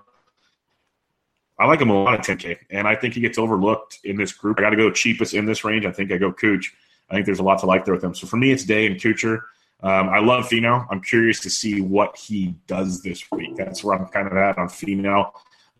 I 1.61 1.67
like 1.67 1.81
him 1.81 1.91
a 1.91 2.03
lot 2.03 2.15
at 2.15 2.25
10K, 2.25 2.59
and 2.71 2.89
I 2.89 2.97
think 2.97 3.15
he 3.15 3.21
gets 3.21 3.39
overlooked 3.39 4.01
in 4.03 4.17
this 4.17 4.33
group. 4.33 4.59
I 4.59 4.63
got 4.63 4.71
to 4.71 4.77
go 4.77 4.91
cheapest 4.91 5.35
in 5.35 5.47
this 5.47 5.63
range. 5.63 5.87
I 5.87 5.93
think 5.93 6.11
I 6.11 6.17
go 6.17 6.33
Cooch. 6.33 6.75
I 7.11 7.15
think 7.15 7.27
there's 7.27 7.39
a 7.39 7.43
lot 7.45 7.59
to 7.61 7.67
like 7.67 7.85
there 7.85 7.95
with 7.95 8.03
him. 8.05 8.15
So 8.15 8.27
for 8.27 8.37
me, 8.37 8.51
it's 8.51 8.65
Day 8.65 8.87
and 8.87 8.97
Kuchar. 8.97 9.41
Um, 9.83 10.09
I 10.09 10.19
love 10.21 10.49
Finau. 10.49 10.87
I'm 10.91 11.03
curious 11.03 11.41
to 11.41 11.51
see 11.51 11.81
what 11.81 12.17
he 12.17 12.55
does 12.67 13.03
this 13.03 13.23
week. 13.31 13.57
That's 13.57 13.85
where 13.85 13.99
I'm 13.99 14.07
kind 14.07 14.27
of 14.27 14.33
at 14.35 14.57
on 14.57 14.69
Finau. 14.69 15.31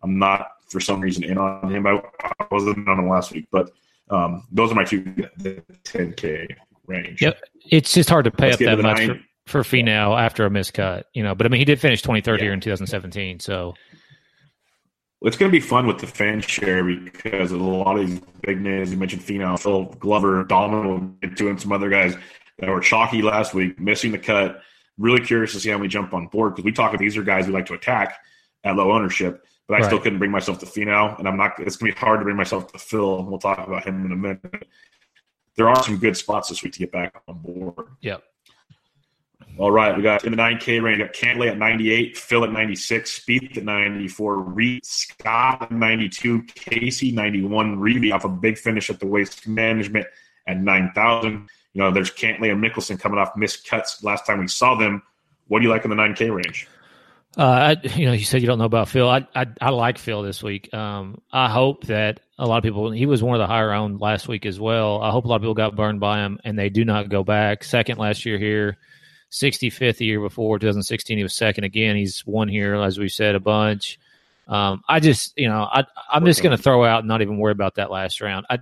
I'm 0.03 0.19
not, 0.19 0.49
for 0.69 0.81
some 0.81 1.01
reason, 1.01 1.25
in 1.25 1.39
on 1.39 1.71
him. 1.73 1.87
I, 1.87 2.03
I 2.23 2.47
wasn't 2.51 2.87
on 2.87 2.99
him 2.99 3.09
last 3.09 3.33
week, 3.33 3.47
but 3.51 3.71
um, 4.11 4.47
those 4.53 4.71
are 4.71 4.75
my 4.75 4.85
two 4.85 5.03
the 5.39 5.63
10K 5.85 6.55
range. 6.87 7.23
Yep. 7.23 7.41
It's 7.71 7.95
just 7.95 8.11
hard 8.11 8.27
to 8.27 8.31
pay 8.31 8.51
Let's 8.51 8.61
up 8.61 8.77
that 8.77 8.83
much 8.83 8.99
nine. 8.99 9.25
for, 9.47 9.65
for 9.65 9.77
Finau 9.77 10.21
after 10.21 10.45
a 10.45 10.51
miscut, 10.51 11.05
you 11.15 11.23
know. 11.23 11.35
But 11.35 11.47
I 11.47 11.49
mean, 11.49 11.61
he 11.61 11.65
did 11.65 11.81
finish 11.81 12.03
23rd 12.03 12.37
Yeah. 12.39 12.45
here 12.45 12.53
in 12.53 12.61
2017, 12.61 13.41
so 13.41 13.73
It's 15.25 15.37
going 15.37 15.51
to 15.51 15.57
be 15.57 15.61
fun 15.61 15.87
with 15.87 15.99
the 15.99 16.07
fan 16.07 16.41
share 16.41 16.85
because 16.85 17.51
a 17.51 17.57
lot 17.57 17.99
of 17.99 18.07
these 18.07 18.21
big 18.43 18.61
names. 18.61 18.91
You 18.91 18.99
mentioned 18.99 19.23
Finau, 19.23 19.59
Phil 19.59 19.85
Glover, 19.99 20.45
Domino, 20.45 21.15
and 21.23 21.61
some 21.61 21.73
other 21.73 21.89
guys 21.89 22.15
that 22.59 22.69
were 22.69 22.81
chalky 22.81 23.23
last 23.23 23.55
week, 23.55 23.81
missing 23.81 24.13
the 24.13 24.19
cut. 24.19 24.61
Really 24.99 25.21
curious 25.21 25.53
to 25.53 25.61
see 25.61 25.71
how 25.71 25.79
many 25.79 25.89
jump 25.89 26.15
on 26.15 26.27
board 26.29 26.55
because 26.55 26.65
we 26.65 26.73
talk 26.73 26.91
about 26.91 27.01
these 27.01 27.17
are 27.17 27.23
guys 27.23 27.47
we 27.47 27.53
like 27.53 27.67
to 27.67 27.75
attack 27.75 28.17
at 28.63 28.77
low 28.77 28.93
ownership, 28.93 29.45
but 29.67 29.75
I 29.75 29.79
Right. 29.79 29.87
still 29.87 29.99
couldn't 29.99 30.19
bring 30.21 30.31
myself 30.31 30.59
to 30.61 30.67
Finau, 30.67 31.19
and 31.19 31.27
I'm 31.27 31.37
not. 31.37 31.59
It's 31.59 31.77
going 31.77 31.91
to 31.91 31.97
be 31.97 32.01
hard 32.01 32.21
to 32.21 32.25
bring 32.25 32.37
myself 32.37 32.71
to 32.73 32.79
Phil. 32.79 33.25
We'll 33.25 33.39
talk 33.41 33.59
about 33.67 33.85
him 33.85 34.05
in 34.07 34.13
a 34.13 34.17
minute. 34.17 34.67
There 35.57 35.69
are 35.69 35.83
some 35.83 35.99
good 35.99 36.17
spots 36.17 36.49
this 36.49 36.63
week 36.63 36.75
to 36.75 36.79
get 36.81 36.93
back 36.93 37.15
on 37.27 37.39
board. 37.39 37.87
yep. 38.01 38.23
All 39.57 39.71
right, 39.71 39.97
we 39.97 40.03
got 40.03 40.25
in 40.25 40.33
the 40.33 40.37
9K 40.37 40.83
range, 40.83 40.99
got 40.99 41.13
Cantlay 41.13 41.49
at 41.49 41.59
98, 41.59 42.17
Phil 42.17 42.43
at 42.43 42.51
96, 42.51 43.21
Spieth 43.21 43.57
at 43.57 43.65
94, 43.65 44.39
Reed, 44.39 44.85
Scott 44.85 45.63
at 45.63 45.71
92, 45.71 46.43
Casey 46.55 47.13
91, 47.13 47.79
Reedy 47.79 48.11
off 48.11 48.25
a 48.25 48.29
big 48.29 48.59
finish 48.59 48.91
at 48.91 48.99
the 48.99 49.07
Waste 49.07 49.47
Management 49.47 50.07
at 50.49 50.59
9,000. 50.59 51.49
You 51.73 51.83
know, 51.83 51.93
there's 51.93 52.11
Cantlay 52.11 52.51
and 52.51 52.63
Mickelson 52.63 52.99
coming 52.99 53.19
off 53.19 53.37
missed 53.37 53.69
cuts 53.69 54.03
last 54.03 54.27
time 54.27 54.41
we 54.41 54.49
saw 54.49 54.75
them. 54.75 55.03
What 55.47 55.61
do 55.61 55.65
you 55.65 55.71
like 55.71 55.85
in 55.85 55.91
the 55.91 55.97
9K 55.97 56.35
range? 56.35 56.67
Uh, 57.37 57.77
I, 57.83 57.87
you 57.97 58.07
know, 58.07 58.13
you 58.13 58.25
said 58.25 58.41
you 58.41 58.47
don't 58.47 58.59
know 58.59 58.65
about 58.65 58.89
Phil. 58.89 59.09
I, 59.09 59.27
I 59.35 59.47
I 59.61 59.71
like 59.71 59.99
Phil 59.99 60.23
this 60.23 60.41
week. 60.41 60.73
Um, 60.73 61.21
I 61.33 61.51
hope 61.51 61.85
that 61.87 62.21
a 62.39 62.47
lot 62.47 62.59
of 62.59 62.63
people. 62.63 62.93
He 62.93 63.07
was 63.07 63.25
one 63.25 63.35
of 63.35 63.41
the 63.41 63.49
higher 63.49 63.73
owned 63.73 64.01
last 64.01 64.29
week 64.29 64.47
as 64.47 64.61
well. 64.61 65.03
I 65.03 65.11
hope 65.11 65.25
a 65.25 65.29
lot 65.29 65.37
of 65.37 65.43
people 65.43 65.55
got 65.55 65.75
burned 65.75 65.99
by 65.99 66.21
him 66.21 66.39
and 66.45 66.57
they 66.57 66.69
do 66.69 66.85
not 66.85 67.09
go 67.09 67.25
back. 67.25 67.65
Second 67.65 67.99
last 67.99 68.25
year 68.25 68.39
here, 68.39 68.79
65th 69.35 69.99
the 69.99 70.07
year 70.07 70.21
before 70.21 70.59
2016. 70.59 71.17
He 71.17 71.23
was 71.23 71.35
second 71.35 71.65
again. 71.65 71.97
He's 71.97 72.25
won 72.27 72.49
here 72.49 72.75
as 72.75 72.99
we 72.99 73.09
said 73.09 73.35
a 73.35 73.41
bunch. 73.41 73.99
Um, 74.47 74.83
I 74.89 75.01
just 75.01 75.33
you 75.37 75.49
know 75.49 75.63
I 75.63 75.85
I'm 76.11 76.25
just 76.25 76.43
going 76.43 76.57
to 76.57 76.63
throw 76.63 76.85
out 76.85 77.01
and 77.01 77.09
not 77.09 77.23
even 77.23 77.39
worry 77.39 77.53
about 77.53 77.77
that 77.77 77.91
last 77.91 78.21
round. 78.21 78.47
I 78.51 78.59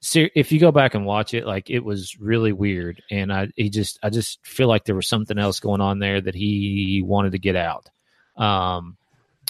ser- 0.00 0.30
if 0.34 0.52
you 0.52 0.60
go 0.60 0.70
back 0.70 0.94
and 0.94 1.04
watch 1.04 1.34
it, 1.34 1.46
like 1.46 1.68
it 1.68 1.80
was 1.80 2.18
really 2.20 2.52
weird, 2.52 3.02
and 3.10 3.32
I 3.32 3.48
he 3.56 3.68
just 3.68 3.98
I 4.02 4.10
just 4.10 4.44
feel 4.46 4.68
like 4.68 4.84
there 4.84 4.94
was 4.94 5.08
something 5.08 5.38
else 5.38 5.58
going 5.58 5.80
on 5.80 5.98
there 5.98 6.20
that 6.20 6.36
he 6.36 7.02
wanted 7.04 7.32
to 7.32 7.38
get 7.38 7.56
out 7.56 7.90
um, 8.36 8.96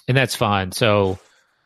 and 0.08 0.16
that's 0.16 0.36
fine. 0.36 0.72
So 0.72 1.18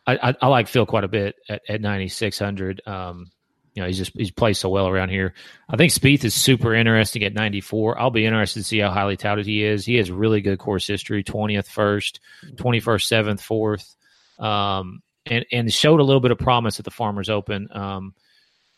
I, 0.07 0.31
I, 0.31 0.35
I 0.43 0.47
like 0.49 0.69
Phil 0.69 0.87
quite 0.87 1.05
a 1.05 1.09
bit 1.09 1.37
at, 1.49 1.63
at 1.69 1.81
9600. 1.81 2.87
Um, 2.87 3.31
you 3.75 3.83
know, 3.83 3.87
he's 3.87 3.99
just 3.99 4.13
he's 4.17 4.31
played 4.31 4.55
so 4.55 4.69
well 4.69 4.89
around 4.89 5.11
here. 5.11 5.35
I 5.69 5.77
think 5.77 5.93
Spieth 5.93 6.25
is 6.25 6.35
super 6.35 6.75
interesting 6.75 7.23
at 7.23 7.35
94. 7.35 7.99
I'll 8.01 8.11
be 8.11 8.27
interested 8.27 8.61
to 8.61 8.65
see 8.65 8.79
how 8.79 8.91
highly 8.91 9.17
touted 9.17 9.47
he 9.47 9.65
is. 9.65 9.85
He 9.85 9.97
has 9.97 10.11
really 10.11 10.41
good 10.41 10.59
course 10.59 10.87
history: 10.87 11.23
20th, 11.23 11.67
first, 11.67 12.21
21st, 12.55 13.03
seventh, 13.03 13.43
fourth, 13.43 13.95
um, 14.39 15.03
and 15.27 15.45
and 15.53 15.73
showed 15.73 16.01
a 16.01 16.05
little 16.05 16.21
bit 16.21 16.33
of 16.33 16.39
promise 16.39 16.79
at 16.79 16.85
the 16.85 16.91
Farmers 16.91 17.31
Open. 17.31 17.69
Um, 17.71 18.15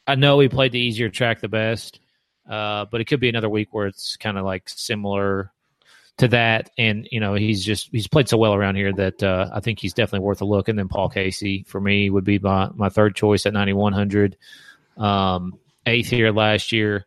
I 0.06 0.16
know 0.16 0.40
he 0.40 0.48
played 0.48 0.72
the 0.72 0.80
easier 0.80 1.08
track 1.08 1.40
the 1.40 1.48
best, 1.48 2.00
uh, 2.48 2.86
but 2.90 3.00
it 3.00 3.04
could 3.06 3.20
be 3.20 3.28
another 3.28 3.48
week 3.48 3.68
where 3.72 3.86
it's 3.86 4.16
kind 4.16 4.36
of 4.36 4.44
like 4.44 4.68
similar 4.68 5.52
to 6.18 6.28
that. 6.28 6.70
And 6.76 7.08
you 7.10 7.20
know, 7.20 7.34
he's 7.34 7.64
just 7.64 7.88
he's 7.92 8.08
played 8.08 8.28
so 8.28 8.36
well 8.36 8.54
around 8.54 8.76
here 8.76 8.92
that 8.92 9.22
uh, 9.22 9.50
I 9.52 9.60
think 9.60 9.78
he's 9.78 9.94
definitely 9.94 10.26
worth 10.26 10.40
a 10.42 10.44
look. 10.44 10.68
And 10.68 10.78
then 10.78 10.88
Paul 10.88 11.08
Casey 11.08 11.64
for 11.66 11.80
me 11.80 12.10
would 12.10 12.24
be 12.24 12.38
my 12.38 12.68
my 12.74 12.88
third 12.88 13.14
choice 13.14 13.46
at 13.46 13.52
ninety 13.52 13.72
one 13.72 13.92
hundred. 13.92 14.36
Um, 14.96 15.58
eighth 15.86 16.08
here 16.08 16.32
last 16.32 16.72
year. 16.72 17.06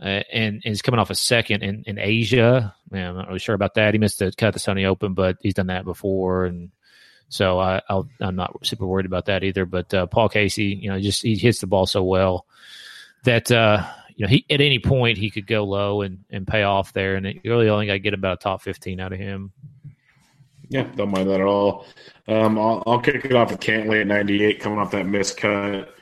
Uh, 0.00 0.22
and, 0.32 0.54
and 0.54 0.62
he's 0.64 0.82
coming 0.82 0.98
off 0.98 1.10
a 1.10 1.14
second 1.14 1.62
in, 1.62 1.84
in 1.86 1.98
Asia. 1.98 2.74
Man, 2.90 3.10
I'm 3.10 3.16
not 3.16 3.28
really 3.28 3.38
sure 3.38 3.54
about 3.54 3.74
that. 3.74 3.94
He 3.94 3.98
missed 3.98 4.18
the 4.18 4.32
cut 4.32 4.54
the 4.54 4.60
Sony 4.60 4.84
Open, 4.84 5.14
but 5.14 5.36
he's 5.40 5.54
done 5.54 5.66
that 5.68 5.84
before, 5.84 6.44
and 6.46 6.70
so 7.28 7.58
I, 7.58 7.80
I'll, 7.88 8.08
I'm 8.20 8.34
not 8.34 8.66
super 8.66 8.86
worried 8.86 9.06
about 9.06 9.26
that 9.26 9.44
either. 9.44 9.64
But 9.64 9.92
uh, 9.94 10.06
Paul 10.06 10.28
Casey, 10.28 10.78
you 10.80 10.90
know, 10.90 10.98
just 10.98 11.22
he 11.22 11.36
hits 11.36 11.60
the 11.60 11.66
ball 11.66 11.86
so 11.86 12.02
well 12.02 12.46
that 13.24 13.50
uh, 13.52 13.86
you 14.16 14.24
know 14.24 14.30
he 14.30 14.44
at 14.50 14.60
any 14.60 14.78
point 14.78 15.18
he 15.18 15.30
could 15.30 15.46
go 15.46 15.64
low 15.64 16.02
and, 16.02 16.24
and 16.30 16.46
pay 16.46 16.62
off 16.62 16.92
there, 16.92 17.14
and 17.14 17.26
it 17.26 17.40
really 17.44 17.68
only 17.68 17.86
got 17.86 17.92
to 17.92 17.98
get 17.98 18.14
about 18.14 18.38
a 18.38 18.42
top 18.42 18.62
15 18.62 18.98
out 18.98 19.12
of 19.12 19.18
him. 19.18 19.52
Yeah, 20.68 20.84
don't 20.96 21.10
mind 21.10 21.28
that 21.28 21.40
at 21.40 21.46
all. 21.46 21.86
Um, 22.28 22.58
I'll, 22.58 22.82
I'll 22.86 23.00
kick 23.00 23.26
it 23.26 23.34
off 23.34 23.50
with 23.50 23.60
Cantlay 23.60 24.00
at 24.00 24.06
98, 24.06 24.58
coming 24.58 24.78
off 24.78 24.90
that 24.92 25.06
missed 25.06 25.36
cut. 25.36 25.94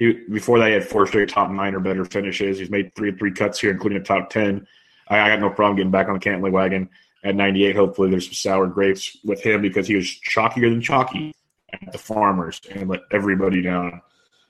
He, 0.00 0.14
before 0.30 0.58
that, 0.58 0.68
he 0.68 0.72
had 0.72 0.88
four 0.88 1.06
straight 1.06 1.28
top 1.28 1.50
nine 1.50 1.74
or 1.74 1.80
better 1.80 2.06
finishes. 2.06 2.58
He's 2.58 2.70
made 2.70 2.94
three 2.96 3.12
three 3.12 3.32
cuts 3.32 3.60
here, 3.60 3.70
including 3.70 3.98
a 3.98 4.02
top 4.02 4.30
10. 4.30 4.66
I, 5.08 5.20
I 5.20 5.28
got 5.28 5.40
no 5.40 5.50
problem 5.50 5.76
getting 5.76 5.92
back 5.92 6.08
on 6.08 6.14
the 6.14 6.20
Cantlay 6.20 6.50
wagon 6.50 6.88
at 7.22 7.36
98. 7.36 7.76
Hopefully, 7.76 8.10
there's 8.10 8.24
some 8.24 8.32
sour 8.32 8.66
grapes 8.66 9.18
with 9.24 9.42
him 9.42 9.60
because 9.60 9.86
he 9.86 9.94
was 9.94 10.06
chalkier 10.06 10.70
than 10.70 10.80
chalky 10.80 11.34
at 11.70 11.92
the 11.92 11.98
Farmers 11.98 12.62
and 12.70 12.88
let 12.88 13.02
everybody 13.12 13.60
down. 13.60 14.00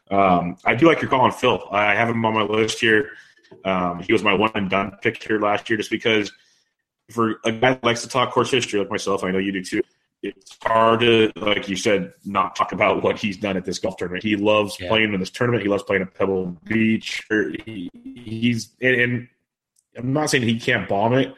Um, 0.08 0.56
I 0.64 0.76
do 0.76 0.86
like 0.86 1.02
your 1.02 1.10
call 1.10 1.22
on 1.22 1.32
Phil. 1.32 1.66
I 1.72 1.94
have 1.94 2.08
him 2.08 2.24
on 2.24 2.34
my 2.34 2.42
list 2.42 2.78
here. 2.80 3.10
Um, 3.64 4.00
he 4.00 4.12
was 4.12 4.22
my 4.22 4.34
one 4.34 4.52
and 4.54 4.70
done 4.70 4.96
pick 5.02 5.20
here 5.20 5.40
last 5.40 5.68
year 5.68 5.76
just 5.76 5.90
because 5.90 6.32
for 7.10 7.40
a 7.44 7.50
guy 7.50 7.74
that 7.74 7.84
likes 7.84 8.02
to 8.02 8.08
talk 8.08 8.30
course 8.30 8.52
history 8.52 8.78
like 8.78 8.90
myself, 8.90 9.24
I 9.24 9.32
know 9.32 9.38
you 9.38 9.50
do 9.50 9.64
too. 9.64 9.82
It's 10.22 10.56
hard 10.62 11.00
to, 11.00 11.32
like 11.36 11.68
you 11.68 11.76
said, 11.76 12.12
not 12.26 12.54
talk 12.54 12.72
about 12.72 13.02
what 13.02 13.18
he's 13.18 13.38
done 13.38 13.56
at 13.56 13.64
this 13.64 13.78
golf 13.78 13.96
tournament. 13.96 14.22
He 14.22 14.36
loves 14.36 14.78
Yeah. 14.78 14.88
playing 14.88 15.14
in 15.14 15.20
this 15.20 15.30
tournament. 15.30 15.62
He 15.62 15.68
loves 15.68 15.82
playing 15.82 16.02
at 16.02 16.14
Pebble 16.14 16.56
Beach. 16.64 17.22
He, 17.64 17.90
he's 18.14 18.70
and, 18.82 18.96
and 19.00 19.28
I'm 19.96 20.12
not 20.12 20.28
saying 20.30 20.42
he 20.44 20.60
can't 20.60 20.86
bomb 20.88 21.14
it, 21.14 21.34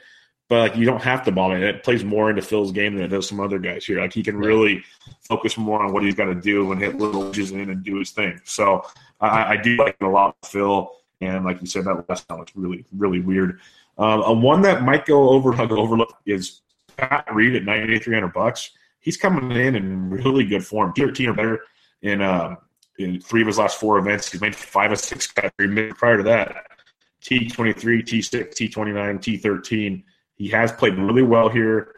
but 0.48 0.58
like 0.58 0.76
you 0.76 0.84
don't 0.84 1.02
have 1.02 1.24
to 1.26 1.32
bomb 1.32 1.52
it. 1.52 1.62
It 1.62 1.84
plays 1.84 2.02
more 2.04 2.28
into 2.28 2.42
Phil's 2.42 2.72
game 2.72 2.96
than 2.96 3.04
it 3.04 3.08
does 3.08 3.28
some 3.28 3.38
other 3.38 3.60
guys 3.60 3.86
here. 3.86 4.00
Like 4.00 4.12
he 4.12 4.22
can 4.22 4.36
really 4.36 4.82
focus 5.20 5.56
more 5.56 5.80
on 5.82 5.92
what 5.92 6.02
he's 6.02 6.16
got 6.16 6.24
to 6.26 6.34
do 6.34 6.72
and 6.72 6.80
hit 6.80 6.96
little 6.98 7.28
edges 7.28 7.52
in 7.52 7.70
and 7.70 7.84
do 7.84 7.98
his 7.98 8.10
thing. 8.10 8.40
So 8.44 8.84
I, 9.20 9.52
I 9.52 9.56
do 9.58 9.76
like 9.76 9.96
it 10.00 10.04
a 10.04 10.08
lot, 10.08 10.36
Phil. 10.44 10.90
And 11.20 11.44
like 11.44 11.60
you 11.60 11.68
said, 11.68 11.84
that 11.84 12.04
last 12.08 12.28
time 12.28 12.40
was 12.40 12.48
really, 12.56 12.84
really 12.96 13.20
weird. 13.20 13.60
Um, 13.96 14.22
a 14.22 14.32
one 14.32 14.62
that 14.62 14.82
might 14.82 15.06
go 15.06 15.28
over 15.28 15.54
overlooked 15.60 16.14
is 16.26 16.62
Pat 16.96 17.26
Reed 17.32 17.54
at 17.56 17.64
ninety 17.64 17.98
three 17.98 18.14
hundred 18.14 18.32
bucks. 18.32 18.70
he's 19.00 19.16
coming 19.16 19.50
in 19.52 19.74
in 19.74 20.10
really 20.10 20.44
good 20.44 20.64
form. 20.64 20.92
T13 20.92 21.28
or 21.28 21.34
better 21.34 21.60
in 22.02 22.20
uh, 22.20 22.56
in 22.98 23.20
three 23.20 23.40
of 23.42 23.46
his 23.46 23.58
last 23.58 23.78
four 23.78 23.98
events. 23.98 24.30
He's 24.30 24.40
made 24.40 24.54
five 24.54 24.92
or 24.92 24.96
six 24.96 25.26
cuts. 25.26 25.54
Prior 25.58 26.16
to 26.16 26.22
that, 26.24 26.66
T23, 27.22 27.74
T6, 28.02 28.50
T29, 28.50 29.18
T13. 29.18 30.02
He 30.34 30.48
has 30.48 30.72
played 30.72 30.94
really 30.94 31.22
well 31.22 31.48
here. 31.48 31.94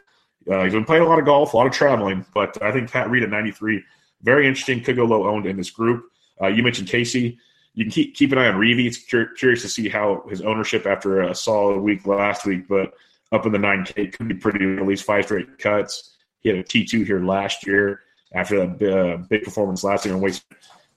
Uh, 0.49 0.63
he's 0.63 0.73
been 0.73 0.85
playing 0.85 1.03
a 1.03 1.07
lot 1.07 1.17
of 1.17 1.25
golf, 1.25 1.53
a 1.53 1.57
lot 1.57 1.65
of 1.65 1.73
traveling, 1.73 2.23
but 2.33 2.61
I 2.61 2.71
think 2.71 2.91
Pat 2.91 3.09
Reed 3.09 3.23
at 3.23 3.29
93, 3.29 3.81
very 4.21 4.47
interesting. 4.47 4.83
Could 4.83 4.95
go 4.95 5.05
low 5.05 5.27
owned 5.27 5.47
in 5.47 5.57
this 5.57 5.71
group. 5.71 6.05
Uh, 6.41 6.47
you 6.47 6.61
mentioned 6.61 6.87
Casey. 6.87 7.39
You 7.73 7.85
can 7.85 7.91
keep 7.91 8.15
keep 8.15 8.31
an 8.31 8.37
eye 8.37 8.47
on 8.47 8.55
Reavie. 8.55 8.85
It's 8.85 9.03
cur- 9.03 9.33
curious 9.33 9.63
to 9.63 9.69
see 9.69 9.89
how 9.89 10.23
his 10.29 10.41
ownership 10.41 10.85
after 10.85 11.21
a 11.21 11.35
solid 11.35 11.79
week 11.79 12.05
last 12.05 12.45
week, 12.45 12.67
but 12.67 12.93
up 13.31 13.45
in 13.45 13.51
the 13.51 13.57
9K 13.57 14.13
could 14.13 14.27
be 14.27 14.35
pretty, 14.35 14.77
at 14.77 14.85
least 14.85 15.03
five 15.03 15.25
straight 15.25 15.57
cuts. 15.57 16.15
He 16.41 16.49
had 16.49 16.57
a 16.59 16.63
T2 16.63 17.05
here 17.05 17.19
last 17.19 17.65
year 17.65 18.01
after 18.33 18.65
that 18.65 18.97
uh, 18.97 19.17
big 19.29 19.43
performance 19.43 19.83
last 19.83 20.05
year 20.05 20.13
and 20.13 20.23
waste. 20.23 20.43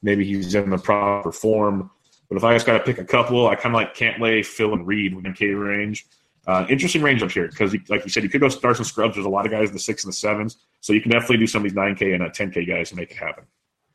Maybe 0.03 0.25
he's 0.25 0.55
in 0.55 0.71
the 0.71 0.79
proper 0.79 1.33
form. 1.33 1.91
But 2.29 2.37
if 2.37 2.45
I 2.45 2.55
just 2.55 2.67
got 2.67 2.75
to 2.75 2.85
pick 2.85 2.99
a 2.99 3.05
couple, 3.05 3.49
I 3.49 3.55
kind 3.55 3.75
of 3.75 3.81
like 3.81 3.97
Cantlay, 3.97 4.45
Phil, 4.45 4.75
and 4.75 4.87
Reed 4.87 5.15
within 5.15 5.33
K 5.33 5.47
range. 5.49 6.07
Uh, 6.47 6.67
interesting 6.69 7.03
range 7.03 7.23
up 7.23 7.31
here 7.31 7.49
because, 7.49 7.75
like 7.89 8.05
you 8.05 8.11
said, 8.11 8.23
you 8.23 8.29
could 8.29 8.41
go 8.41 8.49
start 8.49 8.77
some 8.77 8.85
scrubs. 8.85 9.15
There's 9.15 9.27
a 9.27 9.31
lot 9.31 9.45
of 9.45 9.53
guys 9.53 9.69
in 9.69 9.75
the 9.75 9.81
six 9.81 10.05
and 10.05 10.13
the 10.13 10.17
sevens, 10.17 10.59
so 10.81 10.93
you 10.93 11.01
can 11.01 11.11
definitely 11.11 11.39
do 11.39 11.47
some 11.47 11.61
of 11.61 11.65
these 11.65 11.77
9K 11.77 12.15
and 12.15 12.23
10K 12.23 12.67
guys 12.67 12.91
to 12.91 12.97
make 12.97 13.11
it 13.11 13.17
happen. 13.17 13.45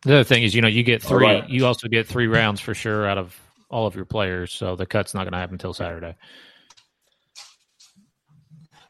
The 0.04 0.16
other 0.16 0.24
thing 0.24 0.44
is, 0.44 0.54
you 0.54 0.62
know, 0.62 0.68
you 0.68 0.84
get 0.84 1.02
three. 1.02 1.26
right. 1.26 1.50
You 1.50 1.66
also 1.66 1.88
get 1.88 2.08
three 2.08 2.28
rounds 2.28 2.60
for 2.60 2.74
sure 2.74 3.08
out 3.08 3.18
of 3.18 3.40
all 3.70 3.88
of 3.88 3.96
your 3.96 4.06
players. 4.06 4.52
So 4.52 4.76
the 4.76 4.86
cut's 4.86 5.14
not 5.14 5.24
going 5.24 5.32
to 5.32 5.40
happen 5.40 5.56
until 5.56 5.74
Saturday. 5.74 6.16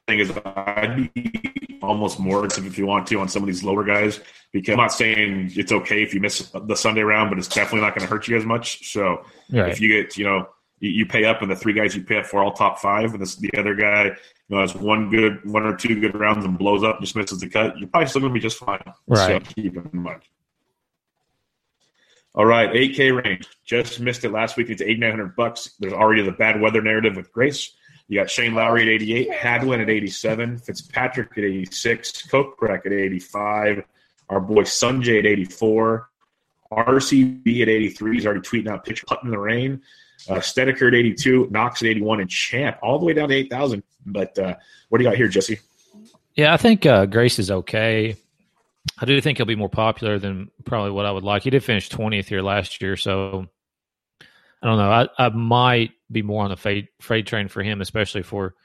Thing 0.07 0.19
is 0.19 0.31
I'd 0.45 1.13
be 1.13 1.79
almost 1.81 2.19
more 2.19 2.45
if 2.45 2.77
you 2.77 2.85
want 2.85 3.07
to 3.07 3.19
on 3.19 3.27
some 3.27 3.43
of 3.43 3.47
these 3.47 3.63
lower 3.63 3.83
guys 3.83 4.19
because 4.51 4.73
I'm 4.73 4.77
not 4.77 4.93
saying 4.93 5.51
it's 5.55 5.71
okay 5.71 6.03
if 6.03 6.13
you 6.13 6.19
miss 6.19 6.49
the 6.49 6.75
Sunday 6.75 7.01
round, 7.01 7.29
but 7.29 7.39
it's 7.39 7.47
definitely 7.47 7.81
not 7.81 7.95
going 7.95 8.07
to 8.07 8.13
hurt 8.13 8.27
you 8.27 8.37
as 8.37 8.45
much. 8.45 8.91
So 8.91 9.25
Right. 9.51 9.69
if 9.71 9.81
you 9.81 9.89
get, 9.89 10.17
you 10.17 10.25
know, 10.25 10.49
you, 10.79 10.91
you 10.91 11.05
pay 11.05 11.25
up 11.25 11.41
and 11.41 11.49
the 11.49 11.55
three 11.55 11.73
guys 11.73 11.95
you 11.95 12.03
pay 12.03 12.19
up 12.19 12.25
for 12.25 12.43
all 12.43 12.51
top 12.51 12.79
five, 12.79 13.13
and 13.13 13.21
this 13.21 13.35
the 13.35 13.51
other 13.57 13.75
guy, 13.75 14.05
you 14.05 14.15
know, 14.49 14.61
has 14.61 14.75
one 14.75 15.09
good, 15.09 15.43
one 15.49 15.63
or 15.63 15.75
two 15.75 15.99
good 15.99 16.15
rounds 16.15 16.45
and 16.45 16.57
blows 16.57 16.83
up, 16.83 16.99
just 16.99 17.15
misses 17.15 17.39
the 17.39 17.49
cut, 17.49 17.77
you're 17.77 17.87
probably 17.89 18.07
still 18.07 18.21
going 18.21 18.31
to 18.31 18.33
be 18.33 18.39
just 18.41 18.57
fine. 18.57 18.83
Right. 19.07 19.45
So 19.45 19.53
keep 19.53 19.75
in 19.75 19.89
mind. 19.93 20.21
All 22.35 22.45
right, 22.45 22.71
8K 22.71 23.23
range. 23.23 23.47
Just 23.63 23.99
missed 23.99 24.25
it 24.25 24.31
last 24.31 24.57
week. 24.57 24.69
It's 24.69 24.81
8,900 24.81 25.35
bucks. 25.35 25.75
There's 25.79 25.93
already 25.93 26.23
the 26.23 26.31
bad 26.31 26.59
weather 26.59 26.81
narrative 26.81 27.15
with 27.15 27.31
Grace. 27.31 27.73
You 28.13 28.19
got 28.19 28.29
Shane 28.29 28.53
Lowry 28.53 28.83
at 28.83 28.89
88, 28.89 29.33
Hadwin 29.33 29.81
at 29.81 29.89
87, 29.89 30.59
Fitzpatrick 30.59 31.31
at 31.35 31.45
86, 31.45 32.27
Kokrak 32.27 32.85
at 32.85 32.93
85, 32.93 33.83
our 34.29 34.39
boy 34.39 34.61
Sungjae 34.61 35.17
at 35.17 35.25
84, 35.25 36.11
RCB 36.71 37.61
at 37.63 37.69
83. 37.69 38.13
He's 38.13 38.27
already 38.27 38.41
tweeting 38.41 38.67
out 38.67 38.85
pitch 38.85 39.03
putting 39.07 39.29
in 39.29 39.31
the 39.31 39.39
rain. 39.39 39.81
Uh, 40.29 40.39
Snedeker 40.39 40.89
at 40.89 40.93
82, 40.93 41.47
Knox 41.49 41.81
at 41.81 41.87
81, 41.87 42.21
and 42.21 42.29
Champ 42.29 42.77
all 42.83 42.99
the 42.99 43.05
way 43.05 43.13
down 43.13 43.29
to 43.29 43.35
8,000. 43.35 43.81
But 44.05 44.37
uh, 44.37 44.57
what 44.89 44.99
do 44.99 45.05
you 45.05 45.09
got 45.09 45.17
here, 45.17 45.27
Jesse? 45.27 45.57
Yeah, 46.35 46.53
I 46.53 46.57
think 46.57 46.85
uh, 46.85 47.07
Grace 47.07 47.39
is 47.39 47.49
okay. 47.49 48.15
I 48.99 49.05
do 49.05 49.19
think 49.21 49.39
he'll 49.39 49.47
be 49.47 49.55
more 49.55 49.69
popular 49.69 50.19
than 50.19 50.51
probably 50.65 50.91
what 50.91 51.07
I 51.07 51.11
would 51.11 51.23
like. 51.23 51.41
He 51.41 51.49
did 51.49 51.63
finish 51.63 51.89
20th 51.89 52.25
here 52.25 52.43
last 52.43 52.79
year, 52.79 52.95
so 52.95 53.47
I 54.63 54.67
don't 54.67 54.77
know. 54.77 54.91
I, 54.91 55.09
I 55.17 55.29
might 55.29 55.91
be 56.09 56.21
more 56.21 56.43
on 56.43 56.49
the 56.49 56.55
freight, 56.55 56.87
freight 57.01 57.27
train 57.27 57.49
for 57.49 57.61
him, 57.61 57.81
especially 57.81 58.23
for 58.23 58.55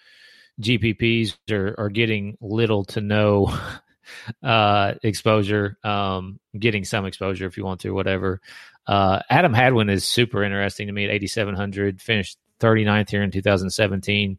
GPPs 0.60 1.36
are, 1.50 1.74
are 1.76 1.88
getting 1.88 2.38
little 2.40 2.84
to 2.86 3.00
no 3.00 3.52
uh, 4.42 4.94
exposure, 5.02 5.76
um, 5.82 6.38
getting 6.56 6.84
some 6.84 7.04
exposure 7.04 7.46
if 7.46 7.56
you 7.56 7.64
want 7.64 7.80
to, 7.80 7.90
whatever. 7.90 8.40
Uh, 8.86 9.20
Adam 9.28 9.52
Hadwin 9.52 9.90
is 9.90 10.04
super 10.04 10.44
interesting 10.44 10.86
to 10.86 10.92
me 10.92 11.04
at 11.04 11.10
8,700, 11.10 12.00
finished 12.00 12.38
39th 12.60 13.10
here 13.10 13.22
in 13.22 13.32
2017. 13.32 14.38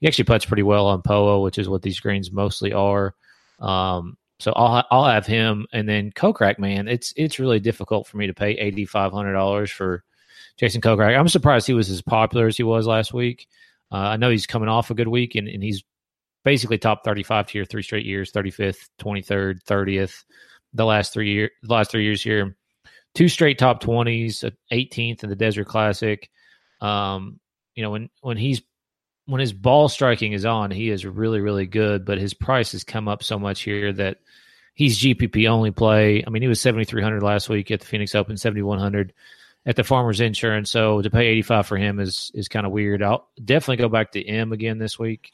He 0.00 0.06
actually 0.06 0.24
puts 0.24 0.44
pretty 0.44 0.62
well 0.62 0.86
on 0.88 1.00
POA, 1.00 1.40
which 1.40 1.58
is 1.58 1.70
what 1.70 1.82
these 1.82 2.00
greens 2.00 2.30
mostly 2.30 2.74
are. 2.74 3.14
Um, 3.60 4.18
so 4.40 4.52
I'll 4.54 4.84
I'll 4.92 5.04
have 5.04 5.26
him, 5.26 5.66
and 5.72 5.88
then 5.88 6.12
Kokrak, 6.12 6.60
man, 6.60 6.86
it's 6.86 7.12
it's 7.16 7.40
really 7.40 7.58
difficult 7.58 8.06
for 8.06 8.18
me 8.18 8.28
to 8.28 8.34
pay 8.34 8.52
eighty 8.52 8.84
five 8.84 9.10
hundred 9.10 9.32
dollars 9.32 9.68
for 9.68 10.04
Jason 10.58 10.80
Kokrak. 10.80 11.18
I'm 11.18 11.28
surprised 11.28 11.66
he 11.66 11.74
was 11.74 11.90
as 11.90 12.02
popular 12.02 12.46
as 12.46 12.56
he 12.56 12.62
was 12.62 12.86
last 12.86 13.14
week. 13.14 13.46
Uh, 13.90 13.96
I 13.96 14.16
know 14.16 14.30
he's 14.30 14.46
coming 14.46 14.68
off 14.68 14.90
a 14.90 14.94
good 14.94 15.08
week, 15.08 15.34
and, 15.34 15.48
and 15.48 15.62
he's 15.62 15.84
basically 16.44 16.78
top 16.78 17.04
thirty 17.04 17.22
five 17.22 17.48
here 17.48 17.64
three 17.64 17.82
straight 17.82 18.06
years, 18.06 18.30
thirty 18.30 18.50
fifth, 18.50 18.90
twenty 18.98 19.22
third, 19.22 19.62
thirtieth, 19.64 20.24
the 20.74 20.84
last 20.84 21.12
three 21.12 21.32
year 21.32 21.50
the 21.62 21.72
last 21.72 21.90
three 21.90 22.04
years 22.04 22.22
here, 22.22 22.56
two 23.14 23.28
straight 23.28 23.58
top 23.58 23.80
twenties, 23.80 24.44
eighteenth 24.70 25.24
in 25.24 25.30
the 25.30 25.36
Desert 25.36 25.66
Classic. 25.66 26.28
Um, 26.80 27.40
you 27.74 27.82
know 27.82 27.90
when 27.90 28.10
when 28.20 28.36
he's 28.36 28.62
when 29.28 29.40
his 29.40 29.52
ball 29.52 29.88
striking 29.88 30.32
is 30.32 30.46
on, 30.46 30.70
he 30.70 30.88
is 30.88 31.04
really, 31.04 31.40
really 31.40 31.66
good. 31.66 32.04
But 32.04 32.18
his 32.18 32.32
price 32.34 32.72
has 32.72 32.82
come 32.82 33.08
up 33.08 33.22
so 33.22 33.38
much 33.38 33.60
here 33.60 33.92
that 33.92 34.18
he's 34.74 34.98
GPP 34.98 35.48
only 35.48 35.70
play. 35.70 36.24
I 36.26 36.30
mean, 36.30 36.42
he 36.42 36.48
was 36.48 36.60
seventy 36.60 36.84
three 36.84 37.02
hundred 37.02 37.22
last 37.22 37.48
week 37.48 37.70
at 37.70 37.80
the 37.80 37.86
Phoenix 37.86 38.14
Open, 38.14 38.36
seventy 38.36 38.62
one 38.62 38.78
hundred 38.78 39.12
at 39.66 39.76
the 39.76 39.84
Farmers 39.84 40.20
Insurance. 40.20 40.70
So 40.70 41.02
to 41.02 41.10
pay 41.10 41.26
eighty 41.26 41.42
five 41.42 41.66
for 41.66 41.76
him 41.76 42.00
is 42.00 42.30
is 42.34 42.48
kind 42.48 42.66
of 42.66 42.72
weird. 42.72 43.02
I'll 43.02 43.28
definitely 43.42 43.76
go 43.76 43.88
back 43.88 44.12
to 44.12 44.20
Im 44.20 44.52
again 44.52 44.78
this 44.78 44.98
week. 44.98 45.32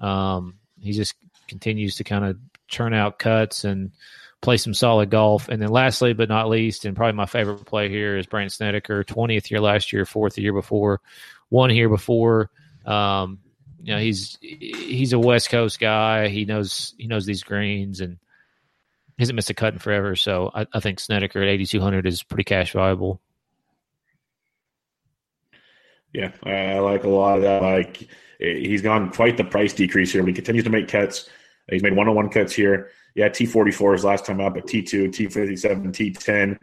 Um, 0.00 0.58
he 0.80 0.92
just 0.92 1.14
continues 1.48 1.96
to 1.96 2.04
kind 2.04 2.24
of 2.24 2.38
churn 2.68 2.94
out 2.94 3.18
cuts 3.18 3.64
and 3.64 3.92
play 4.40 4.56
some 4.56 4.74
solid 4.74 5.10
golf. 5.10 5.48
And 5.48 5.62
then 5.62 5.68
lastly, 5.68 6.14
but 6.14 6.28
not 6.28 6.48
least, 6.48 6.84
and 6.84 6.96
probably 6.96 7.12
my 7.12 7.26
favorite 7.26 7.64
play 7.64 7.88
here 7.88 8.16
is 8.16 8.26
Brandt 8.26 8.52
Snedeker, 8.52 9.04
twentieth 9.04 9.50
year 9.50 9.60
last 9.60 9.92
year, 9.92 10.04
fourth 10.04 10.38
year 10.38 10.52
before, 10.52 11.00
one 11.48 11.70
here 11.70 11.88
before. 11.88 12.50
Um, 12.84 13.38
you 13.82 13.94
know, 13.94 14.00
he's 14.00 14.38
he's 14.40 15.12
a 15.12 15.18
West 15.18 15.50
Coast 15.50 15.80
guy. 15.80 16.28
He 16.28 16.44
knows 16.44 16.94
he 16.98 17.06
knows 17.06 17.26
these 17.26 17.42
greens 17.42 18.00
and 18.00 18.18
he 19.16 19.22
hasn't 19.22 19.36
missed 19.36 19.50
a 19.50 19.54
cut 19.54 19.74
in 19.74 19.78
forever. 19.78 20.16
So 20.16 20.50
I, 20.54 20.66
I 20.72 20.80
think 20.80 20.98
Snedeker 20.98 21.42
at 21.42 21.48
eighty 21.48 21.66
two 21.66 21.80
hundred 21.80 22.06
is 22.06 22.22
pretty 22.22 22.44
cash 22.44 22.72
valuable. 22.72 23.20
Yeah, 26.12 26.32
I 26.44 26.78
like 26.78 27.04
a 27.04 27.08
lot 27.08 27.36
of 27.36 27.42
that. 27.42 27.62
Like 27.62 28.08
he's 28.38 28.82
gone 28.82 29.10
quite 29.10 29.36
the 29.36 29.44
price 29.44 29.72
decrease 29.72 30.12
here, 30.12 30.22
but 30.22 30.28
he 30.28 30.34
continues 30.34 30.64
to 30.64 30.70
make 30.70 30.88
cuts. 30.88 31.30
He's 31.70 31.82
made 31.82 31.96
one-on-one 31.96 32.28
cuts 32.28 32.52
here. 32.52 32.90
Yeah, 33.14 33.28
T 33.28 33.46
forty 33.46 33.70
four 33.70 33.94
is 33.94 34.04
last 34.04 34.26
time 34.26 34.40
up, 34.40 34.54
but 34.54 34.66
T 34.66 34.82
two, 34.82 35.10
T 35.10 35.26
fifty 35.26 35.56
seven, 35.56 35.92
T 35.92 36.12
ten. 36.12 36.58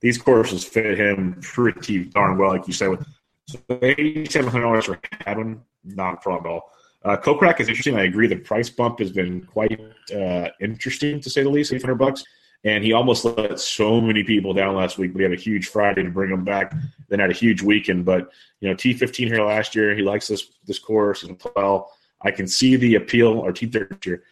These 0.00 0.18
courses 0.18 0.64
fit 0.64 0.98
him 0.98 1.38
pretty 1.42 2.04
darn 2.06 2.36
well, 2.38 2.50
like 2.50 2.66
you 2.66 2.72
said. 2.72 2.90
With 2.90 3.06
so 3.46 3.58
eighty 3.82 4.24
seven 4.26 4.50
hundred 4.50 4.64
dollars 4.64 4.84
for 4.86 5.00
Hadwin, 5.24 5.60
not 5.84 6.14
a 6.14 6.16
problem 6.18 6.46
at 6.46 6.50
all. 6.50 6.70
Uh, 7.04 7.16
Kokrak 7.16 7.60
is 7.60 7.68
interesting. 7.68 7.96
I 7.96 8.04
agree. 8.04 8.28
The 8.28 8.36
price 8.36 8.70
bump 8.70 9.00
has 9.00 9.10
been 9.10 9.42
quite 9.46 9.80
uh, 10.14 10.48
interesting 10.60 11.20
to 11.20 11.30
say 11.30 11.42
the 11.42 11.50
least. 11.50 11.72
Eight 11.72 11.82
hundred 11.82 11.96
bucks, 11.96 12.24
and 12.64 12.84
he 12.84 12.92
almost 12.92 13.24
let 13.24 13.58
so 13.58 14.00
many 14.00 14.22
people 14.22 14.54
down 14.54 14.76
last 14.76 14.98
week. 14.98 15.12
We 15.14 15.22
had 15.22 15.32
a 15.32 15.36
huge 15.36 15.68
Friday 15.68 16.02
to 16.02 16.10
bring 16.10 16.30
him 16.30 16.44
back. 16.44 16.74
Then 17.08 17.18
had 17.18 17.30
a 17.30 17.34
huge 17.34 17.62
weekend. 17.62 18.04
But 18.04 18.30
you 18.60 18.68
know, 18.68 18.74
T 18.74 18.92
fifteen 18.92 19.28
here 19.28 19.44
last 19.44 19.74
year. 19.74 19.94
He 19.94 20.02
likes 20.02 20.28
this 20.28 20.50
this 20.66 20.78
course 20.78 21.24
as 21.24 21.30
well. 21.56 21.92
I 22.22 22.30
can 22.30 22.46
see 22.46 22.76
the 22.76 22.94
appeal, 22.94 23.38
or 23.38 23.52
T 23.52 23.66
thirteen 23.66 23.98
here, 24.02 24.22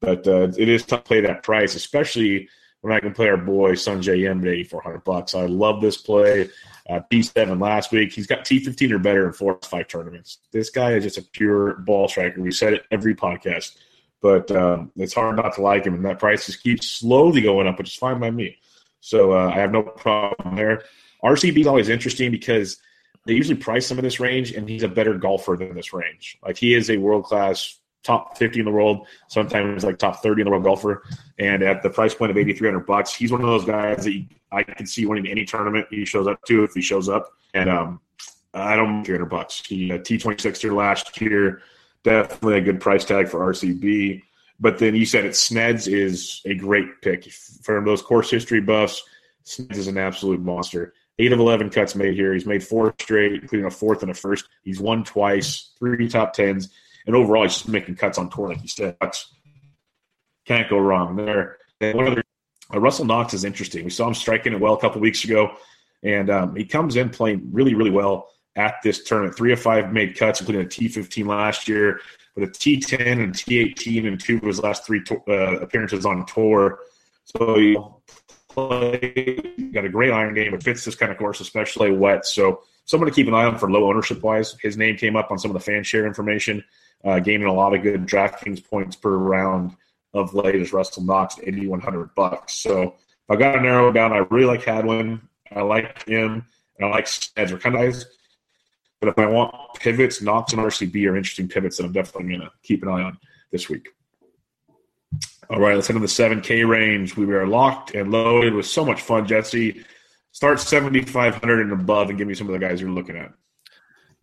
but 0.00 0.26
uh, 0.26 0.48
it 0.58 0.68
is 0.68 0.84
tough 0.84 1.04
to 1.04 1.08
play 1.08 1.20
that 1.20 1.42
price, 1.42 1.74
especially 1.74 2.48
when 2.80 2.92
I 2.92 2.98
can 2.98 3.14
play 3.14 3.28
our 3.28 3.36
boy 3.36 3.72
Sungjae 3.72 4.28
Im 4.28 4.40
at 4.40 4.48
eighty 4.48 4.64
four 4.64 4.82
hundred 4.82 5.04
bucks. 5.04 5.34
I 5.34 5.46
love 5.46 5.80
this 5.80 5.96
play. 5.96 6.50
Uh, 6.90 6.98
T7 7.12 7.60
last 7.60 7.92
week. 7.92 8.12
He's 8.12 8.26
got 8.26 8.44
T15 8.44 8.90
or 8.90 8.98
better 8.98 9.24
in 9.28 9.32
four 9.32 9.54
or 9.54 9.60
five 9.62 9.86
tournaments. 9.86 10.38
This 10.50 10.68
guy 10.68 10.94
is 10.94 11.04
just 11.04 11.16
a 11.16 11.22
pure 11.22 11.74
ball 11.74 12.08
striker. 12.08 12.40
We 12.40 12.50
said 12.50 12.72
it 12.72 12.82
every 12.90 13.14
podcast, 13.14 13.76
but 14.22 14.50
um, 14.52 14.92
it's 14.96 15.12
hard 15.12 15.36
not 15.36 15.54
to 15.56 15.62
like 15.62 15.84
him. 15.84 15.94
And 15.94 16.04
that 16.06 16.18
price 16.18 16.46
just 16.46 16.62
keeps 16.62 16.88
slowly 16.88 17.42
going 17.42 17.66
up, 17.66 17.76
which 17.76 17.90
is 17.90 17.96
fine 17.96 18.20
by 18.20 18.30
me. 18.30 18.56
So 19.00 19.32
uh, 19.32 19.48
I 19.48 19.58
have 19.58 19.72
no 19.72 19.82
problem 19.82 20.56
there. 20.56 20.84
RCB 21.22 21.60
is 21.60 21.66
always 21.66 21.88
interesting 21.88 22.30
because 22.30 22.78
they 23.26 23.34
usually 23.34 23.58
price 23.58 23.90
him 23.90 23.98
in 23.98 24.04
this 24.04 24.20
range, 24.20 24.52
and 24.52 24.68
he's 24.68 24.84
a 24.84 24.88
better 24.88 25.14
golfer 25.14 25.56
than 25.56 25.74
this 25.74 25.92
range. 25.92 26.38
Like 26.42 26.56
he 26.56 26.74
is 26.74 26.88
a 26.88 26.96
world 26.96 27.24
class 27.24 27.78
top 28.02 28.36
50 28.36 28.60
in 28.60 28.64
the 28.64 28.70
world, 28.70 29.06
sometimes 29.28 29.84
like 29.84 29.98
top 29.98 30.22
30 30.22 30.42
in 30.42 30.44
the 30.46 30.50
world 30.50 30.64
golfer. 30.64 31.02
And 31.38 31.62
at 31.62 31.82
the 31.82 31.90
price 31.90 32.14
point 32.14 32.30
of 32.30 32.36
8,300 32.36 32.80
bucks, 32.86 33.14
he's 33.14 33.30
one 33.30 33.40
of 33.40 33.46
those 33.46 33.64
guys 33.64 34.04
that 34.04 34.12
you, 34.12 34.26
I 34.50 34.62
can 34.62 34.86
see 34.86 35.06
winning 35.06 35.28
any 35.28 35.44
tournament 35.44 35.86
he 35.90 36.04
shows 36.04 36.26
up 36.26 36.42
to 36.46 36.64
if 36.64 36.74
he 36.74 36.82
shows 36.82 37.08
up. 37.08 37.30
And 37.54 37.70
um, 37.70 38.00
I 38.54 38.76
don't 38.76 39.04
300 39.04 39.26
bucks. 39.26 39.62
He 39.64 39.88
had 39.88 40.04
T26 40.04 40.58
here 40.58 40.72
last 40.72 41.20
year, 41.20 41.62
definitely 42.04 42.58
a 42.58 42.62
good 42.62 42.80
price 42.80 43.04
tag 43.04 43.28
for 43.28 43.40
RCB. 43.40 44.22
But 44.60 44.78
then 44.78 44.94
you 44.94 45.06
said 45.06 45.24
it, 45.24 45.32
Sneds 45.32 45.92
is 45.92 46.40
a 46.44 46.54
great 46.54 47.02
pick 47.02 47.30
for 47.30 47.82
those 47.84 48.02
course 48.02 48.30
history 48.30 48.60
buffs. 48.60 49.02
Sneds 49.44 49.76
is 49.76 49.88
an 49.88 49.98
absolute 49.98 50.40
monster. 50.40 50.94
Eight 51.18 51.32
of 51.32 51.40
11 51.40 51.70
cuts 51.70 51.94
made 51.94 52.14
here. 52.14 52.32
He's 52.32 52.46
made 52.46 52.62
four 52.62 52.94
straight, 53.00 53.32
including 53.34 53.66
a 53.66 53.70
fourth 53.70 54.02
and 54.02 54.10
a 54.10 54.14
first. 54.14 54.48
He's 54.62 54.80
won 54.80 55.04
twice, 55.04 55.72
three 55.78 56.08
top 56.08 56.32
tens. 56.32 56.70
And 57.06 57.16
overall, 57.16 57.42
he's 57.42 57.54
just 57.54 57.68
making 57.68 57.96
cuts 57.96 58.18
on 58.18 58.30
tour, 58.30 58.48
like 58.48 58.62
you 58.62 58.68
said. 58.68 58.96
Can't 60.46 60.70
go 60.70 60.78
wrong 60.78 61.16
there. 61.16 61.58
And 61.80 61.96
one 61.96 62.06
other, 62.08 62.22
uh, 62.72 62.80
Russell 62.80 63.04
Knox 63.04 63.34
is 63.34 63.44
interesting. 63.44 63.84
We 63.84 63.90
saw 63.90 64.08
him 64.08 64.14
striking 64.14 64.52
it 64.52 64.60
well 64.60 64.74
a 64.74 64.80
couple 64.80 65.00
weeks 65.00 65.24
ago, 65.24 65.56
and 66.02 66.30
um, 66.30 66.56
he 66.56 66.64
comes 66.64 66.96
in 66.96 67.10
playing 67.10 67.48
really, 67.52 67.74
really 67.74 67.90
well 67.90 68.28
at 68.56 68.76
this 68.82 69.02
tournament. 69.04 69.36
Three 69.36 69.52
of 69.52 69.60
five 69.60 69.92
made 69.92 70.16
cuts, 70.18 70.40
including 70.40 70.64
a 70.66 70.68
T15 70.68 71.26
last 71.26 71.68
year, 71.68 72.00
with 72.34 72.48
a 72.48 72.52
T10 72.52 73.22
and 73.22 73.34
T18 73.34 74.06
and 74.06 74.20
two 74.20 74.36
of 74.36 74.42
his 74.42 74.62
last 74.62 74.86
three 74.86 75.02
to- 75.04 75.22
uh, 75.28 75.56
appearances 75.60 76.04
on 76.06 76.26
tour. 76.26 76.78
So 77.24 77.54
he 77.58 77.76
play, 78.48 79.36
got 79.72 79.84
a 79.84 79.88
great 79.88 80.10
iron 80.12 80.34
game. 80.34 80.54
It 80.54 80.62
fits 80.62 80.84
this 80.84 80.94
kind 80.94 81.10
of 81.10 81.18
course, 81.18 81.40
especially 81.40 81.90
wet. 81.92 82.26
So 82.26 82.62
someone 82.84 83.08
to 83.08 83.14
keep 83.14 83.28
an 83.28 83.34
eye 83.34 83.44
on 83.44 83.58
for 83.58 83.70
low 83.70 83.88
ownership 83.88 84.22
wise. 84.22 84.56
His 84.60 84.76
name 84.76 84.96
came 84.96 85.16
up 85.16 85.30
on 85.30 85.38
some 85.38 85.50
of 85.50 85.54
the 85.54 85.60
fan 85.60 85.82
share 85.84 86.06
information, 86.06 86.62
uh, 87.04 87.20
gaining 87.20 87.46
a 87.46 87.52
lot 87.52 87.74
of 87.74 87.82
good 87.82 88.06
DraftKings 88.06 88.64
points 88.68 88.96
per 88.96 89.16
round 89.16 89.76
of 90.14 90.34
late 90.34 90.56
as 90.56 90.72
Russell 90.72 91.02
Knox, 91.04 91.36
eighty 91.42 91.66
one 91.66 91.80
hundred 91.80 92.14
bucks. 92.14 92.54
So 92.54 92.94
I 93.30 93.36
got 93.36 93.52
to 93.52 93.60
narrow 93.60 93.90
down, 93.92 94.12
I 94.12 94.18
really 94.30 94.46
like 94.46 94.62
Hadwin. 94.62 95.20
I 95.54 95.62
like 95.62 96.06
him, 96.06 96.44
and 96.78 96.88
I 96.88 96.90
like 96.90 97.06
Sneds. 97.06 97.58
kind 97.60 97.74
of 97.76 97.80
guys. 97.82 98.06
But 99.02 99.08
if 99.08 99.18
I 99.18 99.26
want 99.26 99.52
pivots, 99.80 100.22
Knox 100.22 100.52
and 100.52 100.62
RCB 100.62 101.10
are 101.10 101.16
interesting 101.16 101.48
pivots 101.48 101.76
that 101.76 101.84
I'm 101.84 101.92
definitely 101.92 102.28
going 102.28 102.42
to 102.42 102.52
keep 102.62 102.84
an 102.84 102.88
eye 102.88 103.02
on 103.02 103.18
this 103.50 103.68
week. 103.68 103.88
All 105.50 105.58
right, 105.58 105.74
let's 105.74 105.88
head 105.88 105.94
to 105.94 105.98
the 105.98 106.06
7K 106.06 106.68
range. 106.68 107.16
We 107.16 107.24
are 107.34 107.44
locked 107.44 107.96
and 107.96 108.12
loaded 108.12 108.54
with 108.54 108.64
so 108.64 108.84
much 108.84 109.02
fun, 109.02 109.26
Jesse. 109.26 109.84
Start 110.30 110.60
7,500 110.60 111.60
and 111.62 111.72
above 111.72 112.10
and 112.10 112.16
give 112.16 112.28
me 112.28 112.34
some 112.34 112.46
of 112.46 112.52
the 112.52 112.60
guys 112.60 112.80
you're 112.80 112.90
looking 112.90 113.16
at. 113.16 113.32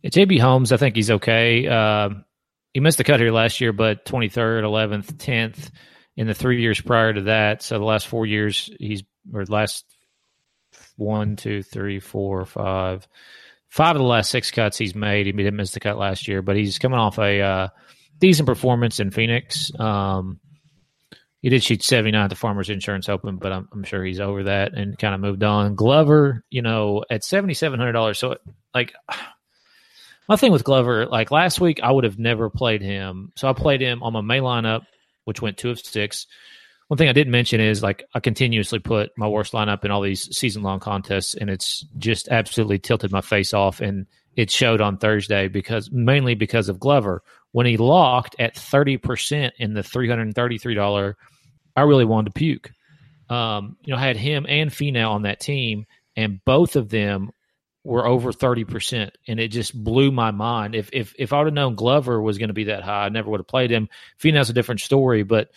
Yeah, 0.00 0.08
JB 0.08 0.40
Holmes, 0.40 0.72
I 0.72 0.78
think 0.78 0.96
he's 0.96 1.10
okay. 1.10 1.68
Uh, 1.68 2.08
he 2.72 2.80
missed 2.80 2.96
the 2.96 3.04
cut 3.04 3.20
here 3.20 3.32
last 3.32 3.60
year, 3.60 3.74
but 3.74 4.06
23rd, 4.06 4.62
11th, 4.62 5.12
10th 5.18 5.70
in 6.16 6.26
the 6.26 6.32
three 6.32 6.62
years 6.62 6.80
prior 6.80 7.12
to 7.12 7.20
that. 7.24 7.62
So 7.62 7.78
the 7.78 7.84
last 7.84 8.06
four 8.06 8.24
years, 8.24 8.70
he's, 8.78 9.02
or 9.30 9.44
last 9.44 9.84
one, 10.96 11.36
two, 11.36 11.62
three, 11.62 12.00
four, 12.00 12.46
five, 12.46 13.06
five 13.70 13.96
of 13.96 14.00
the 14.02 14.06
last 14.06 14.30
six 14.30 14.50
cuts 14.50 14.76
he's 14.76 14.94
made. 14.94 15.26
He 15.26 15.32
didn't 15.32 15.56
miss 15.56 15.72
the 15.72 15.80
cut 15.80 15.96
last 15.96 16.28
year, 16.28 16.42
but 16.42 16.56
he's 16.56 16.78
coming 16.78 16.98
off 16.98 17.18
a 17.18 17.40
uh, 17.40 17.68
decent 18.18 18.46
performance 18.46 19.00
in 19.00 19.10
Phoenix. 19.10 19.70
Um, 19.78 20.40
he 21.40 21.48
did 21.48 21.62
shoot 21.62 21.82
79 21.82 22.22
at 22.22 22.28
the 22.28 22.36
Farmers 22.36 22.68
Insurance 22.68 23.08
Open, 23.08 23.36
but 23.36 23.52
I'm, 23.52 23.68
I'm 23.72 23.84
sure 23.84 24.04
he's 24.04 24.20
over 24.20 24.42
that 24.44 24.74
and 24.74 24.98
kind 24.98 25.14
of 25.14 25.20
moved 25.20 25.42
on. 25.42 25.74
Glover, 25.74 26.44
you 26.50 26.60
know, 26.60 27.02
at 27.08 27.22
$7,700. 27.22 28.16
So, 28.16 28.36
like, 28.74 28.92
my 30.28 30.36
thing 30.36 30.52
with 30.52 30.64
Glover, 30.64 31.06
like 31.06 31.30
last 31.30 31.60
week, 31.60 31.80
I 31.82 31.92
would 31.92 32.04
have 32.04 32.18
never 32.18 32.50
played 32.50 32.82
him. 32.82 33.32
So 33.36 33.48
I 33.48 33.52
played 33.54 33.80
him 33.80 34.02
on 34.02 34.12
my 34.12 34.20
main 34.20 34.42
lineup, 34.42 34.82
which 35.24 35.40
went 35.40 35.56
two 35.56 35.70
of 35.70 35.80
six. 35.80 36.26
One 36.90 36.98
thing 36.98 37.08
I 37.08 37.12
didn't 37.12 37.30
mention 37.30 37.60
is 37.60 37.84
like 37.84 38.04
I 38.14 38.20
continuously 38.20 38.80
put 38.80 39.16
my 39.16 39.28
worst 39.28 39.52
lineup 39.52 39.84
in 39.84 39.92
all 39.92 40.00
these 40.00 40.36
season 40.36 40.64
long 40.64 40.80
contests, 40.80 41.34
and 41.34 41.48
it's 41.48 41.86
just 41.98 42.28
absolutely 42.28 42.80
tilted 42.80 43.12
my 43.12 43.20
face 43.20 43.54
off. 43.54 43.80
And 43.80 44.06
it 44.34 44.50
showed 44.50 44.80
on 44.80 44.98
Thursday 44.98 45.46
because 45.46 45.88
mainly 45.92 46.34
because 46.34 46.68
of 46.68 46.80
Glover. 46.80 47.22
When 47.52 47.66
he 47.66 47.76
locked 47.76 48.36
at 48.38 48.54
30% 48.54 49.50
in 49.58 49.74
the 49.74 49.82
$333 49.82 51.14
I 51.76 51.82
really 51.82 52.04
wanted 52.04 52.34
to 52.34 52.38
puke. 52.38 52.72
Um, 53.28 53.76
you 53.84 53.92
know, 53.92 53.98
I 54.00 54.04
had 54.04 54.16
him 54.16 54.44
and 54.48 54.70
Finau 54.70 55.10
on 55.10 55.22
that 55.22 55.38
team, 55.38 55.86
and 56.16 56.44
both 56.44 56.74
of 56.74 56.88
them 56.88 57.30
were 57.84 58.04
over 58.04 58.32
thirty 58.32 58.64
percent, 58.64 59.16
and 59.28 59.38
it 59.38 59.48
just 59.48 59.72
blew 59.72 60.10
my 60.10 60.32
mind. 60.32 60.74
If 60.74 60.90
if 60.92 61.14
if 61.16 61.32
I 61.32 61.38
would 61.38 61.46
have 61.46 61.54
known 61.54 61.76
Glover 61.76 62.20
was 62.20 62.38
going 62.38 62.48
to 62.48 62.54
be 62.54 62.64
that 62.64 62.82
high, 62.82 63.06
I 63.06 63.08
never 63.08 63.30
would 63.30 63.40
have 63.40 63.46
played 63.46 63.70
him. 63.70 63.88
Finau's 64.20 64.50
a 64.50 64.52
different 64.52 64.80
story, 64.80 65.22
but 65.22 65.50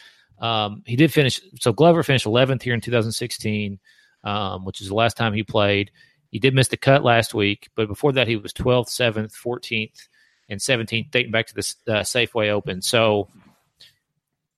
um, 0.43 0.83
he 0.85 0.97
did 0.97 1.13
finish. 1.13 1.39
So 1.61 1.71
Glover 1.71 2.03
finished 2.03 2.25
eleventh 2.25 2.61
here 2.61 2.73
in 2.73 2.81
2016, 2.81 3.79
um, 4.25 4.65
which 4.65 4.81
is 4.81 4.89
the 4.89 4.93
last 4.93 5.15
time 5.15 5.33
he 5.33 5.41
played. 5.41 5.89
He 6.31 6.39
did 6.39 6.53
miss 6.53 6.67
the 6.67 6.77
cut 6.77 7.03
last 7.03 7.33
week, 7.33 7.69
but 7.75 7.87
before 7.87 8.11
that 8.13 8.27
he 8.27 8.35
was 8.35 8.51
12th, 8.53 8.89
7th, 8.89 9.33
14th, 9.33 10.07
and 10.49 10.59
17th, 10.59 11.11
dating 11.11 11.31
back 11.31 11.45
to 11.47 11.53
the 11.53 11.75
uh, 11.87 12.01
Safeway 12.01 12.49
Open. 12.49 12.81
So 12.81 13.29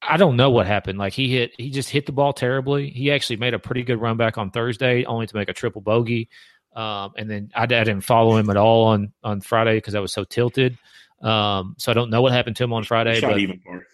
I 0.01 0.17
don't 0.17 0.37
know 0.37 0.49
what 0.49 0.65
happened. 0.65 0.97
Like 0.97 1.13
he 1.13 1.29
hit, 1.29 1.51
he 1.57 1.69
just 1.69 1.89
hit 1.89 2.05
the 2.07 2.13
ball 2.13 2.33
terribly. 2.33 2.89
He 2.89 3.11
actually 3.11 3.35
made 3.35 3.53
a 3.53 3.59
pretty 3.59 3.83
good 3.83 4.01
run 4.01 4.17
back 4.17 4.37
on 4.37 4.51
Thursday, 4.51 5.05
only 5.05 5.27
to 5.27 5.35
make 5.35 5.49
a 5.49 5.53
triple 5.53 5.81
bogey. 5.81 6.29
Um, 6.75 7.13
and 7.15 7.29
then 7.29 7.51
I, 7.53 7.63
I, 7.63 7.65
didn't 7.65 8.01
follow 8.01 8.37
him 8.37 8.49
at 8.49 8.57
all 8.57 8.87
on 8.87 9.13
on 9.23 9.39
Friday 9.39 9.75
because 9.75 9.95
I 9.95 9.99
was 9.99 10.11
so 10.11 10.23
tilted. 10.23 10.77
Um, 11.21 11.75
so 11.77 11.91
I 11.91 11.93
don't 11.93 12.09
know 12.09 12.21
what 12.21 12.33
happened 12.33 12.55
to 12.57 12.63
him 12.63 12.73
on 12.73 12.83
Friday. 12.83 13.19
Shot 13.19 13.37
even 13.37 13.61
more. 13.65 13.85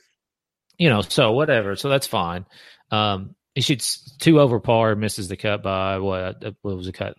You 0.82 0.90
know, 0.90 1.02
so 1.02 1.32
whatever. 1.32 1.76
So 1.76 1.90
that's 1.90 2.08
fine. 2.08 2.46
Um, 2.90 3.36
he 3.54 3.62
shoots 3.62 4.16
two 4.18 4.40
over 4.40 4.60
par, 4.60 4.96
misses 4.96 5.28
the 5.28 5.38
cut 5.38 5.62
by 5.62 6.00
what? 6.00 6.44
What 6.62 6.78
was 6.78 6.88
the 6.88 6.92
cut? 6.92 7.16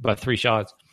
By 0.00 0.16
three 0.16 0.36
shots. 0.36 0.74
I 0.80 0.84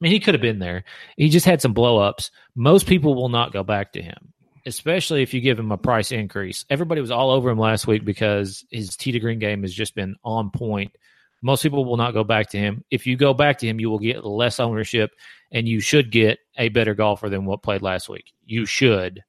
mean, 0.00 0.12
he 0.12 0.20
could 0.20 0.34
have 0.34 0.40
been 0.40 0.58
there. 0.58 0.84
He 1.16 1.28
just 1.30 1.46
had 1.46 1.60
some 1.60 1.72
blow 1.72 1.98
ups. 1.98 2.30
Most 2.54 2.86
people 2.86 3.14
will 3.14 3.28
not 3.28 3.52
go 3.52 3.62
back 3.62 3.92
to 3.94 4.02
him 4.02 4.34
especially 4.66 5.22
if 5.22 5.34
you 5.34 5.40
give 5.40 5.58
him 5.58 5.72
a 5.72 5.78
price 5.78 6.12
increase. 6.12 6.64
Everybody 6.70 7.00
was 7.00 7.10
all 7.10 7.30
over 7.30 7.50
him 7.50 7.58
last 7.58 7.86
week 7.86 8.04
because 8.04 8.64
his 8.70 8.96
tee 8.96 9.12
to 9.12 9.20
green 9.20 9.38
game 9.38 9.62
has 9.62 9.74
just 9.74 9.94
been 9.94 10.16
on 10.24 10.50
point. 10.50 10.96
Most 11.42 11.62
people 11.62 11.84
will 11.84 11.98
not 11.98 12.14
go 12.14 12.24
back 12.24 12.50
to 12.50 12.58
him. 12.58 12.82
If 12.90 13.06
you 13.06 13.16
go 13.16 13.34
back 13.34 13.58
to 13.58 13.66
him, 13.66 13.78
you 13.78 13.90
will 13.90 13.98
get 13.98 14.24
less 14.24 14.58
ownership 14.58 15.10
and 15.52 15.68
you 15.68 15.80
should 15.80 16.10
get 16.10 16.38
a 16.56 16.70
better 16.70 16.94
golfer 16.94 17.28
than 17.28 17.44
what 17.44 17.62
played 17.62 17.82
last 17.82 18.08
week. 18.08 18.32
You 18.46 18.64
should. 18.64 19.22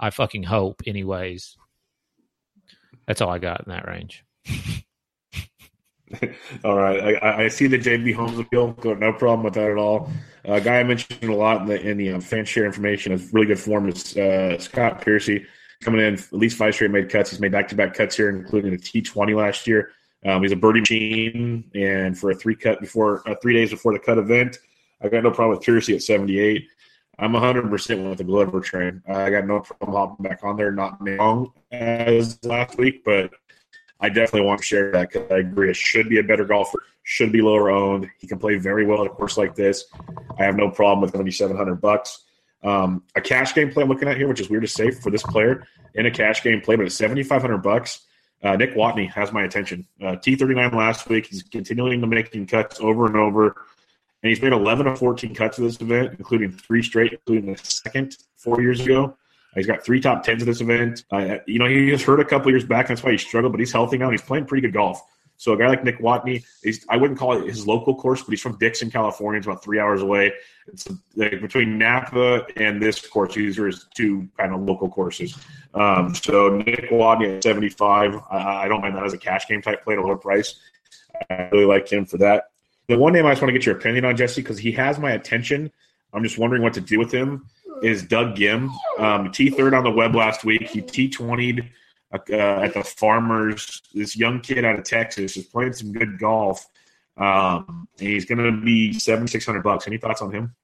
I 0.00 0.10
fucking 0.10 0.42
hope, 0.42 0.82
anyways. 0.86 1.56
That's 3.06 3.20
all 3.20 3.30
I 3.30 3.38
got 3.38 3.66
in 3.66 3.70
that 3.70 3.86
range. 3.86 4.24
all 6.64 6.76
right, 6.76 7.16
I, 7.22 7.44
I, 7.44 7.48
see 7.48 7.66
the 7.66 7.78
JB 7.78 8.14
Holmes 8.14 8.38
appeal. 8.38 8.76
No 8.84 9.12
problem 9.12 9.42
with 9.42 9.54
that 9.54 9.70
at 9.70 9.76
all. 9.76 10.10
A 10.44 10.54
uh, 10.54 10.60
guy 10.60 10.78
I 10.78 10.84
mentioned 10.84 11.24
a 11.24 11.34
lot 11.34 11.62
in 11.62 11.66
the, 11.66 11.80
in 11.80 11.96
the 11.96 12.12
um, 12.12 12.20
fan 12.20 12.44
share 12.44 12.64
information 12.64 13.12
is 13.12 13.32
really 13.32 13.48
good 13.48 13.58
form 13.58 13.88
is 13.88 14.16
uh, 14.16 14.56
Scott 14.58 15.02
Piercy 15.02 15.44
coming 15.82 16.00
in 16.00 16.14
at 16.14 16.32
least 16.32 16.56
five 16.56 16.74
straight 16.74 16.90
made 16.90 17.10
cuts. 17.10 17.30
He's 17.30 17.40
made 17.40 17.52
back 17.52 17.68
to 17.68 17.74
back 17.74 17.94
cuts 17.94 18.16
here, 18.16 18.30
including 18.30 18.72
a 18.72 18.78
T 18.78 19.02
twenty 19.02 19.34
last 19.34 19.66
year. 19.66 19.90
Um, 20.24 20.42
he's 20.42 20.52
a 20.52 20.56
birdie 20.56 20.80
machine, 20.80 21.70
and 21.74 22.16
for 22.16 22.30
a 22.30 22.34
three 22.34 22.54
cut 22.54 22.80
before 22.80 23.28
uh, 23.28 23.34
three 23.42 23.54
days 23.54 23.70
before 23.70 23.92
the 23.92 23.98
cut 23.98 24.18
event, 24.18 24.58
I 25.02 25.08
got 25.08 25.24
no 25.24 25.30
problem 25.30 25.56
with 25.56 25.66
Piercy 25.66 25.94
at 25.94 26.02
seventy 26.02 26.38
eight. 26.38 26.68
I'm 27.18 27.32
100 27.32 27.70
percent 27.70 28.08
with 28.08 28.18
the 28.18 28.24
Glover 28.24 28.60
train. 28.60 29.02
I 29.08 29.30
got 29.30 29.46
no 29.46 29.60
problem 29.60 29.92
hopping 29.92 30.24
back 30.24 30.44
on 30.44 30.56
there, 30.56 30.72
not 30.72 31.02
long 31.02 31.52
as 31.72 32.38
last 32.44 32.76
week, 32.76 33.04
but 33.04 33.32
I 34.00 34.08
definitely 34.08 34.42
want 34.42 34.60
to 34.60 34.66
share 34.66 34.92
that 34.92 35.10
because 35.10 35.30
I 35.30 35.38
agree. 35.38 35.70
It 35.70 35.76
should 35.76 36.08
be 36.08 36.18
a 36.18 36.22
better 36.22 36.44
golfer, 36.44 36.78
should 37.02 37.32
be 37.32 37.40
lower 37.40 37.70
owned. 37.70 38.08
He 38.18 38.26
can 38.26 38.38
play 38.38 38.56
very 38.56 38.84
well 38.84 39.00
at 39.00 39.06
a 39.06 39.10
course 39.10 39.38
like 39.38 39.54
this. 39.54 39.84
I 40.38 40.44
have 40.44 40.56
no 40.56 40.70
problem 40.70 41.00
with 41.00 41.12
going 41.12 41.24
to 41.24 41.28
be 41.28 41.32
700 41.32 41.80
bucks. 41.80 42.24
Um, 42.62 43.04
a 43.14 43.20
cash 43.20 43.54
game 43.54 43.70
play 43.70 43.82
I'm 43.82 43.88
looking 43.88 44.08
at 44.08 44.16
here, 44.16 44.28
which 44.28 44.40
is 44.40 44.50
weird 44.50 44.64
to 44.64 44.68
say 44.68 44.90
for 44.90 45.10
this 45.10 45.22
player 45.22 45.66
in 45.94 46.06
a 46.06 46.10
cash 46.10 46.42
game 46.42 46.60
play, 46.60 46.76
but 46.76 46.84
at 46.84 46.92
7,500 46.92 47.58
bucks, 47.58 48.06
uh, 48.42 48.56
Nick 48.56 48.74
Watney 48.74 49.10
has 49.10 49.32
my 49.32 49.44
attention. 49.44 49.86
Uh, 50.00 50.16
T39 50.16 50.74
last 50.74 51.08
week. 51.08 51.26
He's 51.26 51.42
continuing 51.42 52.00
to 52.00 52.06
making 52.06 52.46
cuts 52.46 52.80
over 52.80 53.06
and 53.06 53.16
over, 53.16 53.56
and 54.22 54.30
he's 54.30 54.40
made 54.42 54.52
11 54.52 54.86
of 54.86 54.98
14 54.98 55.34
cuts 55.34 55.58
of 55.58 55.64
this 55.64 55.80
event, 55.80 56.14
including 56.18 56.52
three 56.52 56.82
straight, 56.82 57.12
including 57.12 57.52
the 57.52 57.58
second 57.62 58.16
four 58.36 58.60
years 58.60 58.80
ago. 58.80 59.16
He's 59.54 59.66
got 59.66 59.84
three 59.84 60.00
top 60.00 60.22
tens 60.22 60.42
at 60.42 60.46
this 60.46 60.60
event. 60.60 61.04
Uh, 61.10 61.38
you 61.46 61.58
know, 61.58 61.66
he 61.66 61.90
was 61.90 62.02
hurt 62.02 62.20
a 62.20 62.24
couple 62.24 62.50
years 62.50 62.64
back. 62.64 62.88
That's 62.88 63.02
why 63.02 63.12
he 63.12 63.18
struggled, 63.18 63.52
but 63.52 63.60
he's 63.60 63.72
healthy 63.72 63.96
now. 63.96 64.06
And 64.06 64.12
he's 64.12 64.26
playing 64.26 64.44
pretty 64.44 64.60
good 64.60 64.74
golf. 64.74 65.02
So 65.38 65.52
a 65.52 65.56
guy 65.56 65.68
like 65.68 65.84
Nick 65.84 65.98
Watney, 66.00 66.44
I 66.88 66.96
wouldn't 66.96 67.18
call 67.18 67.34
it 67.34 67.46
his 67.46 67.66
local 67.66 67.94
course, 67.94 68.22
but 68.22 68.30
he's 68.30 68.40
from 68.40 68.56
Dixon, 68.58 68.90
California. 68.90 69.38
It's 69.38 69.46
about 69.46 69.62
three 69.62 69.78
hours 69.78 70.02
away. 70.02 70.32
It's 70.66 70.88
like 71.14 71.40
between 71.40 71.78
Napa 71.78 72.46
and 72.56 72.80
this 72.80 73.06
course. 73.06 73.34
These 73.34 73.58
are 73.58 73.66
his 73.66 73.86
two 73.94 74.28
kind 74.38 74.54
of 74.54 74.62
local 74.62 74.88
courses. 74.88 75.36
Um, 75.74 76.14
so 76.14 76.56
Nick 76.56 76.90
Watney 76.90 77.36
at 77.36 77.42
75. 77.42 78.14
I, 78.30 78.64
I, 78.64 78.68
don't 78.68 78.80
mind 78.80 78.96
that 78.96 79.04
as 79.04 79.12
a 79.12 79.18
cash 79.18 79.46
game 79.46 79.60
type 79.60 79.84
play 79.84 79.94
at 79.94 79.98
a 79.98 80.02
lower 80.02 80.16
price. 80.16 80.58
I 81.28 81.48
really 81.52 81.66
like 81.66 81.90
him 81.90 82.06
for 82.06 82.16
that. 82.18 82.44
The 82.88 82.98
one 82.98 83.12
name 83.12 83.26
I 83.26 83.32
just 83.32 83.42
want 83.42 83.48
to 83.48 83.58
get 83.58 83.66
your 83.66 83.76
opinion 83.76 84.04
on, 84.04 84.16
Jesse, 84.16 84.42
because 84.42 84.58
he 84.58 84.72
has 84.72 84.98
my 84.98 85.12
attention. 85.12 85.70
I'm 86.12 86.22
just 86.22 86.38
wondering 86.38 86.62
what 86.62 86.74
to 86.74 86.80
do 86.80 86.98
with 86.98 87.12
him 87.12 87.46
is 87.82 88.02
Doug 88.02 88.36
Ghim 88.36 88.70
Um, 88.98 89.30
T 89.32 89.50
third 89.50 89.74
on 89.74 89.84
the 89.84 89.90
web 89.90 90.14
last 90.14 90.44
week. 90.44 90.68
He 90.68 90.80
T 90.80 91.08
20'd 91.08 91.68
uh, 92.12 92.60
at 92.62 92.74
the 92.74 92.84
Farmers. 92.84 93.82
This 93.92 94.16
young 94.16 94.40
kid 94.40 94.64
out 94.64 94.78
of 94.78 94.84
Texas 94.84 95.36
is 95.36 95.44
playing 95.44 95.74
some 95.74 95.92
good 95.92 96.18
golf. 96.18 96.66
Um, 97.16 97.88
he's 97.98 98.24
going 98.24 98.38
to 98.38 98.64
be 98.64 98.92
seventy 98.92 99.30
six 99.30 99.44
hundred 99.44 99.62
bucks. 99.62 99.86
Any 99.86 99.98
thoughts 99.98 100.22
on 100.22 100.32
him? 100.32 100.54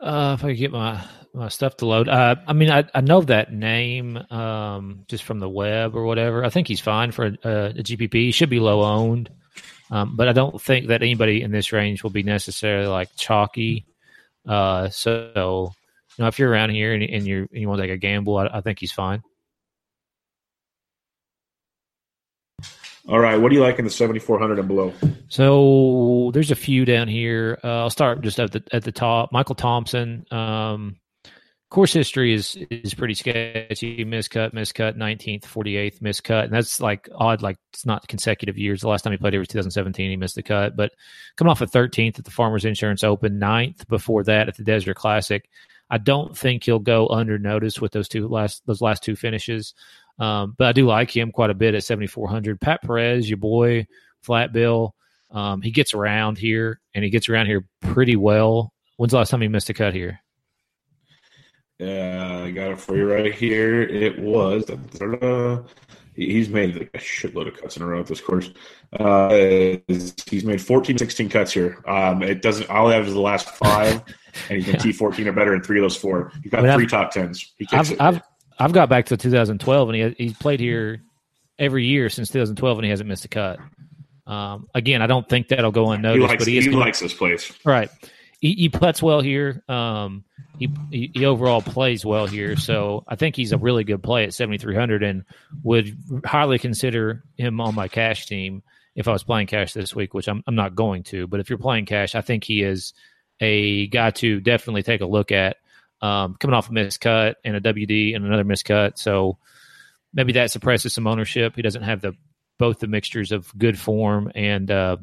Uh, 0.00 0.36
if 0.36 0.44
I 0.44 0.48
could 0.48 0.58
get 0.58 0.72
my, 0.72 1.00
my 1.32 1.48
stuff 1.48 1.76
to 1.76 1.86
load. 1.86 2.08
Uh, 2.08 2.34
I 2.44 2.52
mean, 2.54 2.70
I, 2.70 2.84
I 2.92 3.02
know 3.02 3.20
that 3.20 3.52
name 3.52 4.16
um, 4.30 5.04
just 5.06 5.22
from 5.22 5.38
the 5.38 5.48
web 5.48 5.94
or 5.94 6.04
whatever. 6.04 6.44
I 6.44 6.48
think 6.48 6.66
he's 6.66 6.80
fine 6.80 7.12
for 7.12 7.26
a, 7.26 7.30
a 7.44 7.82
GPP. 7.82 8.12
He 8.14 8.32
should 8.32 8.50
be 8.50 8.58
low 8.58 8.82
owned, 8.82 9.30
um, 9.92 10.16
but 10.16 10.26
I 10.26 10.32
don't 10.32 10.58
think 10.60 10.86
that 10.86 11.02
anybody 11.02 11.42
in 11.42 11.52
this 11.52 11.70
range 11.70 12.02
will 12.02 12.10
be 12.10 12.22
necessarily 12.22 12.86
like 12.86 13.14
chalky. 13.14 13.84
Uh, 14.48 14.88
so 14.88 15.74
you 16.16 16.22
know, 16.22 16.28
if 16.28 16.38
you're 16.38 16.48
around 16.48 16.70
here 16.70 16.94
and, 16.94 17.02
and 17.02 17.26
you 17.26 17.46
you 17.52 17.68
want 17.68 17.82
to 17.82 17.86
take 17.86 17.94
a 17.94 17.98
gamble, 17.98 18.38
I, 18.38 18.46
I 18.46 18.60
think 18.62 18.78
he's 18.78 18.90
fine. 18.90 19.22
All 23.06 23.18
right, 23.18 23.36
what 23.36 23.50
do 23.50 23.56
you 23.56 23.60
like 23.60 23.78
in 23.78 23.84
the 23.84 23.90
7400 23.90 24.60
and 24.60 24.68
below? 24.68 24.94
So 25.28 26.30
there's 26.32 26.50
a 26.50 26.54
few 26.54 26.86
down 26.86 27.06
here. 27.06 27.58
Uh, 27.62 27.80
I'll 27.80 27.90
start 27.90 28.22
just 28.22 28.40
at 28.40 28.52
the 28.52 28.64
at 28.72 28.84
the 28.84 28.92
top. 28.92 29.30
Michael 29.30 29.56
Thompson. 29.56 30.24
Um, 30.30 30.96
course 31.72 31.92
history 31.92 32.34
is 32.34 32.56
is 32.70 32.94
pretty 32.94 33.14
sketchy. 33.14 34.04
Miscut, 34.04 34.52
miscut, 34.52 34.96
19th, 34.96 35.44
48th, 35.44 36.00
miscut, 36.00 36.44
and 36.44 36.52
that's 36.52 36.80
like 36.80 37.08
odd. 37.14 37.42
Like 37.42 37.56
it's 37.72 37.86
not 37.86 38.06
consecutive 38.06 38.58
years. 38.58 38.82
The 38.82 38.88
last 38.88 39.02
time 39.02 39.12
he 39.12 39.16
played 39.16 39.32
here 39.32 39.40
was 39.40 39.48
2017. 39.48 40.10
He 40.10 40.16
missed 40.16 40.34
the 40.34 40.42
cut, 40.42 40.76
but 40.76 40.92
coming 41.36 41.50
off 41.50 41.62
a 41.62 41.66
13th 41.66 42.18
at 42.18 42.24
the 42.24 42.30
Farmers 42.30 42.64
Insurance 42.64 43.02
Open, 43.02 43.40
9th 43.40 43.88
before 43.88 44.22
that 44.24 44.48
at 44.48 44.56
the 44.56 44.64
Desert 44.64 44.96
Classic. 44.96 45.48
I 45.90 45.98
don't 45.98 46.36
think 46.36 46.64
he'll 46.64 46.78
go 46.78 47.08
under 47.08 47.38
notice 47.38 47.80
with 47.80 47.92
those 47.92 48.08
two 48.08 48.28
last 48.28 48.62
those 48.66 48.80
last 48.80 49.02
two 49.02 49.16
finishes. 49.16 49.74
Um, 50.18 50.54
but 50.56 50.68
I 50.68 50.72
do 50.72 50.86
like 50.86 51.14
him 51.14 51.32
quite 51.32 51.50
a 51.50 51.54
bit 51.54 51.74
at 51.74 51.84
7,400. 51.84 52.60
Pat 52.60 52.82
Perez, 52.82 53.28
your 53.28 53.38
boy, 53.38 53.86
flat 54.22 54.52
bill. 54.52 54.94
Um, 55.30 55.62
he 55.62 55.70
gets 55.70 55.94
around 55.94 56.36
here 56.36 56.80
and 56.94 57.02
he 57.02 57.10
gets 57.10 57.28
around 57.28 57.46
here 57.46 57.64
pretty 57.80 58.16
well. 58.16 58.72
When's 58.98 59.12
the 59.12 59.16
last 59.18 59.30
time 59.30 59.40
he 59.40 59.48
missed 59.48 59.70
a 59.70 59.74
cut 59.74 59.94
here? 59.94 60.21
Yeah, 61.82 62.42
I 62.44 62.50
got 62.52 62.70
it 62.70 62.80
for 62.80 62.96
you 62.96 63.12
right 63.12 63.34
here. 63.34 63.82
It 63.82 64.18
was. 64.18 64.64
He's 66.14 66.48
made 66.48 66.76
like 66.76 66.90
a 66.94 66.98
shitload 66.98 67.48
of 67.48 67.56
cuts 67.56 67.76
in 67.76 67.82
a 67.82 67.86
row 67.86 68.00
at 68.00 68.06
this 68.06 68.20
course. 68.20 68.50
Uh, 69.00 69.30
he's 69.88 70.44
made 70.44 70.60
14, 70.60 70.98
16 70.98 71.28
cuts 71.30 71.52
here. 71.52 71.82
Um, 71.88 72.22
it 72.22 72.42
doesn't. 72.42 72.68
All 72.68 72.88
I 72.88 72.94
have 72.94 73.06
is 73.08 73.14
the 73.14 73.20
last 73.20 73.48
five, 73.50 74.02
and 74.48 74.62
he's 74.62 74.66
been 74.66 74.78
T 74.78 74.92
fourteen 74.92 75.26
or 75.26 75.32
better 75.32 75.54
in 75.54 75.62
three 75.62 75.78
of 75.78 75.82
those 75.82 75.96
four. 75.96 76.30
He's 76.42 76.52
got 76.52 76.60
I 76.60 76.64
mean, 76.64 76.74
3 76.74 76.84
I've- 76.84 76.90
top 76.90 77.10
tens. 77.12 77.52
He 77.58 77.66
I've. 77.72 78.00
I've 78.00 78.22
I've 78.58 78.72
got 78.72 78.88
back 78.88 79.06
to 79.06 79.16
2012 79.16 79.88
and 79.88 79.96
he 79.96 80.24
he's 80.24 80.34
played 80.34 80.60
here 80.60 81.02
every 81.58 81.86
year 81.86 82.08
since 82.10 82.28
2012 82.28 82.78
and 82.78 82.84
he 82.84 82.90
hasn't 82.90 83.08
missed 83.08 83.24
a 83.24 83.28
cut. 83.28 83.58
Um, 84.26 84.68
again, 84.74 85.02
I 85.02 85.06
don't 85.08 85.28
think 85.28 85.48
that'll 85.48 85.72
go 85.72 85.88
he 85.88 85.96
unnoticed, 85.96 86.28
likes, 86.28 86.44
but 86.44 86.48
he 86.48 86.60
he 86.60 86.70
likes 86.70 87.00
this 87.00 87.14
place. 87.14 87.52
right. 87.64 87.90
He, 88.42 88.54
he 88.54 88.68
puts 88.68 89.00
well 89.00 89.20
here. 89.20 89.62
Um, 89.68 90.24
he, 90.58 90.68
he 90.90 91.10
he 91.14 91.24
overall 91.24 91.62
plays 91.62 92.04
well 92.04 92.26
here, 92.26 92.56
so 92.56 93.04
I 93.06 93.14
think 93.14 93.36
he's 93.36 93.52
a 93.52 93.56
really 93.56 93.84
good 93.84 94.02
play 94.02 94.24
at 94.24 94.34
7300 94.34 95.04
and 95.04 95.24
would 95.62 95.96
highly 96.24 96.58
consider 96.58 97.22
him 97.36 97.60
on 97.60 97.76
my 97.76 97.86
cash 97.86 98.26
team 98.26 98.64
if 98.96 99.06
I 99.06 99.12
was 99.12 99.22
playing 99.22 99.46
cash 99.46 99.72
this 99.72 99.94
week, 99.94 100.12
which 100.12 100.26
I'm 100.28 100.42
I'm 100.48 100.56
not 100.56 100.74
going 100.74 101.04
to. 101.04 101.28
But 101.28 101.38
if 101.38 101.50
you're 101.50 101.58
playing 101.58 101.86
cash, 101.86 102.16
I 102.16 102.20
think 102.20 102.42
he 102.42 102.64
is 102.64 102.94
a 103.38 103.86
guy 103.86 104.10
to 104.10 104.40
definitely 104.40 104.82
take 104.82 105.02
a 105.02 105.06
look 105.06 105.30
at. 105.30 105.58
Um, 106.00 106.34
coming 106.34 106.54
off 106.54 106.68
a 106.68 106.72
miscut 106.72 107.36
and 107.44 107.54
a 107.54 107.60
WD 107.60 108.16
and 108.16 108.26
another 108.26 108.44
miscut, 108.44 108.98
so 108.98 109.38
maybe 110.12 110.32
that 110.32 110.50
suppresses 110.50 110.92
some 110.92 111.06
ownership. 111.06 111.54
He 111.54 111.62
doesn't 111.62 111.84
have 111.84 112.00
the 112.00 112.16
both 112.58 112.80
the 112.80 112.88
mixtures 112.88 113.30
of 113.30 113.56
good 113.56 113.78
form 113.78 114.32
and 114.34 114.68
uh, 114.68 114.96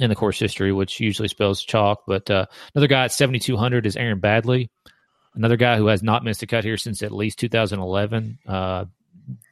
and 0.00 0.10
the 0.10 0.16
course 0.16 0.38
history, 0.38 0.72
which 0.72 1.00
usually 1.00 1.28
spells 1.28 1.62
chalk. 1.62 2.04
But 2.06 2.30
uh, 2.30 2.46
another 2.74 2.88
guy 2.88 3.04
at 3.04 3.12
7,200 3.12 3.86
is 3.86 3.96
Aaron 3.96 4.20
Baddeley, 4.20 4.68
another 5.34 5.56
guy 5.56 5.76
who 5.76 5.86
has 5.86 6.02
not 6.02 6.24
missed 6.24 6.42
a 6.42 6.46
cut 6.46 6.64
here 6.64 6.76
since 6.76 7.02
at 7.02 7.12
least 7.12 7.38
2011. 7.38 8.38
Uh, 8.46 8.86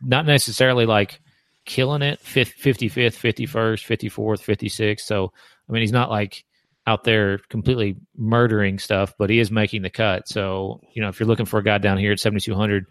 not 0.03 0.27
necessarily 0.27 0.87
like 0.87 1.21
killing 1.65 2.03
it, 2.03 2.21
55th, 2.23 3.15
51st, 3.15 4.11
54th, 4.11 4.43
56th. 4.43 5.01
So, 5.01 5.33
I 5.69 5.73
mean, 5.73 5.83
he's 5.83 5.93
not 5.93 6.11
like 6.11 6.45
out 6.87 7.05
there 7.05 7.39
completely 7.49 7.97
murdering 8.17 8.79
stuff, 8.79 9.15
but 9.17 9.31
he 9.31 9.39
is 9.39 9.51
making 9.51 9.83
the 9.83 9.91
cut. 9.91 10.29
So, 10.29 10.81
you 10.93 11.03
know, 11.03 11.09
if 11.09 11.21
you're 11.21 11.29
looking 11.29 11.47
for 11.47 11.59
a 11.59 11.65
guy 11.65 11.79
down 11.79 11.99
here 11.99 12.13
at 12.13 12.21
7,200, 12.21 12.87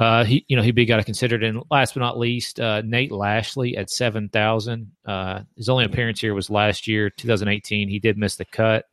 uh, 0.00 0.24
he, 0.24 0.46
you 0.48 0.56
know, 0.56 0.62
he'd 0.62 0.74
be 0.74 0.86
got 0.86 0.96
to 0.96 1.04
consider. 1.04 1.36
It 1.36 1.42
and 1.42 1.62
last 1.70 1.92
but 1.92 2.00
not 2.00 2.18
least, 2.18 2.58
uh, 2.58 2.80
Nate 2.80 3.12
Lashley 3.12 3.76
at 3.76 3.90
seven 3.90 4.30
thousand. 4.30 4.92
Uh, 5.04 5.42
his 5.58 5.68
only 5.68 5.84
appearance 5.84 6.18
here 6.18 6.32
was 6.32 6.48
last 6.48 6.88
year, 6.88 7.10
2018. 7.10 7.90
He 7.90 7.98
did 7.98 8.16
miss 8.16 8.36
the 8.36 8.46
cut 8.46 8.86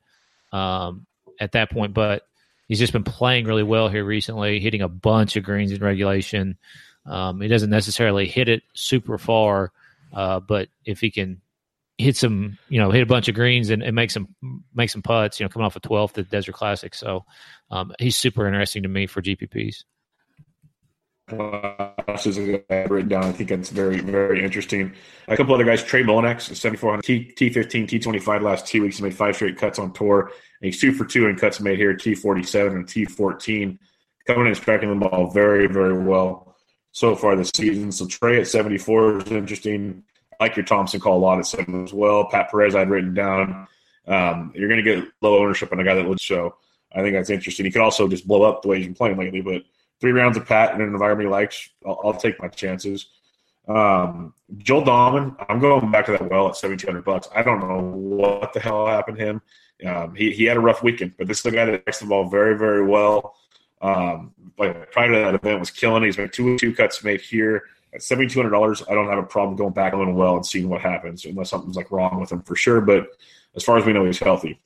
um, 0.51 1.07
at 1.39 1.53
that 1.53 1.71
point, 1.71 1.93
but 1.93 2.23
he's 2.67 2.77
just 2.77 2.91
been 2.91 3.05
playing 3.05 3.45
really 3.45 3.63
well 3.63 3.87
here 3.87 4.03
recently, 4.03 4.59
hitting 4.59 4.81
a 4.81 4.89
bunch 4.89 5.37
of 5.37 5.45
greens 5.45 5.71
in 5.71 5.81
regulation. 5.81 6.57
Um, 7.05 7.39
he 7.39 7.47
doesn't 7.47 7.69
necessarily 7.69 8.27
hit 8.27 8.49
it 8.49 8.63
super 8.73 9.17
far, 9.17 9.71
uh, 10.13 10.41
but 10.41 10.67
if 10.83 10.99
he 10.99 11.09
can 11.09 11.39
hit 11.97 12.17
some, 12.17 12.57
you 12.67 12.79
know, 12.79 12.91
hit 12.91 13.01
a 13.01 13.05
bunch 13.05 13.29
of 13.29 13.35
greens 13.35 13.69
and, 13.69 13.81
and 13.81 13.95
make 13.95 14.11
some 14.11 14.35
make 14.75 14.89
some 14.89 15.01
putts, 15.01 15.39
you 15.39 15.45
know, 15.45 15.49
coming 15.49 15.65
off 15.65 15.77
a 15.77 15.79
12th 15.79 16.17
at 16.17 16.29
Desert 16.29 16.51
Classic, 16.51 16.93
so 16.93 17.23
um, 17.71 17.93
he's 17.97 18.17
super 18.17 18.45
interesting 18.45 18.83
to 18.83 18.89
me 18.89 19.07
for 19.07 19.21
GPPs. 19.21 19.85
Guy 21.29 21.93
I've 22.07 22.89
written 22.89 23.09
down. 23.09 23.25
I 23.25 23.31
think 23.33 23.51
it's 23.51 23.69
very, 23.69 23.99
very 23.99 24.43
interesting. 24.43 24.93
A 25.27 25.35
couple 25.35 25.53
other 25.53 25.65
guys, 25.65 25.83
Trey 25.83 26.01
Mullinax, 26.03 26.55
7400, 26.55 27.01
T, 27.03 27.33
T15, 27.35 27.87
T25 27.87 28.41
last 28.41 28.65
two 28.65 28.81
weeks. 28.81 28.97
He 28.97 29.03
made 29.03 29.13
five 29.13 29.35
straight 29.35 29.57
cuts 29.57 29.77
on 29.77 29.91
tour. 29.91 30.21
And 30.21 30.31
he's 30.61 30.79
two 30.79 30.93
for 30.93 31.03
two 31.03 31.27
in 31.27 31.35
cuts 31.35 31.59
made 31.59 31.79
here, 31.79 31.93
T47 31.93 32.71
and 32.71 32.87
T14. 32.87 33.77
Coming 34.25 34.41
in 34.41 34.47
and 34.47 34.57
striking 34.57 34.89
the 34.89 35.07
ball 35.07 35.29
very, 35.31 35.67
very 35.67 35.97
well 35.97 36.55
so 36.91 37.15
far 37.15 37.35
this 37.35 37.51
season. 37.53 37.91
So 37.91 38.07
Trey 38.07 38.39
at 38.39 38.47
74 38.47 39.17
is 39.17 39.31
interesting. 39.31 40.03
I 40.39 40.45
like 40.45 40.55
your 40.55 40.65
Thompson 40.65 40.99
call 40.99 41.17
a 41.17 41.19
lot 41.19 41.39
at 41.39 41.45
seven 41.45 41.83
as 41.83 41.93
well. 41.93 42.25
Pat 42.29 42.49
Perez, 42.49 42.73
I'd 42.75 42.89
written 42.89 43.13
down. 43.13 43.67
Um, 44.07 44.53
you're 44.55 44.69
going 44.69 44.83
to 44.83 44.95
get 44.95 45.03
low 45.21 45.39
ownership 45.39 45.73
on 45.73 45.79
a 45.79 45.83
guy 45.83 45.95
that 45.95 46.07
would 46.07 46.21
show. 46.21 46.55
I 46.95 47.01
think 47.01 47.15
that's 47.15 47.29
interesting. 47.29 47.65
He 47.65 47.71
could 47.71 47.81
also 47.81 48.07
just 48.07 48.27
blow 48.27 48.43
up 48.43 48.61
the 48.61 48.69
way 48.69 48.77
he's 48.77 48.85
been 48.85 48.95
playing 48.95 49.17
lately, 49.17 49.41
but 49.41 49.63
three 49.99 50.11
rounds 50.11 50.37
of 50.37 50.45
Pat 50.45 50.73
in 50.73 50.81
an 50.81 50.87
environment 50.87 51.27
he 51.27 51.31
likes, 51.31 51.69
I'll, 51.85 51.99
I'll 52.03 52.13
take 52.13 52.39
my 52.41 52.47
chances. 52.47 53.07
Um, 53.67 54.33
Joel 54.57 54.83
Dahmen, 54.83 55.35
I'm 55.49 55.59
going 55.59 55.91
back 55.91 56.05
to 56.05 56.13
that 56.13 56.29
well 56.29 56.45
at 56.45 56.55
1,700 56.55 57.03
bucks. 57.03 57.27
I 57.35 57.43
don't 57.43 57.59
know 57.59 57.79
what 57.79 58.53
the 58.53 58.59
hell 58.59 58.87
happened 58.87 59.17
to 59.17 59.25
him. 59.25 59.41
Um, 59.85 60.15
he, 60.15 60.31
he 60.31 60.45
had 60.45 60.57
a 60.57 60.61
rough 60.61 60.81
weekend, 60.81 61.13
but 61.17 61.27
this 61.27 61.39
is 61.39 61.45
a 61.45 61.51
guy 61.51 61.65
that 61.65 61.85
takes 61.85 61.99
the 61.99 62.05
ball 62.05 62.29
very, 62.29 62.57
very 62.57 62.85
well. 62.85 63.35
Um, 63.81 64.33
like 64.57 64.91
prior 64.91 65.11
to 65.11 65.19
that 65.19 65.35
event 65.35 65.59
was 65.59 65.69
killing. 65.69 66.03
He's 66.03 66.17
made 66.17 66.33
two 66.33 66.57
two 66.57 66.73
cuts 66.73 67.03
made 67.03 67.21
here 67.21 67.63
at 67.93 68.01
seventy 68.01 68.27
two 68.27 68.39
hundred 68.39 68.51
dollars. 68.51 68.81
I 68.89 68.95
don't 68.95 69.07
have 69.07 69.19
a 69.19 69.23
problem 69.23 69.55
going 69.55 69.73
back 69.73 69.93
little 69.93 70.13
well 70.13 70.35
and 70.35 70.45
seeing 70.45 70.67
what 70.67 70.81
happens, 70.81 71.25
unless 71.25 71.51
something's 71.51 71.75
like 71.75 71.91
wrong 71.91 72.19
with 72.19 72.31
him 72.31 72.41
for 72.41 72.55
sure. 72.55 72.81
But 72.81 73.07
as 73.55 73.63
far 73.63 73.77
as 73.77 73.85
we 73.85 73.93
know, 73.93 74.05
he's 74.05 74.19
healthy. 74.19 74.59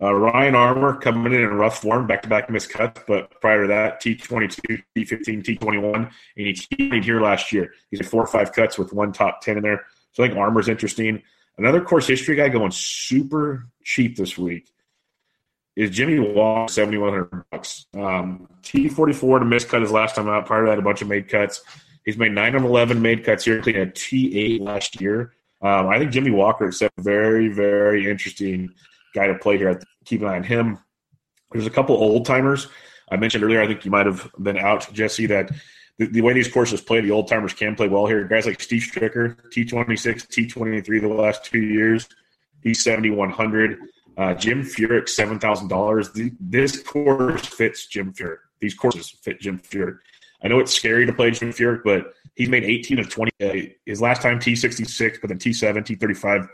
Uh, 0.00 0.12
Ryan 0.12 0.54
Armour 0.54 0.96
coming 0.96 1.32
in 1.32 1.40
in 1.40 1.54
rough 1.54 1.80
form, 1.80 2.06
back 2.06 2.22
to 2.22 2.28
back 2.28 2.50
missed 2.50 2.68
cuts, 2.68 3.00
but 3.08 3.40
prior 3.40 3.62
to 3.62 3.68
that, 3.68 4.00
T 4.00 4.14
twenty 4.14 4.48
two, 4.48 4.78
T 4.94 5.04
fifteen, 5.04 5.42
T 5.42 5.56
twenty 5.56 5.78
one, 5.78 6.10
and 6.36 6.46
he 6.46 6.52
T 6.52 7.00
here 7.00 7.20
last 7.20 7.50
year. 7.52 7.72
He's 7.90 8.00
had 8.00 8.08
four 8.08 8.22
or 8.22 8.26
five 8.26 8.52
cuts 8.52 8.76
with 8.78 8.92
one 8.92 9.12
top 9.12 9.40
ten 9.40 9.56
in 9.56 9.62
there. 9.62 9.86
So 10.12 10.22
I 10.22 10.28
think 10.28 10.38
Armour's 10.38 10.68
interesting. 10.68 11.22
Another 11.56 11.80
course 11.80 12.06
history 12.06 12.36
guy 12.36 12.50
going 12.50 12.72
super 12.72 13.68
cheap 13.82 14.16
this 14.16 14.36
week 14.36 14.70
is 15.76 15.90
Jimmy 15.90 16.18
one 16.18 16.68
hundred 16.68 17.44
bucks. 17.50 17.86
Um, 17.94 18.48
T 18.62 18.88
forty 18.88 19.14
four 19.14 19.38
to 19.38 19.46
miss 19.46 19.64
cut 19.64 19.80
his 19.80 19.92
last 19.92 20.16
time 20.16 20.28
out. 20.28 20.44
Prior 20.44 20.64
to 20.64 20.70
that, 20.70 20.78
a 20.78 20.82
bunch 20.82 21.00
of 21.00 21.08
made 21.08 21.28
cuts. 21.28 21.62
He's 22.04 22.18
made 22.18 22.32
nine 22.32 22.54
of 22.54 22.64
eleven 22.64 23.00
made 23.00 23.24
cuts 23.24 23.46
here, 23.46 23.56
including 23.56 23.82
a 23.82 23.90
T 23.90 24.38
eight 24.38 24.60
last 24.60 25.00
year. 25.00 25.32
Um, 25.62 25.88
I 25.88 25.98
think 25.98 26.12
Jimmy 26.12 26.30
Walker 26.30 26.68
is 26.68 26.82
very, 26.98 27.48
very 27.48 28.10
interesting 28.10 28.74
guy 29.16 29.26
to 29.26 29.34
play 29.34 29.58
here. 29.58 29.80
Keep 30.04 30.22
an 30.22 30.28
eye 30.28 30.36
on 30.36 30.44
him. 30.44 30.78
There's 31.52 31.66
a 31.66 31.70
couple 31.70 31.96
old 31.96 32.26
timers 32.26 32.68
I 33.10 33.16
mentioned 33.16 33.42
earlier. 33.42 33.62
I 33.62 33.66
think 33.66 33.84
you 33.84 33.90
might 33.90 34.06
have 34.06 34.30
been 34.38 34.58
out, 34.58 34.92
Jesse. 34.92 35.26
That 35.26 35.50
the, 35.98 36.06
the 36.06 36.20
way 36.20 36.32
these 36.32 36.48
courses 36.48 36.80
play, 36.80 37.00
the 37.00 37.10
old 37.10 37.28
timers 37.28 37.52
can 37.52 37.74
play 37.74 37.88
well 37.88 38.06
here. 38.06 38.24
Guys 38.24 38.46
like 38.46 38.60
Steve 38.60 38.82
Stricker, 38.82 39.36
T26, 39.50 40.26
T23 40.28 41.00
the 41.00 41.08
last 41.08 41.44
two 41.44 41.60
years. 41.60 42.08
He's 42.62 42.82
7,100. 42.82 43.78
Uh, 44.18 44.34
Jim 44.34 44.62
Furyk, 44.62 45.10
seven 45.10 45.38
thousand 45.38 45.68
dollars. 45.68 46.10
This 46.40 46.82
course 46.82 47.44
fits 47.44 47.86
Jim 47.86 48.14
Furyk. 48.14 48.38
These 48.60 48.74
courses 48.74 49.10
fit 49.10 49.40
Jim 49.40 49.58
Furyk. 49.58 49.98
I 50.42 50.48
know 50.48 50.58
it's 50.58 50.72
scary 50.72 51.04
to 51.06 51.12
play 51.12 51.30
Jim 51.32 51.52
Furyk, 51.52 51.82
but 51.84 52.14
he's 52.34 52.48
made 52.48 52.64
18 52.64 52.98
of 52.98 53.10
20. 53.10 53.32
Uh, 53.42 53.68
his 53.84 54.00
last 54.00 54.22
time 54.22 54.38
T66, 54.38 55.20
but 55.20 55.28
then 55.28 55.38
T7, 55.38 55.76
T35. 55.78 56.48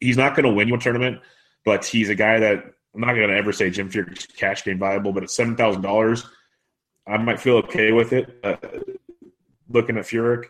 He's 0.00 0.16
not 0.16 0.34
going 0.34 0.46
to 0.46 0.52
win 0.52 0.68
you 0.68 0.74
a 0.74 0.78
tournament, 0.78 1.20
but 1.66 1.84
he's 1.84 2.08
a 2.08 2.14
guy 2.14 2.38
that 2.38 2.64
I'm 2.94 3.00
not 3.02 3.14
going 3.14 3.28
to 3.28 3.36
ever 3.36 3.52
say 3.52 3.68
Jim 3.68 3.90
Furyk's 3.90 4.24
cash 4.24 4.64
game 4.64 4.78
viable. 4.78 5.12
But 5.12 5.24
at 5.24 5.30
seven 5.30 5.56
thousand 5.56 5.82
dollars, 5.82 6.24
I 7.06 7.18
might 7.18 7.38
feel 7.38 7.56
okay 7.58 7.92
with 7.92 8.14
it. 8.14 8.40
Uh, 8.42 8.56
looking 9.68 9.98
at 9.98 10.04
Furyk. 10.04 10.44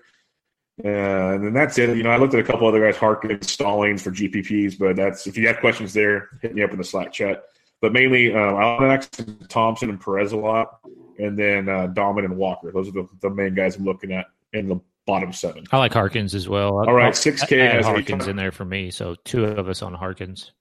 Uh, 0.85 1.35
and 1.35 1.43
then 1.43 1.55
that's 1.55 1.79
it. 1.79 1.97
You 1.97 2.03
know, 2.03 2.11
I 2.11 2.19
looked 2.19 2.35
at 2.35 2.41
a 2.41 2.45
couple 2.45 2.69
other 2.69 2.85
guys, 2.85 2.99
Harkins, 2.99 3.51
Stallings 3.51 4.03
for 4.03 4.11
GPPs, 4.11 4.79
but 4.79 4.95
that's 4.95 5.27
if 5.27 5.39
you 5.39 5.47
have 5.49 5.59
questions 5.59 5.95
there, 5.95 6.29
hit 6.43 6.55
me 6.55 6.63
up 6.63 6.71
in 6.71 6.77
the 6.77 6.85
Slack 6.85 7.13
chat. 7.13 7.45
But 7.81 7.95
mainly, 7.95 8.35
uh, 8.35 8.39
Alex, 8.39 9.09
Thompson, 9.49 9.89
and 9.89 9.99
Perez 9.99 10.33
a 10.33 10.37
lot, 10.37 10.81
and 11.19 11.39
then 11.39 11.71
uh, 11.71 11.89
Dahmen 11.89 12.27
and 12.27 12.37
Walker. 12.37 12.71
Those 12.73 12.89
are 12.89 12.93
the, 12.93 13.09
the 13.23 13.31
main 13.31 13.55
guys 13.55 13.77
I'm 13.77 13.85
looking 13.85 14.13
at 14.13 14.27
in 14.53 14.69
the 14.69 14.81
bottom 15.07 15.33
seven. 15.33 15.65
I 15.73 15.79
like 15.79 15.95
Harkins 15.95 16.35
as 16.35 16.47
well. 16.47 16.77
All 16.87 16.93
right, 16.93 17.17
six 17.17 17.43
K 17.43 17.59
has 17.59 17.87
Harkins 17.87 18.27
in 18.27 18.37
there 18.37 18.53
for 18.53 18.67
me, 18.67 18.91
so 18.91 19.17
two 19.25 19.47
of 19.47 19.71
us 19.71 19.81
on 19.81 19.95
Harkins. 19.95 20.53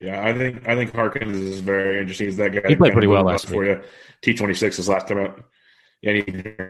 Yeah, 0.00 0.24
I 0.24 0.32
think 0.32 0.68
I 0.68 0.76
think 0.76 0.94
Harkins 0.94 1.36
is 1.36 1.60
very 1.60 2.00
interesting. 2.00 2.26
He's 2.26 2.36
that 2.36 2.50
guy. 2.50 2.68
He 2.68 2.76
played 2.76 2.92
pretty 2.92 3.08
well 3.08 3.24
last 3.24 3.48
for 3.48 3.64
you. 3.64 3.82
T 4.22 4.34
twenty 4.34 4.54
six 4.54 4.78
is 4.78 4.88
last 4.88 5.08
time 5.08 5.18
out. 5.18 5.44
He 6.00 6.22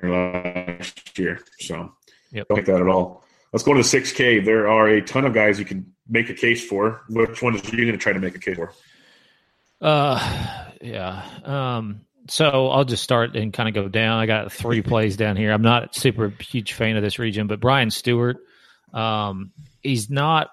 last 0.03 1.19
year. 1.19 1.41
So 1.61 1.93
Yep. 2.33 2.49
Don't 2.49 2.57
like 2.57 2.67
that 2.67 2.81
at 2.81 2.89
all. 2.89 3.25
Let's 3.53 3.63
go 3.63 3.73
to 3.73 3.83
the 3.83 3.89
6K. 3.89 4.45
There 4.45 4.69
are 4.69 4.89
a 4.89 5.01
ton 5.01 5.25
of 5.25 5.33
guys 5.33 5.59
you 5.59 5.65
can 5.65 5.95
make 6.09 6.29
a 6.29 6.35
case 6.35 6.65
for. 6.65 7.03
Which 7.09 7.43
one 7.43 7.55
is 7.55 7.65
you 7.73 7.79
going 7.79 7.93
to 7.93 7.97
try 7.99 8.13
to 8.13 8.21
make 8.21 8.35
a 8.35 8.39
case 8.39 8.57
for? 8.57 8.73
Uh, 9.81 10.67
yeah. 10.83 11.25
Um, 11.45 12.03
so 12.29 12.69
I'll 12.69 12.85
just 12.85 13.03
start 13.03 13.37
and 13.37 13.53
kind 13.53 13.69
of 13.69 13.75
go 13.75 13.89
down. 13.89 14.19
I 14.19 14.27
got 14.27 14.53
three 14.53 14.83
plays 14.83 15.17
down 15.17 15.37
here. 15.37 15.53
I'm 15.53 15.63
not 15.63 15.95
super 15.95 16.29
huge 16.41 16.75
fan 16.75 16.97
of 16.97 17.03
this 17.03 17.19
region, 17.19 17.47
but 17.47 17.61
Brian 17.61 17.89
Stuard, 17.89 18.35
um, 18.93 19.53
he's 19.83 20.11
not. 20.11 20.51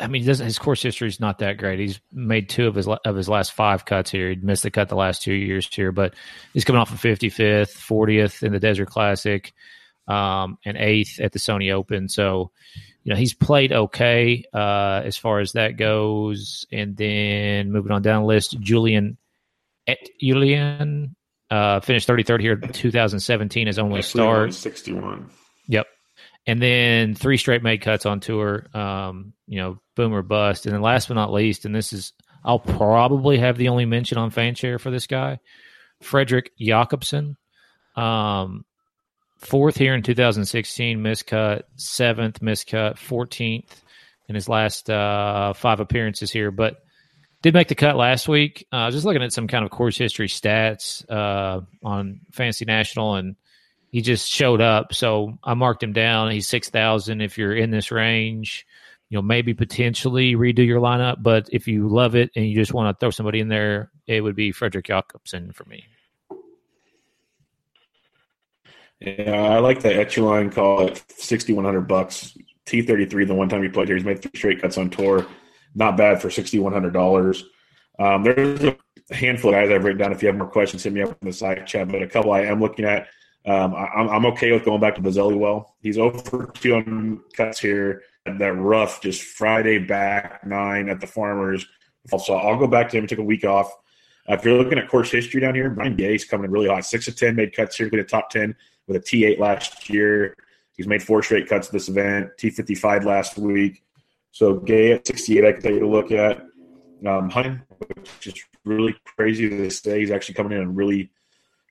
I 0.00 0.08
mean, 0.08 0.24
his 0.24 0.58
course 0.58 0.82
history 0.82 1.08
is 1.08 1.20
not 1.20 1.38
that 1.38 1.56
great. 1.56 1.78
He's 1.78 2.00
made 2.12 2.48
two 2.48 2.66
of 2.66 2.74
his 2.74 2.88
of 2.88 3.16
his 3.16 3.28
last 3.28 3.52
five 3.52 3.84
cuts 3.84 4.10
here. 4.10 4.30
He 4.30 4.36
missed 4.36 4.62
the 4.62 4.70
cut 4.70 4.88
the 4.88 4.96
last 4.96 5.22
two 5.22 5.32
years 5.32 5.68
here, 5.70 5.92
but 5.92 6.14
he's 6.52 6.64
coming 6.64 6.80
off 6.80 6.92
of 6.92 7.00
55th, 7.00 7.72
40th 7.72 8.42
in 8.42 8.52
the 8.52 8.58
Desert 8.58 8.88
Classic, 8.88 9.52
um, 10.08 10.58
and 10.64 10.76
eighth 10.76 11.20
at 11.20 11.32
the 11.32 11.38
Sony 11.38 11.72
Open. 11.72 12.08
So, 12.08 12.50
you 13.04 13.10
know, 13.10 13.16
he's 13.16 13.32
played 13.32 13.72
okay 13.72 14.44
uh, 14.52 15.02
as 15.04 15.16
far 15.16 15.40
as 15.40 15.52
that 15.52 15.76
goes. 15.76 16.66
And 16.72 16.96
then 16.96 17.70
moving 17.70 17.92
on 17.92 18.02
down 18.02 18.22
the 18.22 18.28
list, 18.28 18.58
Julian 18.60 19.18
Et 19.86 20.08
Julian 20.20 21.16
uh, 21.50 21.80
finished 21.80 22.08
33rd 22.08 22.40
here 22.40 22.52
in 22.60 22.72
2017 22.72 23.68
as 23.68 23.78
only 23.78 24.02
start. 24.02 24.52
61. 24.52 25.30
And 26.50 26.60
then 26.60 27.14
three 27.14 27.36
straight 27.36 27.62
made 27.62 27.80
cuts 27.80 28.06
on 28.06 28.18
tour. 28.18 28.66
Um, 28.74 29.34
you 29.46 29.58
know, 29.60 29.78
boom 29.94 30.12
or 30.12 30.22
bust. 30.22 30.66
And 30.66 30.74
then 30.74 30.82
last 30.82 31.06
but 31.06 31.14
not 31.14 31.32
least, 31.32 31.64
and 31.64 31.72
this 31.72 31.92
is 31.92 32.12
I'll 32.44 32.58
probably 32.58 33.38
have 33.38 33.56
the 33.56 33.68
only 33.68 33.84
mention 33.84 34.18
on 34.18 34.30
fan 34.30 34.54
Fanshare 34.54 34.80
for 34.80 34.90
this 34.90 35.06
guy, 35.06 35.38
Fredrik 36.02 36.50
Jacobson. 36.58 37.36
Um, 37.94 38.64
fourth 39.38 39.76
here 39.76 39.94
in 39.94 40.02
2016, 40.02 40.98
miscut, 40.98 41.62
seventh 41.76 42.40
miscut, 42.40 42.94
14th 42.94 43.70
in 44.28 44.34
his 44.34 44.48
last 44.48 44.90
uh, 44.90 45.52
five 45.52 45.78
appearances 45.78 46.32
here, 46.32 46.50
but 46.50 46.78
did 47.42 47.54
make 47.54 47.68
the 47.68 47.76
cut 47.76 47.94
last 47.94 48.26
week. 48.26 48.66
I 48.72 48.88
Uh, 48.88 48.90
just 48.90 49.04
looking 49.04 49.22
at 49.22 49.32
some 49.32 49.46
kind 49.46 49.64
of 49.64 49.70
course 49.70 49.96
history 49.96 50.26
stats 50.26 51.08
uh, 51.08 51.60
on 51.84 52.22
Fantasy 52.32 52.64
National, 52.64 53.14
and 53.14 53.36
he 53.90 54.00
just 54.02 54.30
showed 54.30 54.60
up. 54.60 54.94
So 54.94 55.38
I 55.42 55.54
marked 55.54 55.82
him 55.82 55.92
down. 55.92 56.30
He's 56.30 56.48
six 56.48 56.70
thousand. 56.70 57.20
If 57.20 57.38
you're 57.38 57.54
in 57.54 57.70
this 57.70 57.90
range, 57.90 58.66
you 59.08 59.18
know 59.18 59.22
maybe 59.22 59.54
potentially 59.54 60.34
redo 60.34 60.66
your 60.66 60.80
lineup. 60.80 61.22
But 61.22 61.48
if 61.52 61.68
you 61.68 61.88
love 61.88 62.14
it 62.14 62.30
and 62.36 62.46
you 62.46 62.54
just 62.54 62.72
want 62.72 62.94
to 62.94 62.98
throw 62.98 63.10
somebody 63.10 63.40
in 63.40 63.48
there, 63.48 63.90
it 64.06 64.20
would 64.20 64.36
be 64.36 64.52
Fredrik 64.52 64.86
Jacobson 64.86 65.52
for 65.52 65.64
me. 65.64 65.84
Yeah, 69.00 69.32
I 69.32 69.58
like 69.60 69.80
the 69.80 69.94
echelon 69.94 70.50
call 70.50 70.86
at 70.86 71.02
6100 71.18 71.88
bucks. 71.88 72.36
T33, 72.66 73.26
the 73.26 73.34
one 73.34 73.48
time 73.48 73.62
he 73.62 73.68
played 73.68 73.88
here, 73.88 73.96
he's 73.96 74.04
made 74.04 74.20
three 74.20 74.30
straight 74.34 74.60
cuts 74.60 74.76
on 74.76 74.90
tour. 74.90 75.26
Not 75.74 75.96
bad 75.96 76.20
for 76.20 76.28
$6,100. 76.28 77.42
Um, 77.98 78.22
there's 78.22 78.62
a 78.62 78.76
handful 79.10 79.50
of 79.50 79.54
guys 79.54 79.70
I've 79.70 79.84
written 79.84 79.98
down. 79.98 80.12
If 80.12 80.22
you 80.22 80.28
have 80.28 80.36
more 80.36 80.48
questions, 80.48 80.82
hit 80.82 80.92
me 80.92 81.02
up 81.02 81.16
in 81.22 81.28
the 81.28 81.32
side 81.32 81.66
chat. 81.66 81.88
But 81.88 82.02
a 82.02 82.08
couple 82.08 82.32
I 82.32 82.42
am 82.42 82.60
looking 82.60 82.84
at. 82.84 83.08
Um, 83.46 83.74
I, 83.74 83.86
I'm, 83.86 84.08
I'm 84.08 84.26
okay 84.26 84.52
with 84.52 84.64
going 84.64 84.80
back 84.80 84.94
to 84.96 85.00
Bazzelli 85.00 85.38
well. 85.38 85.76
He's 85.80 85.98
over 85.98 86.50
two 86.54 86.74
on 86.74 87.20
cuts 87.34 87.60
here. 87.60 88.02
That 88.26 88.52
rough, 88.52 89.00
just 89.00 89.22
Friday 89.22 89.78
back 89.78 90.46
nine 90.46 90.88
at 90.88 91.00
the 91.00 91.06
Farmers. 91.06 91.66
So 92.16 92.34
I'll 92.34 92.58
go 92.58 92.66
back 92.66 92.90
to 92.90 92.96
him 92.96 93.04
and 93.04 93.08
take 93.08 93.18
a 93.18 93.22
week 93.22 93.44
off. 93.44 93.72
Uh, 94.28 94.34
if 94.34 94.44
you're 94.44 94.58
looking 94.58 94.78
at 94.78 94.88
course 94.88 95.10
history 95.10 95.40
down 95.40 95.54
here, 95.54 95.70
Brian 95.70 95.96
Gay's 95.96 96.24
coming 96.24 96.44
in 96.44 96.50
really 96.50 96.68
hot. 96.68 96.84
Six 96.84 97.08
of 97.08 97.16
ten 97.16 97.34
made 97.34 97.54
cuts 97.56 97.76
here, 97.76 97.86
including 97.86 98.06
top 98.06 98.30
ten 98.30 98.54
with 98.86 98.96
a 98.96 99.00
T8 99.00 99.38
last 99.38 99.88
year. 99.88 100.36
He's 100.76 100.86
made 100.86 101.02
four 101.02 101.22
straight 101.22 101.48
cuts 101.48 101.68
this 101.68 101.88
event. 101.88 102.30
T55 102.38 103.04
last 103.04 103.38
week. 103.38 103.82
So 104.32 104.54
Gay 104.54 104.92
at 104.92 105.06
68, 105.06 105.44
I 105.44 105.52
can 105.52 105.62
take 105.62 105.82
a 105.82 105.86
look 105.86 106.12
at. 106.12 106.46
Um, 107.06 107.30
Hunting, 107.30 107.62
which 107.78 108.26
is 108.26 108.44
really 108.64 108.94
crazy 109.04 109.48
to 109.48 109.70
say. 109.70 110.00
He's 110.00 110.10
actually 110.10 110.34
coming 110.34 110.52
in 110.52 110.62
and 110.62 110.76
really, 110.76 111.10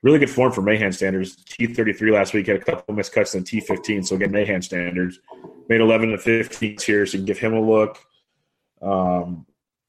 really 0.02 0.18
good 0.18 0.30
form 0.30 0.52
for 0.52 0.62
Mahan 0.62 0.92
standards. 0.92 1.36
T33 1.44 2.12
last 2.12 2.32
week 2.32 2.46
had 2.46 2.56
a 2.56 2.64
couple 2.64 2.94
missed 2.94 3.12
cuts 3.12 3.34
in 3.34 3.44
T15. 3.44 4.06
So 4.06 4.16
again, 4.16 4.32
Mahan 4.32 4.62
standards. 4.62 5.18
Made 5.68 5.80
11 5.80 6.10
to 6.10 6.18
15 6.18 6.78
here, 6.78 7.06
so 7.06 7.12
you 7.12 7.18
can 7.18 7.26
give 7.26 7.38
him 7.38 7.54
a 7.54 7.60
look. 7.60 7.98
Um, 8.82 9.46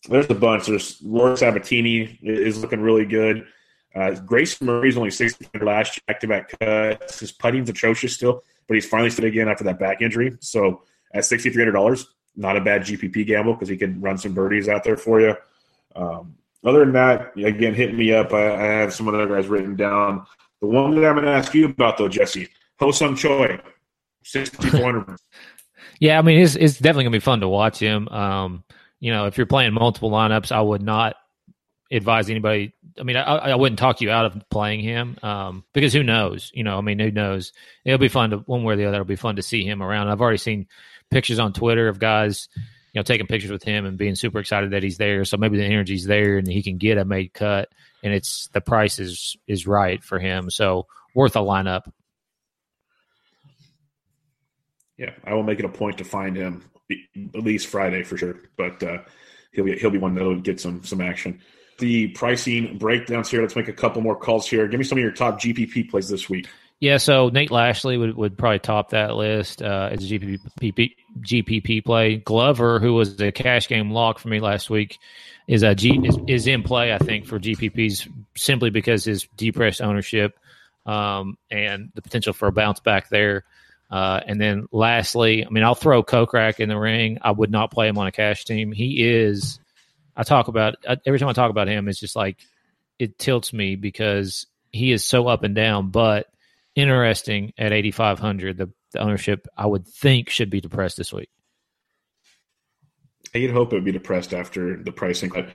there's 0.08 0.30
a 0.30 0.36
bunch. 0.36 0.68
There's 0.68 1.02
Rory 1.04 1.36
Sabbatini 1.36 2.18
is 2.22 2.62
looking 2.62 2.82
really 2.82 3.06
good. 3.06 3.46
Uh, 3.94 4.12
Grayson 4.12 4.68
Murray's 4.68 4.98
only 4.98 5.12
600 5.12 5.66
last 5.66 5.98
year, 5.98 6.02
back-to-back 6.08 6.60
cuts. 6.60 7.20
His 7.20 7.32
putting's 7.32 7.70
atrocious 7.70 8.14
still, 8.14 8.44
but 8.68 8.76
he's 8.76 8.86
finally 8.86 9.10
stood 9.10 9.26
again 9.26 9.50
after 9.50 9.64
that 9.66 9.80
back 9.80 10.02
injury. 10.02 10.38
So 10.40 10.84
at 11.14 11.24
$6,300, 11.24 12.06
not 12.36 12.56
a 12.56 12.62
bad 12.62 12.84
GPP 12.84 13.28
gamble 13.28 13.54
because 13.54 13.68
he 13.68 13.78
can 13.78 14.00
run 14.00 14.18
some 14.18 14.34
birdies 14.34 14.70
out 14.70 14.84
there 14.84 14.98
for 14.98 15.20
you. 15.20 15.36
Um, 15.96 16.36
other 16.64 16.80
than 16.80 16.94
that, 16.94 17.32
again, 17.38 17.74
hit 17.74 17.94
me 17.96 18.14
up. 18.14 18.34
I, 18.34 18.54
I 18.54 18.64
have 18.80 18.94
some 18.94 19.08
other 19.08 19.28
guys 19.28 19.48
written 19.48 19.76
down. 19.76 20.26
The 20.62 20.68
one 20.68 20.96
that 20.96 21.06
I'm 21.06 21.16
going 21.16 21.26
to 21.26 21.32
ask 21.32 21.54
you 21.54 21.66
about, 21.66 21.98
though, 21.98 22.08
Jesse, 22.08 22.50
Ho 22.80 22.92
Sung 22.92 23.16
Choi, 23.16 23.60
6,400. 24.24 25.18
Yeah, 26.00 26.18
I 26.18 26.24
mean, 26.24 26.40
it's 26.40 26.56
it's 26.56 26.80
definitely 26.80 27.04
gonna 27.04 27.16
be 27.16 27.20
fun 27.20 27.42
to 27.42 27.48
watch 27.48 27.78
him. 27.78 28.08
Um, 28.08 28.64
you 29.00 29.12
know, 29.12 29.28
if 29.28 29.38
you're 29.38 29.46
playing 29.46 29.74
multiple 29.74 30.10
lineups, 30.10 30.52
I 30.52 30.60
would 30.60 30.82
not 30.82 31.16
advise 31.92 32.28
anybody. 32.28 32.74
I 33.00 33.04
mean, 33.04 33.18
I, 33.18 33.22
I 33.22 33.56
wouldn't 33.56 33.78
talk 33.78 34.02
you 34.02 34.10
out 34.10 34.26
of 34.26 34.50
playing 34.50 34.80
him 34.80 35.18
um, 35.22 35.64
because 35.74 35.94
who 35.94 36.02
knows? 36.02 36.52
You 36.56 36.64
know, 36.64 36.78
I 36.78 36.82
mean, 36.82 36.98
who 36.98 37.12
knows? 37.12 37.54
It'll 37.86 38.00
be 38.00 38.08
fun 38.08 38.32
to 38.32 38.38
one 38.38 38.64
way 38.64 38.74
or 38.74 38.78
the 38.78 38.86
other. 38.86 38.96
It'll 38.96 39.06
be 39.06 39.16
fun 39.16 39.36
to 39.36 39.44
see 39.44 39.64
him 39.64 39.84
around. 39.84 40.08
I've 40.08 40.22
already 40.22 40.38
seen 40.38 40.68
pictures 41.12 41.38
on 41.38 41.54
Twitter 41.54 41.88
of 41.88 42.00
guys, 42.00 42.48
you 42.94 43.00
know, 43.00 43.04
taking 43.04 43.28
pictures 43.28 43.52
with 43.52 43.64
him 43.64 43.86
and 43.86 43.98
being 43.98 44.16
super 44.16 44.40
excited 44.40 44.72
that 44.72 44.84
he's 44.84 44.98
there. 44.98 45.24
So 45.24 45.38
maybe 45.38 45.58
the 45.58 45.66
energy's 45.66 46.06
there 46.06 46.38
and 46.38 46.48
he 46.48 46.62
can 46.62 46.78
get 46.78 46.98
a 46.98 47.06
made 47.06 47.34
cut, 47.34 47.70
and 48.04 48.14
it's 48.14 48.48
the 48.54 48.62
price 48.62 49.00
is 49.00 49.38
is 49.48 49.66
right 49.66 50.04
for 50.04 50.20
him. 50.20 50.50
So 50.50 50.88
worth 51.16 51.36
a 51.36 51.40
lineup. 51.40 51.92
Yeah, 54.98 55.12
I 55.24 55.34
will 55.34 55.44
make 55.44 55.60
it 55.60 55.66
a 55.66 55.70
point 55.70 55.98
to 56.00 56.04
find 56.04 56.36
him 56.36 56.64
at 57.34 57.44
least 57.44 57.68
Friday 57.68 58.04
for 58.04 58.18
sure. 58.18 58.36
But 58.58 58.84
uh, 58.84 59.00
he'll 59.54 59.66
be 59.66 59.78
he'll 59.78 59.90
be 59.90 59.98
one 59.98 60.16
that'll 60.16 60.40
get 60.40 60.60
some 60.60 60.84
some 60.84 61.02
action. 61.02 61.42
The 61.80 62.10
pricing 62.10 62.78
breakdowns 62.78 63.32
here. 63.32 63.42
Let's 63.42 63.56
make 63.56 63.70
a 63.70 63.74
couple 63.74 64.02
more 64.02 64.16
calls 64.16 64.48
here. 64.48 64.68
Give 64.68 64.80
me 64.80 64.84
some 64.84 64.98
of 64.98 65.02
your 65.02 65.12
top 65.12 65.40
GPP 65.40 65.90
plays 65.90 66.10
this 66.10 66.30
week. 66.30 66.48
Yeah, 66.82 66.98
so 66.98 67.30
Nate 67.30 67.52
Lashley 67.52 67.96
would, 67.96 68.18
would 68.18 68.38
probably 68.40 68.58
top 68.58 68.90
that 68.90 69.16
list 69.16 69.62
uh, 69.62 69.90
as 69.92 70.04
a 70.04 70.16
GPP, 70.16 70.96
GPP 71.20 71.86
play. 71.86 72.16
Glover, 72.18 72.80
who 72.80 72.94
was 72.96 73.22
a 73.22 73.32
cash 73.32 73.68
game 73.68 73.92
lock 73.92 74.18
for 74.18 74.30
me 74.30 74.40
last 74.40 74.68
week, 74.68 74.98
is 75.48 75.62
a 75.62 75.76
G 75.76 76.02
is, 76.04 76.18
is 76.28 76.48
in 76.48 76.64
play. 76.64 76.92
I 76.92 76.98
think 76.98 77.28
for 77.28 77.40
GPPs 77.40 78.12
simply 78.36 78.72
because 78.72 79.04
his 79.04 79.28
depressed 79.38 79.80
ownership 79.80 80.40
um, 80.88 81.38
and 81.52 81.92
the 81.94 82.02
potential 82.02 82.34
for 82.34 82.48
a 82.48 82.52
bounce 82.52 82.80
back 82.80 83.10
there. 83.10 83.44
Uh, 83.92 84.20
and 84.26 84.42
then 84.42 84.66
lastly, 84.72 85.46
I 85.46 85.50
mean, 85.52 85.64
I'll 85.64 85.76
throw 85.76 86.02
Kokrak 86.02 86.60
in 86.60 86.68
the 86.68 86.80
ring. 86.80 87.20
I 87.22 87.30
would 87.30 87.52
not 87.52 87.70
play 87.70 87.90
him 87.90 88.00
on 88.00 88.08
a 88.08 88.12
cash 88.12 88.44
team. 88.44 88.72
He 88.72 89.08
is. 89.08 89.60
I 90.18 90.24
talk 90.24 90.48
about 90.48 90.78
every 91.06 91.20
time 91.20 91.30
I 91.30 91.34
talk 91.34 91.52
about 91.52 91.68
him, 91.68 91.88
it's 91.88 92.00
just 92.00 92.16
like 92.16 92.38
it 92.98 93.20
tilts 93.20 93.54
me 93.54 93.76
because 93.76 94.48
he 94.72 94.92
is 94.92 95.06
so 95.06 95.28
up 95.28 95.44
and 95.44 95.54
down, 95.54 95.92
but 95.92 96.26
interesting 96.76 97.54
at 97.58 97.74
8500 97.74 98.58
the, 98.58 98.72
the 98.94 99.00
ownership 99.00 99.48
i 99.58 99.66
would 99.66 99.88
think 99.88 100.30
should 100.30 100.50
be 100.50 100.62
depressed 100.62 100.98
this 100.98 101.12
week 101.12 101.30
You'd 103.34 103.52
hope 103.52 103.72
it 103.72 103.76
would 103.78 103.86
be 103.86 103.92
depressed 103.92 104.34
after 104.34 104.78
the 104.78 104.92
pricing. 104.92 105.30
But 105.34 105.50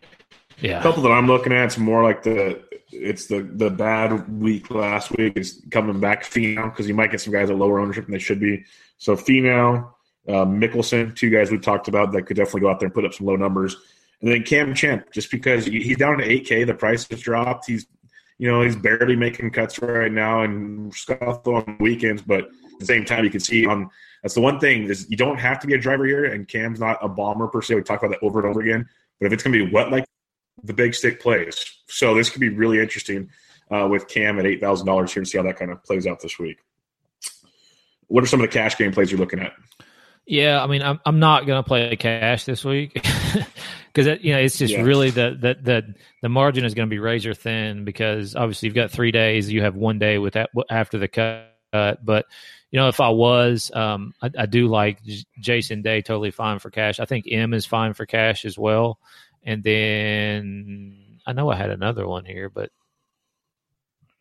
yeah 0.60 0.80
a 0.80 0.82
couple 0.82 1.02
that 1.02 1.12
I'm 1.12 1.26
looking 1.26 1.52
at, 1.52 1.66
it's 1.66 1.78
more 1.78 2.02
like 2.02 2.22
the 2.22 2.62
it's 2.90 3.26
the 3.26 3.42
the 3.42 3.70
bad 3.70 4.40
week 4.40 4.70
last 4.70 5.16
week 5.16 5.36
is 5.36 5.62
coming 5.70 6.00
back 6.00 6.24
Finau 6.24 6.64
because 6.64 6.88
you 6.88 6.94
might 6.94 7.10
get 7.10 7.20
some 7.20 7.32
guys 7.32 7.50
at 7.50 7.56
lower 7.56 7.78
ownership 7.78 8.06
than 8.06 8.12
they 8.12 8.18
should 8.18 8.40
be. 8.40 8.64
So 8.98 9.16
Finau, 9.16 9.90
uh, 10.28 10.46
Mickelson, 10.46 11.14
two 11.14 11.30
guys 11.30 11.50
we 11.50 11.58
talked 11.58 11.88
about 11.88 12.12
that 12.12 12.22
could 12.22 12.36
definitely 12.36 12.62
go 12.62 12.70
out 12.70 12.80
there 12.80 12.86
and 12.86 12.94
put 12.94 13.04
up 13.04 13.12
some 13.12 13.26
low 13.26 13.36
numbers. 13.36 13.76
And 14.22 14.30
then 14.30 14.44
Cam 14.44 14.74
Champ, 14.74 15.12
just 15.12 15.30
because 15.30 15.66
he's 15.66 15.98
down 15.98 16.16
to 16.16 16.26
8K, 16.26 16.66
the 16.66 16.72
price 16.72 17.06
has 17.10 17.20
dropped. 17.20 17.66
He's 17.66 17.86
you 18.38 18.50
know 18.50 18.62
he's 18.62 18.76
barely 18.76 19.16
making 19.16 19.50
cuts 19.50 19.78
right 19.80 20.12
now 20.12 20.42
and 20.42 20.94
scuffle 20.94 21.56
on 21.56 21.76
weekends, 21.80 22.22
but 22.22 22.40
at 22.40 22.80
the 22.80 22.86
same 22.86 23.04
time 23.04 23.24
you 23.24 23.30
can 23.30 23.40
see 23.40 23.66
on 23.66 23.90
that's 24.22 24.34
the 24.34 24.40
one 24.40 24.58
thing 24.58 24.84
is 24.84 25.08
you 25.08 25.16
don't 25.16 25.38
have 25.38 25.60
to 25.60 25.66
be 25.66 25.74
a 25.74 25.78
driver 25.78 26.04
here, 26.04 26.24
and 26.24 26.48
Cam's 26.48 26.80
not 26.80 26.98
a 27.02 27.08
bomber 27.08 27.46
per 27.46 27.62
se. 27.62 27.74
We 27.76 27.82
talk 27.82 28.02
about 28.02 28.10
that 28.10 28.26
over 28.26 28.40
and 28.40 28.48
over 28.48 28.60
again. 28.60 28.88
But 29.20 29.26
if 29.26 29.32
it's 29.32 29.42
going 29.42 29.58
to 29.58 29.66
be 29.66 29.72
wet 29.72 29.90
like 29.90 30.04
the 30.62 30.74
big 30.74 30.94
stick 30.94 31.20
plays, 31.20 31.64
so 31.88 32.14
this 32.14 32.28
could 32.28 32.40
be 32.40 32.48
really 32.48 32.80
interesting 32.80 33.30
uh, 33.70 33.88
with 33.90 34.08
Cam 34.08 34.38
at 34.38 34.46
eight 34.46 34.60
thousand 34.60 34.86
dollars 34.86 35.12
here 35.12 35.20
and 35.20 35.28
see 35.28 35.38
how 35.38 35.44
that 35.44 35.56
kind 35.56 35.70
of 35.70 35.82
plays 35.84 36.06
out 36.06 36.20
this 36.20 36.38
week. 36.38 36.58
What 38.08 38.22
are 38.22 38.26
some 38.26 38.40
of 38.40 38.50
the 38.50 38.52
cash 38.52 38.76
game 38.76 38.92
plays 38.92 39.10
you're 39.10 39.20
looking 39.20 39.40
at? 39.40 39.52
Yeah 40.26 40.62
i 40.62 40.66
mean 40.66 40.82
i'm, 40.82 40.98
I'm 41.06 41.18
not 41.20 41.46
going 41.46 41.62
to 41.62 41.66
play 41.66 41.94
cash 41.96 42.44
this 42.44 42.64
week 42.64 42.94
because 43.92 44.18
you 44.22 44.32
know 44.32 44.38
it's 44.38 44.58
just 44.58 44.72
Yeah. 44.74 44.82
really 44.82 45.10
the, 45.10 45.36
the 45.40 45.56
the 45.62 45.94
the 46.22 46.28
margin 46.28 46.64
is 46.64 46.74
going 46.74 46.88
to 46.88 46.90
be 46.90 46.98
razor 46.98 47.32
thin 47.34 47.84
because 47.84 48.34
obviously 48.34 48.66
you've 48.66 48.74
got 48.74 48.90
three 48.90 49.12
days 49.12 49.50
you 49.52 49.62
have 49.62 49.76
one 49.76 49.98
day 49.98 50.18
with 50.18 50.34
that 50.34 50.50
after 50.70 50.98
the 50.98 51.08
cut 51.08 51.52
But 52.04 52.26
you 52.72 52.80
know, 52.80 52.88
if 52.88 53.00
I 53.00 53.10
was, 53.10 53.70
um, 53.74 54.12
I, 54.20 54.30
I 54.40 54.46
do 54.46 54.66
like 54.66 55.02
J- 55.04 55.24
Jason 55.38 55.82
Day 55.82 56.02
totally 56.02 56.32
fine 56.32 56.58
for 56.58 56.68
cash. 56.68 56.98
I 56.98 57.04
think 57.04 57.26
Im 57.28 57.54
is 57.54 57.64
fine 57.64 57.94
for 57.94 58.06
cash 58.06 58.44
as 58.44 58.58
well. 58.58 58.98
And 59.44 59.62
then 59.62 61.20
I 61.24 61.32
know 61.32 61.48
I 61.48 61.54
had 61.56 61.70
another 61.70 62.06
one 62.08 62.24
here, 62.24 62.50
but 62.50 62.70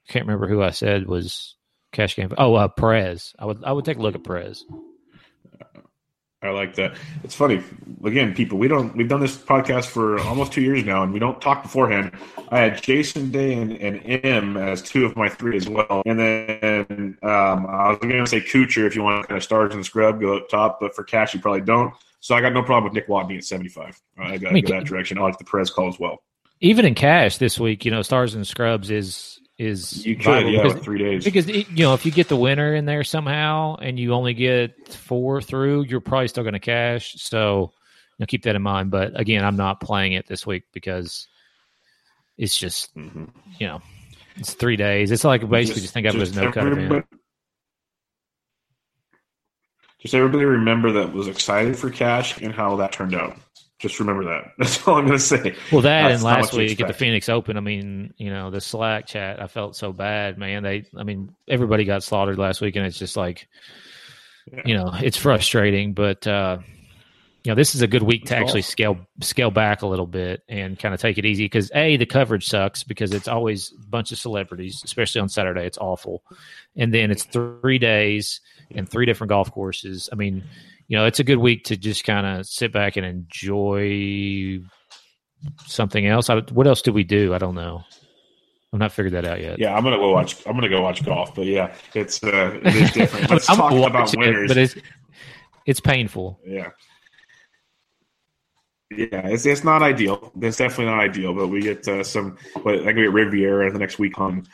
can't 0.08 0.26
remember 0.28 0.48
who 0.48 0.62
I 0.62 0.70
said 0.70 1.08
was 1.08 1.56
cash 1.92 2.16
game. 2.16 2.32
Oh, 2.38 2.54
uh, 2.54 2.68
Perez. 2.68 3.34
I 3.40 3.46
would 3.46 3.64
I 3.64 3.72
would 3.72 3.84
take 3.84 3.98
a 3.98 4.02
look 4.02 4.16
at 4.16 4.24
Perez. 4.24 4.64
I 6.46 6.52
like 6.52 6.76
that. 6.76 6.96
It's 7.24 7.36
funny. 7.36 7.62
Again, 8.04 8.34
people, 8.34 8.58
we 8.58 8.68
don't 8.68 8.96
we've 8.96 9.08
done 9.08 9.20
this 9.20 9.38
podcast 9.38 9.86
for 9.86 10.20
almost 10.22 10.54
two 10.54 10.62
years 10.62 10.84
now, 10.84 11.04
and 11.04 11.12
we 11.12 11.20
don't 11.20 11.42
talk 11.42 11.64
beforehand. 11.64 12.12
I 12.50 12.60
had 12.60 12.82
Jason 12.82 13.32
Day 13.32 13.54
and, 13.54 13.74
and 13.74 14.02
Im 14.06 14.58
as 14.58 14.82
two 14.82 15.06
of 15.06 15.16
my 15.16 15.30
three 15.30 15.58
as 15.58 15.68
well, 15.68 16.04
and 16.06 16.20
then 16.20 17.18
um, 17.24 17.66
I 17.66 17.90
was 17.90 17.98
going 18.00 18.12
to 18.12 18.28
say 18.28 18.42
Kuchar 18.42 18.86
if 18.86 18.96
you 18.96 19.04
want 19.04 19.24
to 19.24 19.28
kind 19.28 19.38
of 19.38 19.44
stars 19.44 19.74
and 19.74 19.86
scrub 19.86 20.22
go 20.22 20.38
up 20.38 20.50
top, 20.50 20.80
but 20.80 20.96
for 20.96 21.04
cash 21.04 21.34
you 21.34 21.40
probably 21.40 21.62
don't. 21.62 21.94
So 22.20 22.36
I 22.36 22.42
got 22.42 22.54
no 22.54 22.64
problem 22.64 22.86
with 22.86 22.94
Nick 22.94 23.08
Watney 23.08 23.38
at 23.38 23.44
seventy 23.44 23.70
five. 23.70 24.00
I 24.18 24.38
got 24.38 24.40
to 24.40 24.50
I 24.50 24.54
mean, 24.54 24.66
go 24.66 24.74
that 24.74 24.86
direction. 24.86 25.18
I 25.18 25.22
like 25.22 25.38
the 25.38 25.46
Perez 25.46 25.70
call 25.70 25.88
as 25.88 26.00
well. 26.00 26.24
Even 26.62 26.86
in 26.86 26.96
cash 26.96 27.38
this 27.38 27.60
week, 27.60 27.86
you 27.86 27.92
know, 27.92 28.02
stars 28.02 28.34
and 28.34 28.48
scrubs 28.48 28.90
is 28.90 29.35
is 29.58 30.06
You 30.06 30.18
could, 30.18 30.48
yeah, 30.52 30.64
because- 30.64 30.84
three 30.84 31.00
days. 31.00 31.24
Because 31.24 31.48
it- 31.48 31.70
you 31.70 31.86
know, 31.86 31.94
if 31.94 32.06
you 32.06 32.12
get 32.12 32.28
the 32.28 32.36
winner 32.36 32.76
in 32.76 32.86
there 32.86 33.04
somehow, 33.04 33.76
and 33.78 33.98
you 34.00 34.14
only 34.14 34.34
get 34.34 34.90
four 34.94 35.42
through, 35.42 35.84
you're 35.86 36.02
probably 36.02 36.28
still 36.28 36.44
going 36.44 36.54
to 36.54 36.60
cash. 36.60 37.14
So, 37.18 37.72
you 38.18 38.24
know, 38.24 38.26
keep 38.26 38.44
that 38.44 38.56
in 38.56 38.62
mind. 38.62 38.92
But 38.92 39.18
again, 39.20 39.46
I'm 39.46 39.56
not 39.56 39.80
playing 39.80 40.14
it 40.14 40.28
this 40.28 40.46
week 40.46 40.64
because 40.74 41.28
it's 42.38 42.58
just 42.58 42.94
Mhm. 42.96 43.30
you 43.58 43.68
know, 43.68 43.82
it's 44.36 44.54
three 44.54 44.76
days. 44.76 45.12
It's 45.12 45.24
like 45.24 45.48
basically 45.50 45.82
just, 45.84 45.94
think 45.94 46.06
of 46.08 46.16
it 46.16 46.22
as 46.22 46.36
no 46.36 46.52
cut 46.52 46.68
event. 46.68 47.06
Just 50.00 50.14
everybody 50.14 50.44
remember 50.46 50.92
that 50.92 51.14
was 51.14 51.28
excited 51.28 51.78
for 51.78 51.90
cash 51.90 52.38
and 52.42 52.54
how 52.54 52.76
that 52.76 52.92
turned 52.92 53.16
out. 53.16 53.38
Just 53.80 54.00
remember 54.00 54.24
that. 54.26 54.54
That's 54.58 54.88
all 54.88 54.96
I'm 54.96 55.06
going 55.06 55.18
to 55.18 55.24
say. 55.24 55.56
Well, 55.72 55.82
that 55.82 56.04
That's 56.10 56.16
and 56.16 56.24
last 56.24 56.54
week 56.54 56.80
at 56.80 56.88
the. 56.88 56.94
Phoenix 56.94 57.28
Open, 57.28 57.58
I 57.58 57.60
mean, 57.60 58.14
you 58.18 58.30
know, 58.30 58.50
the 58.50 58.62
Slack 58.62 59.06
chat, 59.06 59.42
I 59.42 59.48
felt 59.48 59.76
so 59.76 59.92
bad, 59.92 60.38
man. 60.38 60.64
They, 60.64 60.86
I 60.98 61.04
mean, 61.04 61.36
everybody 61.48 61.84
got 61.84 62.04
slaughtered 62.04 62.38
last 62.38 62.62
week, 62.62 62.76
and 62.78 62.86
it's 62.86 62.98
just 62.98 63.18
like, 63.18 63.48
Yeah. 64.52 64.62
you 64.66 64.78
know, 64.78 64.92
it's 64.94 65.18
frustrating. 65.18 65.94
But 65.94 66.26
uh, 66.26 66.60
you 67.44 67.52
know, 67.52 67.56
this 67.56 67.76
is 67.76 67.82
a 67.82 67.88
good 67.88 68.02
week 68.02 68.26
to 68.26 68.36
actually 68.38 68.64
scale 68.64 68.98
scale 69.22 69.52
back 69.52 69.82
a 69.84 69.88
little 69.88 70.08
bit 70.08 70.42
and 70.50 70.80
kind 70.80 70.94
of 70.96 71.00
take 71.00 71.18
it 71.18 71.26
easy 71.26 71.46
because 71.46 71.70
a 71.76 71.98
the 71.98 72.06
coverage 72.06 72.48
sucks 72.48 72.84
because 72.84 73.14
it's 73.14 73.28
always 73.28 73.72
a 73.72 73.88
bunch 73.88 74.12
of 74.12 74.18
celebrities, 74.18 74.82
especially 74.84 75.22
on 75.22 75.30
Saturday. 75.30 75.66
It's 75.66 75.78
awful, 75.78 76.24
and 76.76 76.92
then 76.94 77.12
it's 77.12 77.24
three 77.24 77.78
days 77.78 78.40
and 78.72 78.90
three 78.90 79.06
different 79.06 79.30
golf 79.30 79.52
courses. 79.52 80.10
I 80.12 80.16
mean, 80.16 80.44
you 80.88 80.98
know, 80.98 81.06
it's 81.06 81.20
a 81.20 81.24
good 81.24 81.38
week 81.38 81.66
to 81.66 81.78
just 81.78 82.04
kind 82.04 82.26
of 82.26 82.46
sit 82.46 82.72
back 82.72 82.96
and 82.96 83.06
enjoy 83.06 84.60
something 85.66 86.06
else. 86.06 86.30
I, 86.30 86.40
what 86.42 86.68
else 86.68 86.82
do 86.82 86.94
we 86.94 87.04
do? 87.04 87.34
I 87.34 87.38
don't 87.38 87.56
know. 87.56 87.84
I've 88.74 88.80
not 88.80 88.92
figured 88.92 89.14
that 89.14 89.26
out 89.26 89.42
yet. 89.42 89.58
Yeah, 89.58 89.74
I'm 89.74 89.84
gonna 89.84 89.98
go 89.98 90.12
watch. 90.12 90.46
I'm 90.46 90.54
gonna 90.54 90.70
go 90.70 90.82
watch 90.82 91.04
golf. 91.06 91.34
But 91.34 91.46
yeah, 91.46 91.74
it's 91.94 92.22
uh, 92.24 92.60
it 92.62 92.76
is 92.76 92.92
different. 92.94 93.30
Let's 93.30 93.50
I'm 93.50 93.58
talk 93.58 93.72
about 93.72 94.14
it, 94.14 94.20
winners. 94.20 94.50
but 94.50 94.58
it's 94.58 94.76
it's 95.66 95.80
painful. 95.80 96.40
yeah, 96.46 96.72
yeah, 98.92 99.28
it's 99.28 99.46
it's 99.46 99.64
not 99.64 99.82
ideal. 99.82 100.32
It's 100.42 100.58
definitely 100.58 100.86
not 100.94 101.00
ideal. 101.00 101.34
But 101.34 101.48
we 101.48 101.62
get 101.62 101.88
uh, 101.88 102.04
some. 102.04 102.38
But 102.64 102.82
I 102.82 102.88
can 102.88 102.96
get 102.98 103.14
Riviera 103.14 103.72
the 103.72 103.80
next 103.80 103.98
week 103.98 104.20
on. 104.20 104.46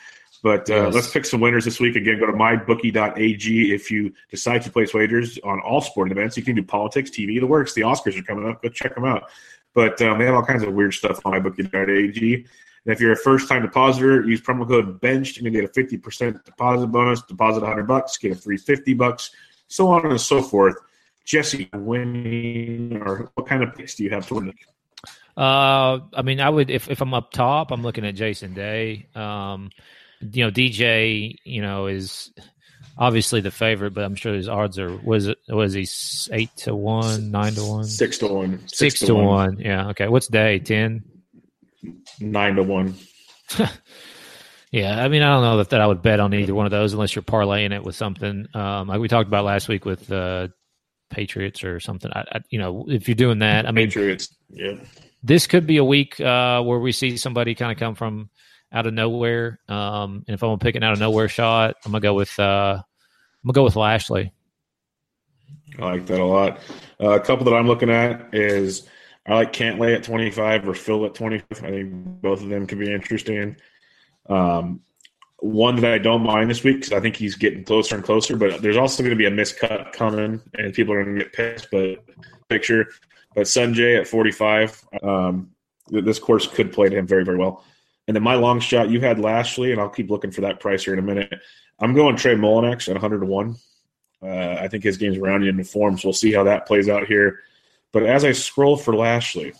But 0.42 0.68
uh, 0.68 0.86
Yes. 0.86 0.94
let's 0.94 1.10
pick 1.12 1.24
some 1.24 1.40
winners 1.40 1.64
this 1.64 1.78
week. 1.78 1.94
Again, 1.94 2.18
go 2.18 2.26
to 2.26 2.32
mybookie.ag 2.32 3.72
if 3.74 3.90
you 3.90 4.12
decide 4.28 4.62
to 4.62 4.70
place 4.70 4.92
wagers 4.92 5.38
on 5.44 5.60
all 5.60 5.80
sporting 5.80 6.12
events. 6.16 6.36
You 6.36 6.42
can 6.42 6.56
do 6.56 6.62
politics, 6.64 7.10
TV, 7.10 7.38
the 7.38 7.46
works. 7.46 7.74
The 7.74 7.82
Oscars 7.82 8.18
are 8.18 8.22
coming 8.24 8.48
up. 8.48 8.60
Go 8.62 8.68
check 8.68 8.94
them 8.94 9.04
out. 9.04 9.30
But 9.74 10.02
um, 10.02 10.18
they 10.18 10.26
have 10.26 10.34
all 10.34 10.44
kinds 10.44 10.62
of 10.64 10.72
weird 10.74 10.94
stuff 10.94 11.20
on 11.24 11.32
mybookie.ag. 11.32 12.34
And 12.84 12.92
if 12.92 13.00
you're 13.00 13.12
a 13.12 13.16
first 13.16 13.48
time 13.48 13.62
depositor, 13.62 14.22
use 14.24 14.40
promo 14.40 14.66
code 14.66 15.00
BENCHED 15.00 15.36
and 15.38 15.44
to 15.44 15.50
get 15.50 15.64
a 15.64 15.68
50% 15.68 16.44
deposit 16.44 16.88
bonus. 16.88 17.22
Deposit 17.22 17.60
100 17.60 17.84
bucks, 17.86 18.16
get 18.16 18.32
a 18.32 18.34
free 18.34 18.56
50 18.56 18.94
bucks, 18.94 19.30
so 19.68 19.88
on 19.88 20.04
and 20.06 20.20
so 20.20 20.42
forth. 20.42 20.74
Jesse, 21.24 21.70
winning, 21.72 23.00
or 23.00 23.30
what 23.34 23.46
kind 23.46 23.62
of 23.62 23.74
picks 23.76 23.94
do 23.94 24.02
you 24.02 24.10
have 24.10 24.26
to 24.26 24.34
win? 24.34 24.52
Uh, 25.36 26.00
I 26.12 26.22
mean, 26.24 26.40
I 26.40 26.50
would 26.50 26.68
if 26.68 26.90
if 26.90 27.00
I'm 27.00 27.14
up 27.14 27.30
top, 27.32 27.70
I'm 27.70 27.82
looking 27.82 28.04
at 28.04 28.16
Jason 28.16 28.52
Day. 28.54 29.06
Um, 29.14 29.70
you 30.32 30.44
know, 30.44 30.50
DJ, 30.50 31.36
you 31.44 31.62
know, 31.62 31.86
is 31.86 32.32
obviously 32.96 33.40
the 33.40 33.50
favorite, 33.50 33.94
but 33.94 34.04
I'm 34.04 34.14
sure 34.14 34.34
his 34.34 34.48
odds 34.48 34.78
are 34.78 34.96
was 34.96 35.26
it 35.26 35.38
was 35.48 35.72
he 35.74 35.86
eight 36.32 36.50
to 36.58 36.74
one, 36.74 37.30
nine 37.30 37.54
to 37.54 37.64
one, 37.64 37.84
Six 37.84 38.18
to 38.18 38.28
one. 38.28 38.60
six 38.68 39.00
to 39.00 39.14
one. 39.14 39.58
Yeah. 39.58 39.88
Okay. 39.90 40.08
What's 40.08 40.28
Day? 40.28 40.58
Ten. 40.58 41.04
Nine 42.20 42.56
to 42.56 42.62
one. 42.62 42.94
Yeah, 44.72 45.04
I 45.04 45.08
mean, 45.08 45.20
I 45.20 45.28
don't 45.28 45.42
know 45.42 45.58
that, 45.58 45.68
that 45.70 45.82
I 45.82 45.86
would 45.86 46.00
bet 46.00 46.18
on 46.18 46.32
either 46.32 46.54
one 46.54 46.64
of 46.64 46.70
those 46.70 46.94
unless 46.94 47.14
you're 47.14 47.22
parlaying 47.22 47.74
it 47.74 47.84
with 47.84 47.94
something 47.94 48.46
um, 48.54 48.88
like 48.88 49.00
we 49.00 49.06
talked 49.08 49.28
about 49.28 49.44
last 49.44 49.68
week 49.68 49.84
with 49.84 50.10
uh, 50.10 50.48
Patriots 51.10 51.62
or 51.62 51.78
something. 51.78 52.10
I, 52.10 52.24
I, 52.32 52.40
you 52.48 52.58
know, 52.58 52.86
if 52.88 53.06
you're 53.06 53.14
doing 53.14 53.40
that, 53.40 53.66
I 53.68 53.70
mean, 53.72 53.88
Patriots. 53.88 54.34
Yeah. 54.48 54.76
this 55.22 55.46
could 55.46 55.66
be 55.66 55.76
a 55.76 55.84
week 55.84 56.18
uh, 56.20 56.62
where 56.62 56.78
we 56.78 56.90
see 56.92 57.18
somebody 57.18 57.54
kind 57.54 57.70
of 57.70 57.76
come 57.76 57.94
from 57.94 58.30
out 58.72 58.86
of 58.86 58.94
nowhere. 58.94 59.60
Um, 59.68 60.24
and 60.26 60.34
if 60.34 60.42
I'm 60.42 60.48
gonna 60.48 60.58
pick 60.58 60.74
an 60.74 60.82
out 60.82 60.92
of 60.92 60.98
nowhere 60.98 61.28
shot, 61.28 61.76
I'm 61.84 61.92
gonna 61.92 62.00
go 62.00 62.14
with 62.14 62.38
uh, 62.38 62.76
I'm 62.78 63.48
gonna 63.48 63.54
go 63.54 63.64
with 63.64 63.76
Lashley. 63.76 64.32
I 65.78 65.84
like 65.84 66.06
that 66.06 66.20
a 66.20 66.24
lot. 66.24 66.58
Uh, 67.00 67.10
a 67.10 67.20
couple 67.20 67.44
that 67.46 67.54
I'm 67.54 67.66
looking 67.66 67.90
at 67.90 68.34
is 68.34 68.88
I 69.26 69.34
like 69.34 69.52
Cantlay 69.52 69.94
at 69.94 70.04
25 70.04 70.68
or 70.68 70.74
Phil 70.74 71.04
at 71.06 71.14
25. 71.14 71.64
I 71.64 71.70
think 71.70 71.92
both 72.20 72.42
of 72.42 72.48
them 72.48 72.66
could 72.66 72.78
be 72.78 72.92
interesting. 72.92 73.56
Um, 74.28 74.80
one 75.38 75.76
that 75.76 75.92
I 75.92 75.98
don't 75.98 76.22
mind 76.22 76.50
this 76.50 76.62
week 76.62 76.76
because 76.76 76.92
I 76.92 77.00
think 77.00 77.16
he's 77.16 77.34
getting 77.34 77.64
closer 77.64 77.96
and 77.96 78.04
closer, 78.04 78.36
but 78.36 78.62
there's 78.62 78.76
also 78.76 79.02
going 79.02 79.10
to 79.10 79.16
be 79.16 79.26
a 79.26 79.30
miscut 79.30 79.92
coming 79.92 80.40
and 80.54 80.72
people 80.72 80.94
are 80.94 81.02
going 81.02 81.16
to 81.16 81.24
get 81.24 81.32
pissed. 81.32 81.68
But 81.70 82.04
picture, 82.48 82.88
but 83.34 83.44
Sungjae 83.44 84.00
at 84.00 84.06
45, 84.06 84.84
um, 85.02 85.50
this 85.88 86.18
course 86.18 86.46
could 86.46 86.72
play 86.72 86.88
to 86.88 86.96
him 86.96 87.06
very, 87.06 87.24
very 87.24 87.38
well. 87.38 87.64
And 88.08 88.16
then 88.16 88.22
my 88.22 88.34
long 88.34 88.58
shot, 88.60 88.88
you 88.90 89.00
had 89.00 89.18
Lashley, 89.18 89.72
and 89.72 89.80
I'll 89.80 89.88
keep 89.88 90.10
looking 90.10 90.30
for 90.32 90.40
that 90.42 90.58
price 90.60 90.84
here 90.84 90.92
in 90.92 90.98
a 90.98 91.02
minute. 91.02 91.32
I'm 91.78 91.94
going 91.94 92.16
Trey 92.16 92.34
Mullinax 92.34 92.88
at 92.88 92.94
100 92.94 93.20
to 93.20 93.26
1. 93.26 93.56
Uh, 94.22 94.26
I 94.60 94.68
think 94.68 94.84
his 94.84 94.96
game's 94.96 95.18
rounding 95.18 95.48
into 95.48 95.64
form, 95.64 95.98
so 95.98 96.08
we'll 96.08 96.12
see 96.12 96.32
how 96.32 96.44
that 96.44 96.66
plays 96.66 96.88
out 96.88 97.06
here. 97.06 97.40
But 97.92 98.04
as 98.04 98.24
I 98.24 98.32
scroll 98.32 98.76
for 98.76 98.94
Lashley, 98.94 99.52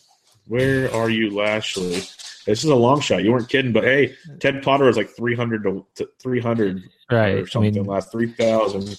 where 0.47 0.93
are 0.95 1.11
you, 1.11 1.31
Lashley? 1.31 2.01
This 2.47 2.65
is 2.65 2.65
a 2.65 2.75
long 2.75 3.01
shot. 3.01 3.23
You 3.23 3.31
weren't 3.33 3.49
kidding, 3.49 3.73
but 3.73 3.85
hey, 3.85 4.15
Ted 4.41 4.63
Potter 4.63 4.85
was 4.87 4.97
like 4.97 5.11
300 5.11 5.63
to, 5.65 5.87
to 5.97 6.09
300 6.21 6.83
Right. 7.11 7.35
or 7.39 7.43
I 7.43 7.45
something 7.45 7.75
mean, 7.75 7.85
last 7.85 8.11
3,000. 8.11 8.99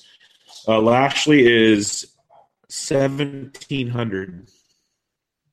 Uh, 0.68 0.80
Lashley 0.80 1.46
is 1.46 2.08
1,700. 2.70 4.48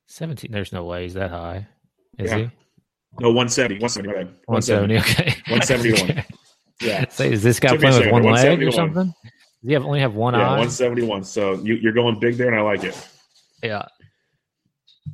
17. 0.07 0.51
There's 0.53 0.73
no 0.73 0.85
way 0.85 1.05
he's 1.05 1.15
that 1.15 1.31
high. 1.31 1.67
Is 2.19 2.31
Yeah. 2.31 2.39
he? 2.39 2.51
No, 3.19 3.29
170. 3.29 3.77
170. 3.81 4.09
my 4.09 4.15
bad. 4.15 4.35
170. 4.47 4.99
Okay. 4.99 5.35
171. 5.49 6.11
Okay. 6.83 6.89
Yeah. 6.89 7.09
Say, 7.11 7.31
is 7.31 7.43
this 7.43 7.61
guy 7.61 7.71
Took 7.71 7.83
me 7.83 7.89
a 7.89 7.91
playing 7.91 8.15
with 8.15 8.25
one 8.25 8.33
leg 8.33 8.63
or 8.63 8.73
something? 8.73 9.07
Does 9.07 9.69
he 9.69 9.75
have, 9.75 9.85
only 9.85 10.01
have 10.01 10.15
one 10.15 10.33
Yeah, 10.33 10.41
eye? 10.41 10.59
171. 10.59 11.25
So 11.25 11.55
you, 11.63 11.75
you're 11.75 11.93
going 11.93 12.19
big 12.19 12.37
there, 12.37 12.49
and 12.49 12.59
I 12.59 12.63
like 12.63 12.85
it. 12.85 12.97
Yeah. 13.63 13.85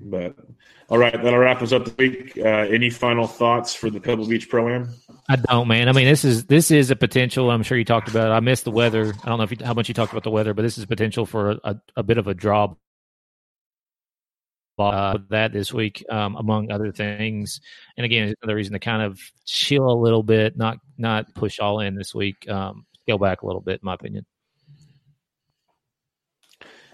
But 0.01 0.37
all 0.89 0.99
right, 0.99 1.13
that'll 1.13 1.39
wrap 1.39 1.63
us 1.63 1.73
up 1.73 1.85
this 1.85 1.97
week. 1.97 2.39
Uh, 2.39 2.49
any 2.49 2.91
final 2.91 3.27
thoughts 3.27 3.75
for 3.75 3.91
the 3.91 4.01
Pebble 4.01 4.29
Beach 4.29 4.49
Pro 4.49 4.69
Am? 4.69 4.95
I 5.29 5.37
don't, 5.37 5.67
man. 5.67 5.89
I 5.89 5.93
mean, 5.93 6.07
this 6.07 6.25
is 6.25 6.45
this 6.45 6.71
is 6.71 6.93
a 6.93 6.97
potential. 6.97 7.51
I'm 7.51 7.65
sure 7.65 7.77
you 7.77 7.85
talked 7.85 8.09
about. 8.09 8.31
It. 8.31 8.35
I 8.35 8.41
missed 8.41 8.65
the 8.65 8.71
weather. 8.71 9.13
I 9.25 9.29
don't 9.29 9.39
know 9.39 9.45
if 9.45 9.51
you, 9.51 9.59
how 9.65 9.75
much 9.75 9.89
you 9.89 9.95
talked 9.95 10.13
about 10.13 10.23
the 10.23 10.31
weather, 10.31 10.55
but 10.55 10.63
this 10.63 10.79
is 10.79 10.87
potential 10.87 11.27
for 11.27 11.53
a, 11.53 11.61
a, 11.65 11.77
a 11.97 12.03
bit 12.05 12.19
of 12.19 12.29
a 12.29 12.35
draw. 12.35 12.75
That 14.77 15.51
this 15.53 15.73
week, 15.73 16.05
um, 16.11 16.37
among 16.37 16.71
other 16.71 16.93
things, 16.93 17.61
and 17.97 18.05
again, 18.05 18.35
another 18.43 18.57
reason 18.57 18.75
to 18.75 18.79
kind 18.79 19.03
of 19.03 19.19
chill 19.47 19.91
a 19.91 19.99
little 19.99 20.23
bit, 20.23 20.57
not 20.57 20.79
not 20.99 21.35
push 21.35 21.59
all 21.61 21.81
in 21.81 21.95
this 21.95 22.15
week. 22.15 22.49
Um, 22.49 22.85
scale 23.03 23.19
back 23.19 23.43
a 23.43 23.47
little 23.47 23.63
bit, 23.63 23.75
in 23.75 23.87
my 23.87 23.95
opinion. 23.95 24.27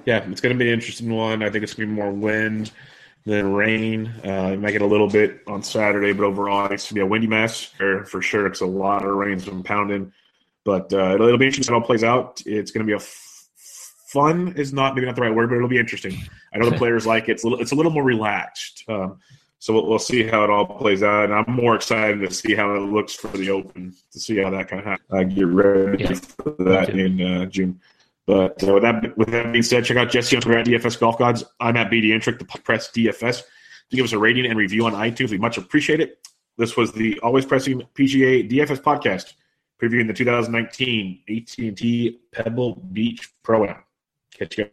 Yeah, 0.05 0.19
it's 0.31 0.41
going 0.41 0.57
to 0.57 0.59
be 0.59 0.69
an 0.69 0.75
interesting 0.75 1.13
one. 1.13 1.43
I 1.43 1.51
think 1.51 1.65
it's 1.65 1.75
going 1.75 1.89
to 1.89 1.95
be 1.95 2.01
more 2.01 2.13
wind 2.13 2.71
than 3.25 3.53
rain. 3.53 4.13
Uh, 4.25 4.51
it 4.53 4.61
might 4.61 4.73
get 4.73 4.83
a 4.83 4.87
little 4.87 5.09
bit 5.09 5.41
on 5.47 5.63
Saturday, 5.63 6.13
but 6.13 6.25
overall, 6.25 6.67
it's 6.71 6.85
going 6.85 6.89
to 6.89 6.95
be 6.95 7.01
a 7.01 7.07
windy 7.07 7.27
mess 7.29 7.63
for, 7.63 8.05
sure. 8.21 8.47
It's 8.47 8.61
a 8.61 8.67
lot 8.67 9.05
of 9.05 9.11
rain's 9.11 9.45
been 9.45 9.63
pounding, 9.63 10.13
but 10.65 10.93
uh, 10.93 11.15
it'll, 11.15 11.27
it'll 11.27 11.39
be 11.39 11.47
interesting 11.47 11.75
how 11.75 11.81
it 11.81 11.87
plays 11.87 12.05
out. 12.05 12.43
It's 12.47 12.71
going 12.71 12.85
to 12.85 12.91
be 12.91 12.97
a 12.97 13.05
fun 14.13 14.53
is 14.57 14.73
not 14.73 14.95
maybe 14.95 15.07
not 15.07 15.17
the 15.17 15.23
right 15.23 15.35
word, 15.35 15.49
but 15.49 15.57
it'll 15.57 15.69
be 15.69 15.79
interesting. 15.79 16.17
I 16.53 16.59
know 16.59 16.71
the 16.71 16.77
players 16.83 17.07
like 17.07 17.29
it. 17.29 17.33
It's 17.33 17.45
a 17.45 17.47
little, 17.49 17.61
it's 17.63 17.73
a 17.73 17.75
little 17.75 17.93
more 17.93 18.05
relaxed. 18.05 18.85
Um, 18.89 19.19
So 19.59 19.73
we'll, 19.75 19.87
we'll 19.89 19.99
see 20.13 20.25
how 20.25 20.43
it 20.45 20.51
all 20.51 20.67
plays 20.67 21.03
out, 21.05 21.25
and 21.27 21.35
I'm 21.35 21.45
more 21.55 21.77
excited 21.77 22.19
to 22.21 22.31
see 22.35 22.55
how 22.57 22.75
it 22.75 22.81
looks 22.81 23.15
for 23.15 23.29
the 23.29 23.49
Open 23.51 23.95
to 24.13 24.19
see 24.19 24.37
how 24.43 24.51
that 24.51 24.67
kind 24.69 24.81
of 24.81 24.87
happens. 24.87 25.09
I 25.13 25.23
get 25.25 25.47
ready 25.47 26.03
Yeah. 26.03 26.15
for 26.15 26.51
that 26.65 26.91
in 26.91 27.21
uh, 27.23 27.47
June. 27.47 27.81
But 28.27 28.63
uh, 28.67 28.75
with 28.75 28.83
that 28.83 29.17
with 29.17 29.29
that 29.31 29.53
being 29.53 29.63
said, 29.63 29.85
check 29.85 29.97
out 29.97 30.11
Jesse 30.11 30.35
on 30.37 30.43
Twitter 30.43 30.59
at 30.61 30.67
DFS 30.67 30.99
Golf 30.99 31.17
Gods. 31.19 31.45
I'm 31.61 31.77
at 31.77 31.91
BD 31.93 32.07
Intric, 32.17 32.39
the 32.41 32.45
press 32.45 32.91
DFS. 32.91 33.43
To 33.91 33.97
give 33.97 34.05
us 34.05 34.13
a 34.13 34.19
rating 34.19 34.47
and 34.47 34.57
review 34.59 34.85
on 34.87 34.93
iTunes, 34.95 35.31
we 35.31 35.39
much 35.39 35.59
appreciate 35.59 36.01
it. 36.01 36.19
This 36.59 36.77
was 36.77 36.91
the 36.93 37.19
Always 37.21 37.47
Pressing 37.47 37.83
PGA 37.95 38.49
DFS 38.51 38.81
podcast 38.83 39.35
previewing 39.81 40.07
the 40.07 40.13
2019 40.15 41.21
AT&T 41.29 42.21
Pebble 42.33 42.77
Beach 42.93 43.29
Pro 43.43 43.67
Am. 43.67 43.77
Catch 44.39 44.59
you. 44.59 44.71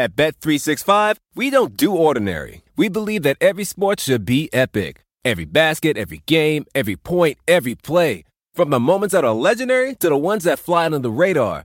At 0.00 0.16
Bet365, 0.16 1.16
we 1.34 1.50
don't 1.50 1.76
do 1.76 1.94
ordinary. 1.94 2.62
We 2.74 2.88
believe 2.88 3.22
that 3.24 3.36
every 3.38 3.64
sport 3.64 4.00
should 4.00 4.24
be 4.24 4.48
epic. 4.50 5.04
Every 5.26 5.44
basket, 5.44 5.98
every 5.98 6.22
game, 6.24 6.64
every 6.74 6.96
point, 6.96 7.36
every 7.46 7.74
play. 7.74 8.24
From 8.54 8.70
the 8.70 8.80
moments 8.80 9.12
that 9.12 9.26
are 9.26 9.34
legendary 9.34 9.94
to 9.96 10.08
the 10.08 10.16
ones 10.16 10.44
that 10.44 10.58
fly 10.58 10.86
under 10.86 11.00
the 11.00 11.10
radar. 11.10 11.64